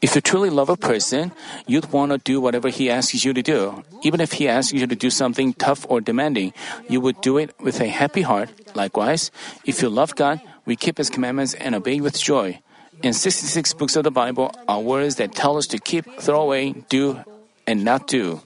If 0.00 0.14
you 0.14 0.20
truly 0.20 0.50
love 0.50 0.68
a 0.68 0.76
person, 0.76 1.32
you'd 1.66 1.92
want 1.92 2.12
to 2.12 2.18
do 2.18 2.40
whatever 2.40 2.68
he 2.68 2.90
asks 2.90 3.24
you 3.24 3.32
to 3.32 3.42
do. 3.42 3.84
Even 4.02 4.20
if 4.20 4.32
he 4.32 4.48
asks 4.48 4.72
you 4.72 4.86
to 4.86 4.96
do 4.96 5.10
something 5.10 5.54
tough 5.54 5.86
or 5.88 6.00
demanding, 6.00 6.52
you 6.88 7.00
would 7.00 7.20
do 7.20 7.38
it 7.38 7.54
with 7.60 7.80
a 7.80 7.88
happy 7.88 8.22
heart. 8.22 8.50
Likewise, 8.74 9.30
if 9.64 9.82
you 9.82 9.88
love 9.88 10.14
God, 10.14 10.40
we 10.66 10.76
keep 10.76 10.98
his 10.98 11.10
commandments 11.10 11.54
and 11.54 11.74
obey 11.74 12.00
with 12.00 12.18
joy. 12.18 12.60
In 13.02 13.12
66 13.12 13.74
books 13.74 13.96
of 13.96 14.04
the 14.04 14.10
Bible 14.10 14.52
are 14.66 14.80
words 14.80 15.16
that 15.16 15.34
tell 15.34 15.56
us 15.56 15.66
to 15.68 15.78
keep, 15.78 16.04
throw 16.18 16.42
away, 16.42 16.72
do, 16.88 17.22
and 17.66 17.84
not 17.84 18.06
do. 18.08 18.40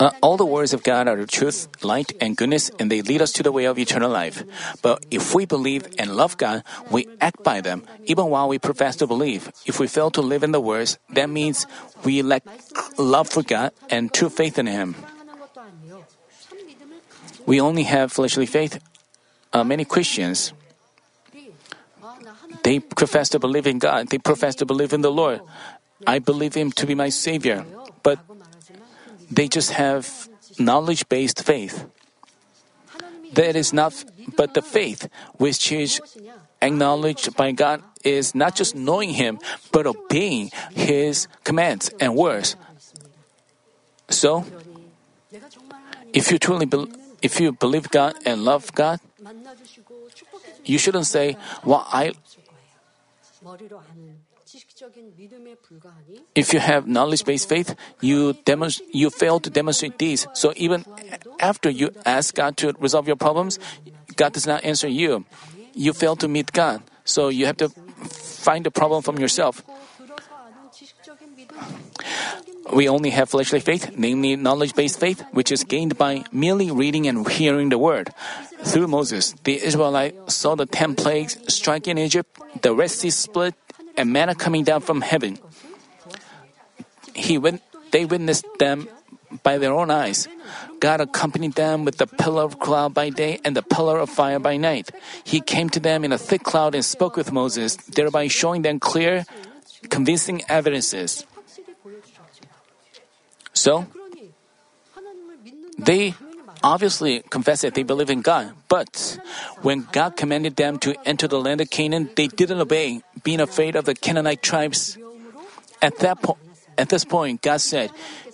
Uh, 0.00 0.10
all 0.22 0.36
the 0.36 0.46
words 0.46 0.72
of 0.72 0.82
God 0.82 1.08
are 1.08 1.26
truth, 1.26 1.68
light, 1.82 2.12
and 2.20 2.36
goodness, 2.36 2.70
and 2.78 2.90
they 2.90 3.02
lead 3.02 3.22
us 3.22 3.32
to 3.32 3.42
the 3.42 3.52
way 3.52 3.64
of 3.64 3.78
eternal 3.78 4.10
life. 4.10 4.44
But 4.82 5.04
if 5.10 5.34
we 5.34 5.46
believe 5.46 5.88
and 5.98 6.14
love 6.14 6.36
God, 6.36 6.62
we 6.90 7.08
act 7.20 7.42
by 7.42 7.60
them, 7.60 7.82
even 8.06 8.26
while 8.26 8.48
we 8.48 8.58
profess 8.58 8.96
to 8.96 9.06
believe. 9.06 9.50
If 9.66 9.80
we 9.80 9.86
fail 9.86 10.10
to 10.12 10.22
live 10.22 10.42
in 10.42 10.52
the 10.52 10.60
words, 10.60 10.98
that 11.10 11.28
means 11.30 11.66
we 12.04 12.22
lack 12.22 12.44
love 12.96 13.28
for 13.28 13.42
God 13.42 13.72
and 13.90 14.12
true 14.12 14.30
faith 14.30 14.58
in 14.58 14.66
Him. 14.66 14.94
We 17.46 17.60
only 17.60 17.84
have 17.84 18.12
fleshly 18.12 18.46
faith. 18.46 18.78
Uh, 19.52 19.64
many 19.64 19.84
Christians 19.84 20.52
they 22.62 22.80
profess 22.80 23.28
to 23.30 23.38
believe 23.38 23.66
in 23.66 23.78
God, 23.78 24.08
they 24.08 24.18
profess 24.18 24.54
to 24.56 24.66
believe 24.66 24.92
in 24.92 25.00
the 25.00 25.10
Lord, 25.10 25.40
I 26.06 26.18
believe 26.18 26.54
him 26.54 26.72
to 26.72 26.86
be 26.86 26.94
my 26.94 27.08
Savior, 27.08 27.64
but 28.02 28.18
they 29.30 29.48
just 29.48 29.72
have 29.72 30.28
knowledge 30.58 31.08
based 31.08 31.42
faith. 31.42 31.84
That 33.34 33.56
is 33.56 33.72
not, 33.72 33.92
but 34.36 34.54
the 34.54 34.62
faith 34.62 35.08
which 35.36 35.70
is 35.72 36.00
acknowledged 36.62 37.36
by 37.36 37.52
God 37.52 37.82
is 38.02 38.34
not 38.34 38.56
just 38.56 38.74
knowing 38.74 39.10
Him, 39.10 39.38
but 39.70 39.86
obeying 39.86 40.50
His 40.72 41.28
commands 41.44 41.90
and 42.00 42.16
words. 42.16 42.56
So, 44.08 44.44
if 46.12 46.32
you 46.32 46.38
truly 46.38 46.66
be, 46.66 46.88
if 47.20 47.40
you 47.40 47.52
believe 47.52 47.90
God 47.90 48.14
and 48.24 48.42
love 48.44 48.72
God, 48.74 49.00
you 50.64 50.78
shouldn't 50.78 51.06
say, 51.06 51.36
"Well, 51.64 51.84
I." 51.92 52.12
If 56.34 56.52
you 56.52 56.60
have 56.60 56.86
knowledge 56.86 57.24
based 57.24 57.48
faith, 57.48 57.74
you, 58.00 58.34
demonst- 58.44 58.82
you 58.92 59.10
fail 59.10 59.40
to 59.40 59.50
demonstrate 59.50 59.98
these. 59.98 60.26
So 60.34 60.52
even 60.56 60.84
after 61.40 61.70
you 61.70 61.90
ask 62.04 62.34
God 62.34 62.56
to 62.58 62.72
resolve 62.78 63.06
your 63.06 63.16
problems, 63.16 63.58
God 64.16 64.32
does 64.32 64.46
not 64.46 64.64
answer 64.64 64.88
you. 64.88 65.24
You 65.74 65.92
fail 65.92 66.16
to 66.16 66.28
meet 66.28 66.52
God. 66.52 66.82
So 67.04 67.28
you 67.28 67.46
have 67.46 67.56
to 67.58 67.68
find 67.68 68.64
the 68.64 68.70
problem 68.70 69.02
from 69.02 69.18
yourself. 69.18 69.62
We 72.72 72.88
only 72.88 73.10
have 73.10 73.30
fleshly 73.30 73.60
faith, 73.60 73.96
namely 73.96 74.36
knowledge 74.36 74.74
based 74.74 75.00
faith, 75.00 75.24
which 75.32 75.50
is 75.50 75.64
gained 75.64 75.96
by 75.96 76.24
merely 76.30 76.70
reading 76.70 77.08
and 77.08 77.26
hearing 77.26 77.70
the 77.70 77.78
word. 77.78 78.12
Through 78.62 78.88
Moses, 78.88 79.34
the 79.44 79.56
Israelites 79.56 80.34
saw 80.34 80.54
the 80.54 80.66
ten 80.66 80.94
plagues 80.94 81.38
strike 81.48 81.88
in 81.88 81.96
Egypt, 81.98 82.28
the 82.60 82.74
Red 82.74 82.90
Sea 82.90 83.10
split, 83.10 83.54
and 83.98 84.12
manna 84.12 84.34
coming 84.34 84.62
down 84.62 84.80
from 84.80 85.02
heaven. 85.02 85.38
He 87.14 87.36
went, 87.36 87.60
they 87.90 88.06
witnessed 88.06 88.46
them 88.58 88.88
by 89.42 89.58
their 89.58 89.74
own 89.74 89.90
eyes. 89.90 90.28
God 90.80 91.00
accompanied 91.00 91.54
them 91.54 91.84
with 91.84 91.98
the 91.98 92.06
pillar 92.06 92.44
of 92.44 92.58
cloud 92.58 92.94
by 92.94 93.10
day 93.10 93.40
and 93.44 93.56
the 93.56 93.62
pillar 93.62 93.98
of 93.98 94.08
fire 94.08 94.38
by 94.38 94.56
night. 94.56 94.90
He 95.24 95.40
came 95.40 95.68
to 95.70 95.80
them 95.80 96.04
in 96.04 96.12
a 96.12 96.18
thick 96.18 96.44
cloud 96.44 96.74
and 96.74 96.84
spoke 96.84 97.16
with 97.16 97.32
Moses, 97.32 97.76
thereby 97.76 98.28
showing 98.28 98.62
them 98.62 98.78
clear, 98.78 99.26
convincing 99.90 100.42
evidences. 100.48 101.26
So, 103.52 103.86
they 105.76 106.14
obviously 106.62 107.22
confessed 107.30 107.62
that 107.62 107.74
they 107.74 107.82
believe 107.82 108.10
in 108.10 108.20
God. 108.20 108.54
But 108.68 109.18
when 109.62 109.86
God 109.92 110.16
commanded 110.16 110.56
them 110.56 110.78
to 110.80 110.94
enter 111.04 111.28
the 111.28 111.40
land 111.40 111.60
of 111.60 111.70
Canaan, 111.70 112.10
they 112.16 112.28
didn't 112.28 112.60
obey, 112.60 113.02
being 113.22 113.40
afraid 113.40 113.76
of 113.76 113.84
the 113.84 113.94
Canaanite 113.94 114.42
tribes. 114.42 114.98
At 115.80 115.98
that 115.98 116.22
po- 116.22 116.38
at 116.76 116.88
this 116.88 117.04
point, 117.04 117.42
God 117.42 117.60
said, 117.60 117.90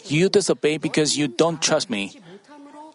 "You 0.06 0.28
disobey 0.28 0.78
because 0.78 1.16
you 1.16 1.28
don't 1.28 1.60
trust 1.60 1.90
me." 1.90 2.16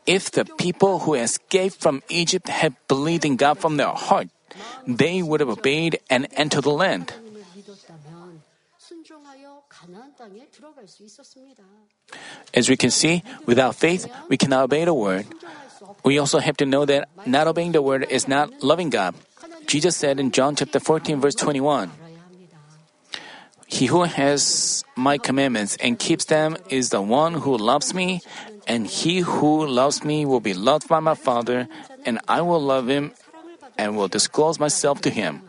If 0.06 0.32
the 0.32 0.46
people 0.58 1.00
who 1.00 1.14
escaped 1.14 1.78
from 1.80 2.02
Egypt 2.10 2.50
had 2.50 2.74
believed 2.88 3.26
in 3.26 3.36
God 3.36 3.60
from 3.60 3.78
their 3.78 3.94
heart, 3.94 4.30
they 4.88 5.22
would 5.22 5.40
have 5.40 5.50
obeyed 5.50 6.00
and 6.10 6.28
entered 6.34 6.64
the 6.64 6.74
land. 6.74 7.14
As 12.54 12.70
we 12.70 12.78
can 12.78 12.90
see, 12.90 13.24
without 13.46 13.76
faith, 13.76 14.08
we 14.30 14.38
cannot 14.38 14.64
obey 14.64 14.86
the 14.86 14.94
word. 14.94 15.26
We 16.04 16.18
also 16.18 16.40
have 16.40 16.58
to 16.58 16.66
know 16.66 16.86
that 16.86 17.10
not 17.26 17.48
obeying 17.48 17.74
the 17.74 17.82
word 17.82 18.08
is 18.10 18.28
not 18.28 18.64
loving 18.64 18.90
God. 18.90 19.16
Jesus 19.68 19.96
said 19.96 20.20
in 20.20 20.32
John 20.32 20.56
chapter 20.56 20.80
14 20.80 21.20
verse 21.20 21.36
21, 21.36 21.92
He 23.68 23.86
who 23.86 24.04
has 24.04 24.84
my 24.96 25.18
commandments 25.18 25.78
and 25.78 26.00
keeps 26.00 26.26
them 26.26 26.58
is 26.70 26.90
the 26.90 27.02
one 27.02 27.36
who 27.36 27.56
loves 27.56 27.94
me, 27.94 28.22
and 28.66 28.88
he 28.88 29.20
who 29.20 29.68
loves 29.68 30.04
me 30.04 30.26
will 30.26 30.40
be 30.40 30.54
loved 30.54 30.88
by 30.88 31.00
my 31.00 31.14
Father, 31.14 31.68
and 32.06 32.20
I 32.28 32.42
will 32.42 32.62
love 32.62 32.88
him 32.90 33.12
and 33.78 33.96
will 33.96 34.08
disclose 34.08 34.60
myself 34.60 35.02
to 35.02 35.10
him. 35.12 35.44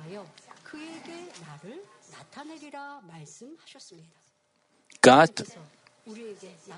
God 5.00 5.30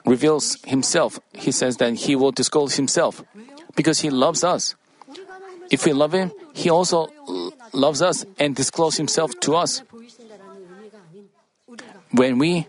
reveals 0.07 0.63
Himself. 0.65 1.19
He 1.33 1.51
says 1.51 1.77
that 1.79 1.95
He 1.95 2.17
will 2.17 2.33
disclose 2.33 2.77
Himself 2.77 3.23
because 3.75 4.01
He 4.01 4.11
loves 4.11 4.45
us. 4.45 4.75
If 5.71 5.87
we 5.87 5.93
love 5.93 6.13
Him, 6.13 6.33
He 6.55 6.71
also 6.71 7.09
loves 7.73 8.03
us 8.03 8.25
and 8.39 8.55
discloses 8.55 8.99
Himself 8.99 9.33
to 9.41 9.57
us. 9.57 9.83
When 12.11 12.39
we, 12.39 12.67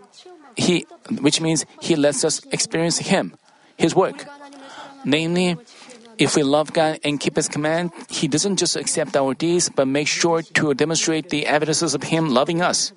He, 0.56 0.86
which 1.20 1.42
means 1.42 1.66
He 1.82 1.96
lets 1.96 2.24
us 2.24 2.42
experience 2.52 2.98
Him, 2.98 3.36
His 3.78 3.96
work. 3.96 4.26
Namely, 5.06 5.58
if 6.18 6.36
we 6.36 6.44
love 6.44 6.72
God 6.72 7.00
and 7.04 7.20
keep 7.20 7.36
His 7.36 7.50
command, 7.50 7.92
He 8.10 8.28
doesn't 8.28 8.58
just 8.58 8.76
accept 8.76 9.18
our 9.18 9.34
deeds, 9.34 9.70
but 9.70 9.88
makes 9.88 10.12
sure 10.12 10.42
to 10.42 10.74
demonstrate 10.74 11.30
the 11.30 11.46
evidences 11.46 11.94
of 11.94 12.04
Him 12.04 12.30
loving 12.30 12.62
us. 12.62 12.94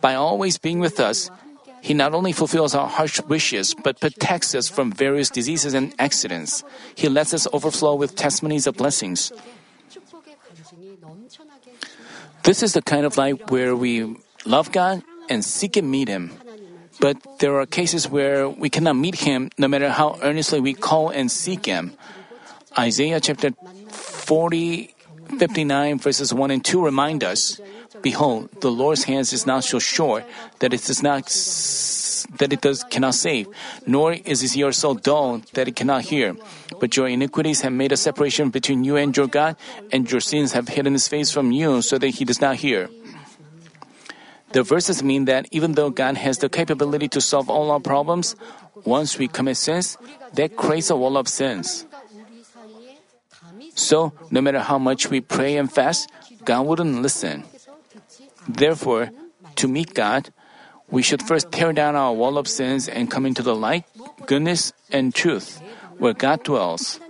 By 0.00 0.14
always 0.14 0.58
being 0.58 0.80
with 0.80 1.00
us, 1.00 1.30
he 1.82 1.94
not 1.94 2.14
only 2.14 2.32
fulfills 2.32 2.74
our 2.74 2.88
harsh 2.88 3.20
wishes, 3.28 3.74
but 3.74 4.00
protects 4.00 4.54
us 4.54 4.68
from 4.68 4.92
various 4.92 5.30
diseases 5.30 5.74
and 5.74 5.94
accidents. 5.98 6.64
He 6.94 7.08
lets 7.08 7.34
us 7.34 7.46
overflow 7.52 7.94
with 7.94 8.16
testimonies 8.16 8.66
of 8.66 8.76
blessings. 8.76 9.32
This 12.42 12.62
is 12.62 12.72
the 12.72 12.82
kind 12.82 13.06
of 13.06 13.16
life 13.16 13.38
where 13.50 13.74
we 13.74 14.16
love 14.44 14.72
God 14.72 15.02
and 15.28 15.44
seek 15.44 15.76
and 15.76 15.90
meet 15.90 16.08
Him. 16.08 16.32
But 17.00 17.18
there 17.40 17.58
are 17.60 17.66
cases 17.66 18.08
where 18.08 18.48
we 18.48 18.70
cannot 18.70 18.96
meet 18.96 19.16
Him 19.16 19.50
no 19.58 19.68
matter 19.68 19.90
how 19.90 20.18
earnestly 20.22 20.60
we 20.60 20.72
call 20.72 21.10
and 21.10 21.30
seek 21.30 21.66
Him. 21.66 21.92
Isaiah 22.78 23.20
chapter 23.20 23.50
40, 23.90 24.94
59, 25.38 25.98
verses 25.98 26.32
1 26.32 26.50
and 26.50 26.64
2 26.64 26.84
remind 26.84 27.24
us 27.24 27.60
Behold, 28.02 28.48
the 28.60 28.70
Lord's 28.70 29.04
hands 29.04 29.32
is 29.32 29.46
not 29.46 29.64
so 29.64 29.78
sure 29.78 30.24
that 30.60 30.72
it 30.72 30.82
does 30.84 31.02
not 31.02 31.26
that 32.38 32.52
it 32.52 32.60
does 32.60 32.82
cannot 32.84 33.14
save, 33.14 33.46
nor 33.86 34.12
is 34.12 34.40
his 34.40 34.56
ear 34.56 34.72
so 34.72 34.94
dull 34.94 35.42
that 35.54 35.68
it 35.68 35.76
cannot 35.76 36.02
hear. 36.02 36.34
But 36.80 36.96
your 36.96 37.08
iniquities 37.08 37.60
have 37.60 37.72
made 37.72 37.92
a 37.92 37.96
separation 37.96 38.50
between 38.50 38.84
you 38.84 38.96
and 38.96 39.16
your 39.16 39.28
God, 39.28 39.56
and 39.92 40.10
your 40.10 40.20
sins 40.20 40.52
have 40.52 40.68
hidden 40.68 40.94
his 40.94 41.08
face 41.08 41.30
from 41.30 41.52
you 41.52 41.82
so 41.82 41.98
that 41.98 42.08
he 42.18 42.24
does 42.24 42.40
not 42.40 42.56
hear. 42.56 42.88
The 44.52 44.62
verses 44.62 45.02
mean 45.02 45.26
that 45.26 45.46
even 45.50 45.72
though 45.72 45.90
God 45.90 46.16
has 46.16 46.38
the 46.38 46.48
capability 46.48 47.08
to 47.08 47.20
solve 47.20 47.50
all 47.50 47.70
our 47.70 47.80
problems, 47.80 48.36
once 48.84 49.18
we 49.18 49.28
commit 49.28 49.56
sins, 49.56 49.98
that 50.34 50.56
creates 50.56 50.90
a 50.90 50.96
wall 50.96 51.16
of 51.16 51.28
sins. 51.28 51.86
So, 53.74 54.12
no 54.30 54.40
matter 54.40 54.60
how 54.60 54.78
much 54.78 55.10
we 55.10 55.20
pray 55.20 55.56
and 55.56 55.70
fast, 55.70 56.08
God 56.44 56.66
wouldn't 56.66 57.02
listen. 57.02 57.44
Therefore, 58.48 59.10
to 59.56 59.68
meet 59.68 59.94
God, 59.94 60.30
we 60.90 61.02
should 61.02 61.22
first 61.22 61.50
tear 61.50 61.72
down 61.72 61.96
our 61.96 62.12
wall 62.12 62.38
of 62.38 62.46
sins 62.46 62.88
and 62.88 63.10
come 63.10 63.26
into 63.26 63.42
the 63.42 63.56
light, 63.56 63.84
goodness, 64.26 64.72
and 64.90 65.14
truth 65.14 65.60
where 65.98 66.14
God 66.14 66.44
dwells. 66.44 67.00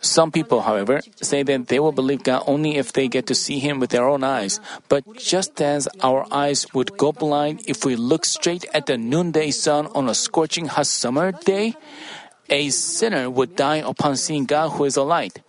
Some 0.00 0.30
people, 0.30 0.60
however, 0.60 1.00
say 1.22 1.42
that 1.44 1.68
they 1.68 1.80
will 1.80 1.92
believe 1.92 2.22
God 2.24 2.44
only 2.46 2.76
if 2.76 2.92
they 2.92 3.08
get 3.08 3.26
to 3.28 3.34
see 3.34 3.58
Him 3.58 3.80
with 3.80 3.90
their 3.90 4.06
own 4.06 4.22
eyes. 4.22 4.60
But 4.88 5.04
just 5.16 5.60
as 5.62 5.88
our 6.02 6.26
eyes 6.30 6.66
would 6.74 6.96
go 6.98 7.12
blind 7.12 7.62
if 7.66 7.84
we 7.84 7.96
look 7.96 8.24
straight 8.24 8.66
at 8.74 8.86
the 8.86 8.98
noonday 8.98 9.50
sun 9.50 9.86
on 9.94 10.08
a 10.08 10.14
scorching 10.14 10.66
hot 10.66 10.86
summer 10.86 11.32
day, 11.32 11.74
a 12.49 12.69
sinner 12.69 13.29
would 13.29 13.55
die 13.55 13.77
upon 13.77 14.15
seeing 14.15 14.45
God 14.45 14.69
who 14.69 14.85
is 14.85 14.97
a 14.97 15.03
light. 15.03 15.41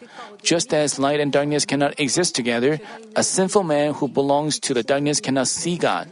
Just 0.43 0.73
as 0.75 0.99
light 0.99 1.21
and 1.21 1.33
darkness 1.33 1.65
cannot 1.65 1.99
exist 1.99 2.35
together, 2.35 2.81
a 3.17 3.23
sinful 3.23 3.63
man 3.63 3.95
who 3.95 4.09
belongs 4.09 4.59
to 4.61 4.75
the 4.75 4.83
darkness 4.83 5.21
cannot 5.21 5.49
see 5.49 5.77
God. 5.77 6.09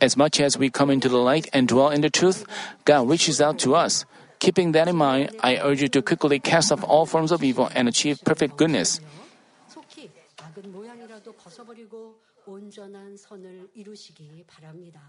As 0.00 0.16
much 0.16 0.40
as 0.40 0.58
we 0.58 0.70
come 0.70 0.90
into 0.90 1.08
the 1.08 1.18
light 1.18 1.48
and 1.52 1.68
dwell 1.68 1.90
in 1.90 2.00
the 2.00 2.10
truth, 2.10 2.44
God 2.84 3.08
reaches 3.08 3.40
out 3.40 3.58
to 3.60 3.74
us. 3.74 4.04
Keeping 4.40 4.72
that 4.72 4.88
in 4.88 4.96
mind, 4.96 5.30
I 5.40 5.56
urge 5.56 5.80
you 5.80 5.88
to 5.88 6.02
quickly 6.02 6.38
cast 6.38 6.72
off 6.72 6.84
all 6.84 7.06
forms 7.06 7.32
of 7.32 7.42
evil 7.42 7.70
and 7.74 7.88
achieve 7.88 8.20
perfect 8.24 8.56
goodness. 8.56 9.00
속히 9.68 10.10
악은 10.36 10.70
모양이라도 10.72 11.32
벗어버리고 11.32 12.20
온전한 12.44 13.16
선을 13.16 13.70
이루시기 13.74 14.44
바랍니다. 14.46 15.00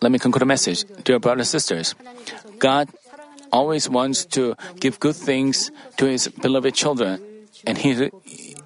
Let 0.00 0.12
me 0.12 0.18
conclude 0.18 0.42
a 0.42 0.46
message. 0.46 0.84
Dear 1.04 1.18
brothers 1.18 1.52
and 1.52 1.60
sisters, 1.60 1.94
God 2.58 2.88
always 3.52 3.88
wants 3.88 4.24
to 4.32 4.54
give 4.80 4.98
good 4.98 5.16
things 5.16 5.70
to 5.98 6.06
his 6.06 6.28
beloved 6.28 6.74
children, 6.74 7.20
and 7.66 7.76
he, 7.76 8.10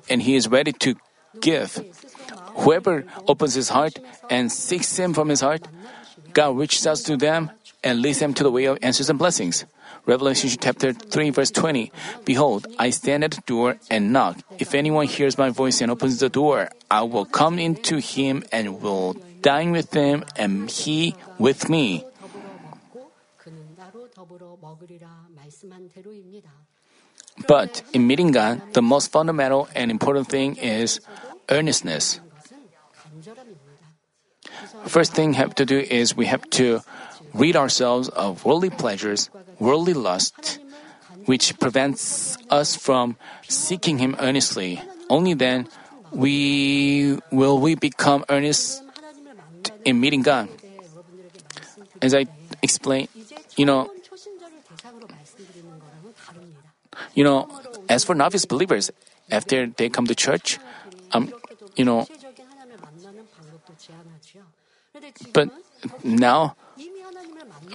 and 0.09 0.23
he 0.23 0.37
is 0.37 0.49
ready 0.49 0.73
to 0.73 0.95
give. 1.41 1.83
Whoever 2.63 3.05
opens 3.27 3.55
his 3.55 3.69
heart 3.71 3.99
and 4.31 4.51
seeks 4.51 4.97
him 4.97 5.13
from 5.13 5.29
his 5.29 5.41
heart, 5.41 5.67
God 6.33 6.57
reaches 6.57 6.87
out 6.87 6.99
to 7.11 7.17
them 7.17 7.51
and 7.83 8.01
leads 8.01 8.21
them 8.21 8.33
to 8.35 8.43
the 8.43 8.51
way 8.51 8.67
of 8.67 8.79
answers 8.83 9.11
and 9.11 9.19
blessings. 9.19 9.65
Revelation 10.07 10.51
chapter 10.61 10.93
3, 10.93 11.31
verse 11.31 11.51
20. 11.51 11.91
Behold, 12.25 12.67
I 12.79 12.91
stand 12.91 13.25
at 13.25 13.33
the 13.33 13.43
door 13.45 13.77
and 13.91 14.13
knock. 14.13 14.39
If 14.59 14.75
anyone 14.75 15.07
hears 15.07 15.37
my 15.37 15.51
voice 15.51 15.81
and 15.81 15.91
opens 15.91 16.21
the 16.21 16.29
door, 16.29 16.71
I 16.91 17.03
will 17.03 17.25
come 17.25 17.59
into 17.59 17.99
him 17.99 18.45
and 18.53 18.81
will 18.81 19.17
dying 19.43 19.73
with 19.73 19.93
him, 19.93 20.25
and 20.37 20.71
he 20.71 21.15
with 21.39 21.69
me. 21.69 22.05
But 27.47 27.83
in 27.93 28.07
meeting 28.07 28.33
God, 28.33 28.63
the 28.73 28.83
most 28.83 29.13
fundamental 29.13 29.69
and 29.75 29.91
important 29.91 30.29
thing 30.29 30.57
is 30.57 31.01
earnestness. 31.51 32.21
First 34.87 35.13
thing 35.15 35.31
we 35.31 35.37
have 35.37 35.55
to 35.57 35.67
do 35.67 35.79
is 35.79 36.17
we 36.17 36.27
have 36.27 36.49
to 36.51 36.81
rid 37.35 37.57
ourselves 37.57 38.09
of 38.09 38.45
worldly 38.45 38.71
pleasures, 38.71 39.29
worldly 39.59 39.93
lust, 39.93 40.59
which 41.27 41.59
prevents 41.59 42.39
us 42.51 42.77
from 42.77 43.17
seeking 43.49 43.99
Him 43.99 44.17
earnestly. 44.19 44.81
Only 45.11 45.35
then 45.35 45.69
we 46.13 47.19
will 47.31 47.59
we 47.59 47.75
become 47.75 48.25
earnest 48.29 48.83
in 49.85 50.01
meeting 50.01 50.23
God. 50.23 50.49
As 52.03 52.15
I 52.15 52.27
explained, 52.63 53.09
you 53.57 53.65
know, 53.65 53.91
you 57.15 57.25
know, 57.25 57.49
as 57.89 58.05
for 58.05 58.15
novice 58.15 58.45
believers, 58.45 58.91
after 59.31 59.67
they 59.67 59.89
come 59.89 60.07
to 60.07 60.15
church, 60.15 60.59
um, 61.13 61.33
you 61.77 61.85
know, 61.85 62.07
but 65.33 65.51
now, 66.03 66.57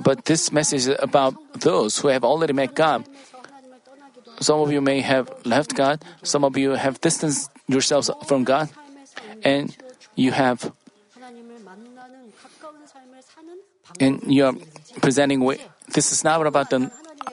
but 0.04 0.26
this 0.26 0.52
message 0.52 0.88
is 0.88 0.96
about 1.00 1.36
those 1.60 2.00
who 2.00 2.08
have 2.08 2.24
already 2.24 2.54
met 2.54 2.76
God. 2.76 3.06
Some 4.40 4.60
of 4.60 4.72
you 4.72 4.82
may 4.82 5.02
have 5.02 5.30
left 5.46 5.76
God. 5.76 6.02
Some 6.24 6.44
of 6.44 6.58
you 6.58 6.72
have 6.72 7.00
distanced 7.02 7.52
yourselves 7.68 8.10
from 8.26 8.44
God, 8.44 8.70
and 9.44 9.76
you 10.16 10.32
have 10.32 10.72
and 14.00 14.22
you're 14.26 14.54
presenting. 15.02 15.46
This 15.94 16.12
is 16.12 16.24
not 16.24 16.46
about 16.46 16.70
the. 16.70 16.92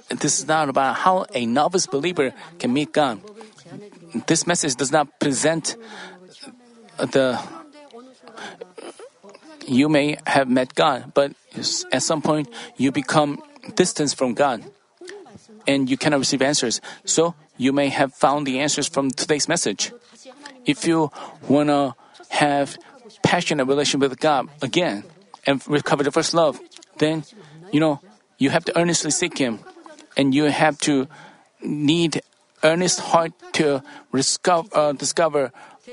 This 0.09 0.39
is 0.39 0.47
not 0.47 0.69
about 0.69 0.97
how 0.97 1.27
a 1.35 1.47
novice 1.47 1.87
believer 1.87 2.33
can 2.59 2.73
meet 2.73 2.93
God. 2.93 3.21
This 4.27 4.47
message 4.47 4.75
does 4.77 4.93
not 4.93 5.21
present 5.21 5.77
the. 6.99 7.41
You 9.67 9.89
may 9.89 10.17
have 10.27 10.49
met 10.49 10.75
God, 10.75 11.13
but 11.13 11.33
at 11.93 12.03
some 12.03 12.23
point 12.23 12.49
you 12.77 12.91
become 12.91 13.43
distant 13.75 14.15
from 14.15 14.33
God, 14.33 14.65
and 15.67 15.91
you 15.91 15.99
cannot 15.99 16.21
receive 16.21 16.41
answers. 16.41 16.81
So 17.05 17.35
you 17.59 17.73
may 17.73 17.89
have 17.89 18.15
found 18.15 18.47
the 18.47 18.61
answers 18.61 18.89
from 18.89 19.11
today's 19.11 19.49
message. 19.49 19.93
If 20.65 20.87
you 20.87 21.11
wanna 21.49 21.97
have 22.31 22.79
passionate 23.23 23.67
relation 23.67 24.01
with 24.01 24.19
God 24.19 24.49
again, 24.63 25.05
and 25.49 25.65
recover 25.67 26.05
the 26.05 26.13
first 26.13 26.37
love, 26.37 26.61
then, 27.01 27.25
you 27.73 27.81
know, 27.81 28.01
you 28.37 28.51
have 28.53 28.65
to 28.69 28.73
earnestly 28.77 29.11
seek 29.11 29.39
Him. 29.41 29.61
And 30.17 30.35
you 30.35 30.45
have 30.45 30.77
to 30.85 31.09
need 31.63 32.21
earnest 32.63 33.01
heart 33.01 33.33
to 33.55 33.83
discover, 34.13 34.69
uh, 34.75 34.93
discover 34.93 35.53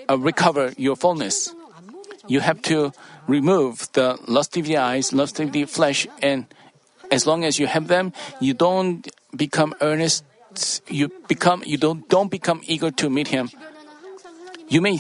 uh, 0.10 0.18
recover 0.18 0.74
your 0.78 0.96
fullness. 0.96 1.54
You 2.28 2.42
have 2.42 2.62
to 2.64 2.92
remove 3.28 3.88
the 3.94 4.18
lust 4.28 4.58
of 4.58 4.66
the 4.66 4.78
eyes, 4.78 5.14
lust 5.14 5.40
of 5.40 5.52
the 5.52 5.66
flesh, 5.66 6.08
and 6.22 6.46
as 7.12 7.26
long 7.26 7.46
as 7.46 7.60
you 7.60 7.68
have 7.68 7.88
them, 7.88 8.14
you 8.42 8.54
don't 8.54 9.08
become 9.36 9.76
earnest. 9.80 10.26
You 10.90 11.12
become 11.28 11.64
you 11.66 11.78
don't 11.78 12.10
don't 12.10 12.32
become 12.32 12.62
eager 12.66 12.92
to 12.92 13.10
meet 13.10 13.28
Him. 13.30 13.50
You 14.68 14.82
may 14.82 15.00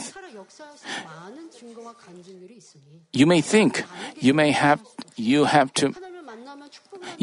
you 3.11 3.25
may 3.25 3.41
think 3.41 3.83
you 4.25 4.33
may 4.33 4.51
have 4.51 4.81
you 5.15 5.45
have 5.45 5.69
to 5.77 5.93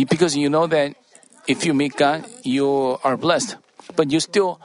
because 0.09 0.37
you 0.37 0.49
know 0.49 0.67
that 0.67 0.95
if 1.49 1.67
you 1.67 1.75
meet 1.75 1.97
God, 1.97 2.25
you 2.45 2.99
are 3.03 3.17
blessed, 3.17 3.57
but 3.97 4.13
you 4.13 4.21
still 4.21 4.61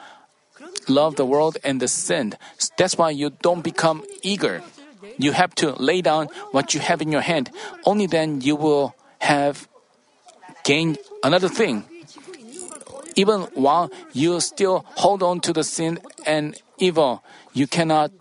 love 0.88 1.16
the 1.16 1.26
world 1.26 1.58
and 1.64 1.82
the 1.82 1.88
sin. 1.88 2.38
That's 2.78 2.98
why 2.98 3.10
you 3.10 3.32
don't 3.42 3.64
become 3.64 4.06
eager. 4.22 4.62
You 5.18 5.32
have 5.32 5.56
to 5.56 5.74
lay 5.82 6.02
down 6.02 6.30
what 6.52 6.76
you 6.76 6.80
have 6.80 7.02
in 7.02 7.12
your 7.12 7.26
hand. 7.26 7.50
Only 7.84 8.06
then 8.06 8.42
you 8.42 8.56
will 8.56 8.94
have 9.20 9.68
gained 10.64 11.00
another 11.24 11.50
thing. 11.50 11.86
Even 13.16 13.50
while 13.58 13.90
you 14.14 14.40
still 14.40 14.86
hold 15.02 15.24
on 15.24 15.42
to 15.42 15.52
the 15.52 15.64
sin 15.64 15.98
and 16.26 16.54
evil, 16.78 17.24
you 17.54 17.66
cannot. 17.66 18.12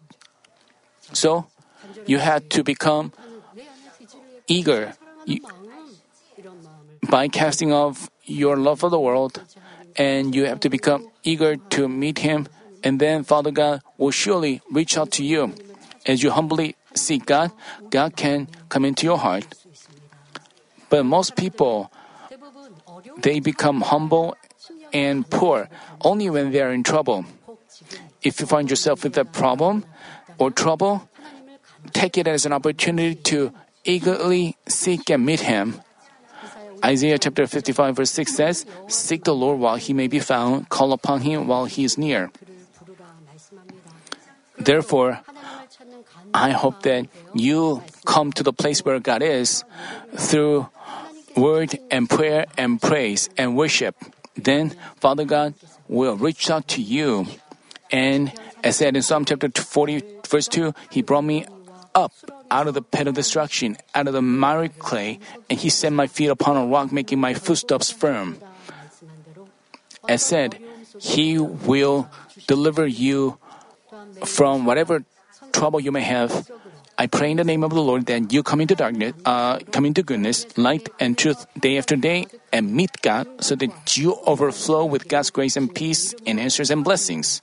So, 1.12 1.46
you 2.06 2.18
had 2.18 2.48
to 2.56 2.64
become 2.64 3.12
eager 4.46 4.94
by 7.08 7.28
casting 7.28 7.72
off 7.72 8.10
your 8.24 8.56
love 8.56 8.80
for 8.80 8.90
the 8.90 8.98
world, 8.98 9.42
and 9.96 10.34
you 10.34 10.46
have 10.46 10.60
to 10.60 10.68
become 10.68 11.08
eager 11.22 11.56
to 11.56 11.88
meet 11.88 12.18
Him, 12.18 12.48
and 12.82 13.00
then 13.00 13.24
Father 13.24 13.50
God 13.50 13.82
will 13.98 14.10
surely 14.10 14.60
reach 14.70 14.96
out 14.98 15.10
to 15.12 15.24
you. 15.24 15.54
As 16.06 16.22
you 16.22 16.30
humbly 16.30 16.76
seek 16.94 17.26
God, 17.26 17.50
God 17.90 18.16
can 18.16 18.48
come 18.68 18.84
into 18.84 19.06
your 19.06 19.18
heart. 19.18 19.46
But 20.88 21.04
most 21.04 21.34
people, 21.36 21.90
they 23.18 23.40
become 23.40 23.80
humble 23.80 24.36
and 24.92 25.28
poor 25.28 25.68
only 26.00 26.30
when 26.30 26.52
they 26.52 26.62
are 26.62 26.72
in 26.72 26.82
trouble. 26.82 27.24
If 28.22 28.40
you 28.40 28.46
find 28.46 28.70
yourself 28.70 29.02
with 29.02 29.18
a 29.18 29.24
problem 29.24 29.84
or 30.38 30.50
trouble, 30.50 31.08
take 31.92 32.18
it 32.18 32.26
as 32.26 32.46
an 32.46 32.52
opportunity 32.52 33.14
to 33.34 33.52
eagerly 33.86 34.56
seek 34.68 35.08
and 35.10 35.24
meet 35.24 35.40
him. 35.40 35.80
Isaiah 36.84 37.18
chapter 37.18 37.46
55 37.46 37.96
verse 37.96 38.10
6 38.10 38.34
says, 38.34 38.66
Seek 38.88 39.24
the 39.24 39.34
Lord 39.34 39.58
while 39.58 39.76
he 39.76 39.92
may 39.92 40.08
be 40.08 40.20
found, 40.20 40.68
call 40.68 40.92
upon 40.92 41.22
him 41.22 41.46
while 41.46 41.64
he 41.64 41.84
is 41.84 41.96
near. 41.96 42.30
Therefore, 44.58 45.20
I 46.32 46.50
hope 46.50 46.82
that 46.82 47.06
you 47.34 47.82
come 48.04 48.32
to 48.32 48.42
the 48.42 48.52
place 48.52 48.84
where 48.84 48.98
God 49.00 49.22
is 49.22 49.64
through 50.16 50.68
word 51.36 51.78
and 51.90 52.08
prayer 52.08 52.46
and 52.56 52.80
praise 52.80 53.28
and 53.36 53.56
worship. 53.56 53.96
Then 54.34 54.74
Father 54.96 55.24
God 55.24 55.54
will 55.88 56.16
reach 56.16 56.50
out 56.50 56.68
to 56.68 56.82
you. 56.82 57.26
And 57.90 58.32
as 58.64 58.76
said 58.76 58.96
in 58.96 59.02
Psalm 59.02 59.24
chapter 59.24 59.48
40, 59.48 60.02
verse 60.28 60.48
2, 60.48 60.74
He 60.90 61.02
brought 61.02 61.24
me 61.24 61.46
up 61.94 62.12
out 62.50 62.66
of 62.66 62.74
the 62.74 62.82
pit 62.82 63.06
of 63.06 63.14
destruction, 63.14 63.76
out 63.94 64.06
of 64.06 64.12
the 64.12 64.22
miry 64.22 64.68
clay, 64.68 65.18
and 65.50 65.58
he 65.58 65.68
set 65.70 65.92
my 65.92 66.06
feet 66.06 66.28
upon 66.28 66.56
a 66.56 66.66
rock, 66.66 66.92
making 66.92 67.20
my 67.20 67.34
footsteps 67.34 67.90
firm. 67.90 68.38
As 70.08 70.22
said, 70.22 70.58
he 71.00 71.38
will 71.38 72.08
deliver 72.46 72.86
you 72.86 73.38
from 74.24 74.64
whatever 74.64 75.04
trouble 75.52 75.80
you 75.80 75.92
may 75.92 76.02
have. 76.02 76.50
I 76.98 77.06
pray 77.06 77.30
in 77.30 77.36
the 77.36 77.44
name 77.44 77.62
of 77.62 77.72
the 77.72 77.82
Lord 77.82 78.06
that 78.06 78.32
you 78.32 78.42
come 78.42 78.60
into 78.60 78.74
darkness, 78.74 79.12
uh, 79.26 79.58
come 79.70 79.84
into 79.84 80.02
goodness, 80.02 80.46
light, 80.56 80.88
and 80.98 81.18
truth 81.18 81.44
day 81.60 81.76
after 81.76 81.94
day, 81.94 82.26
and 82.52 82.72
meet 82.72 83.02
God, 83.02 83.28
so 83.44 83.54
that 83.56 83.96
you 83.96 84.16
overflow 84.26 84.84
with 84.86 85.08
God's 85.08 85.28
grace 85.28 85.56
and 85.56 85.74
peace 85.74 86.14
and 86.26 86.40
answers 86.40 86.70
and 86.70 86.82
blessings. 86.82 87.42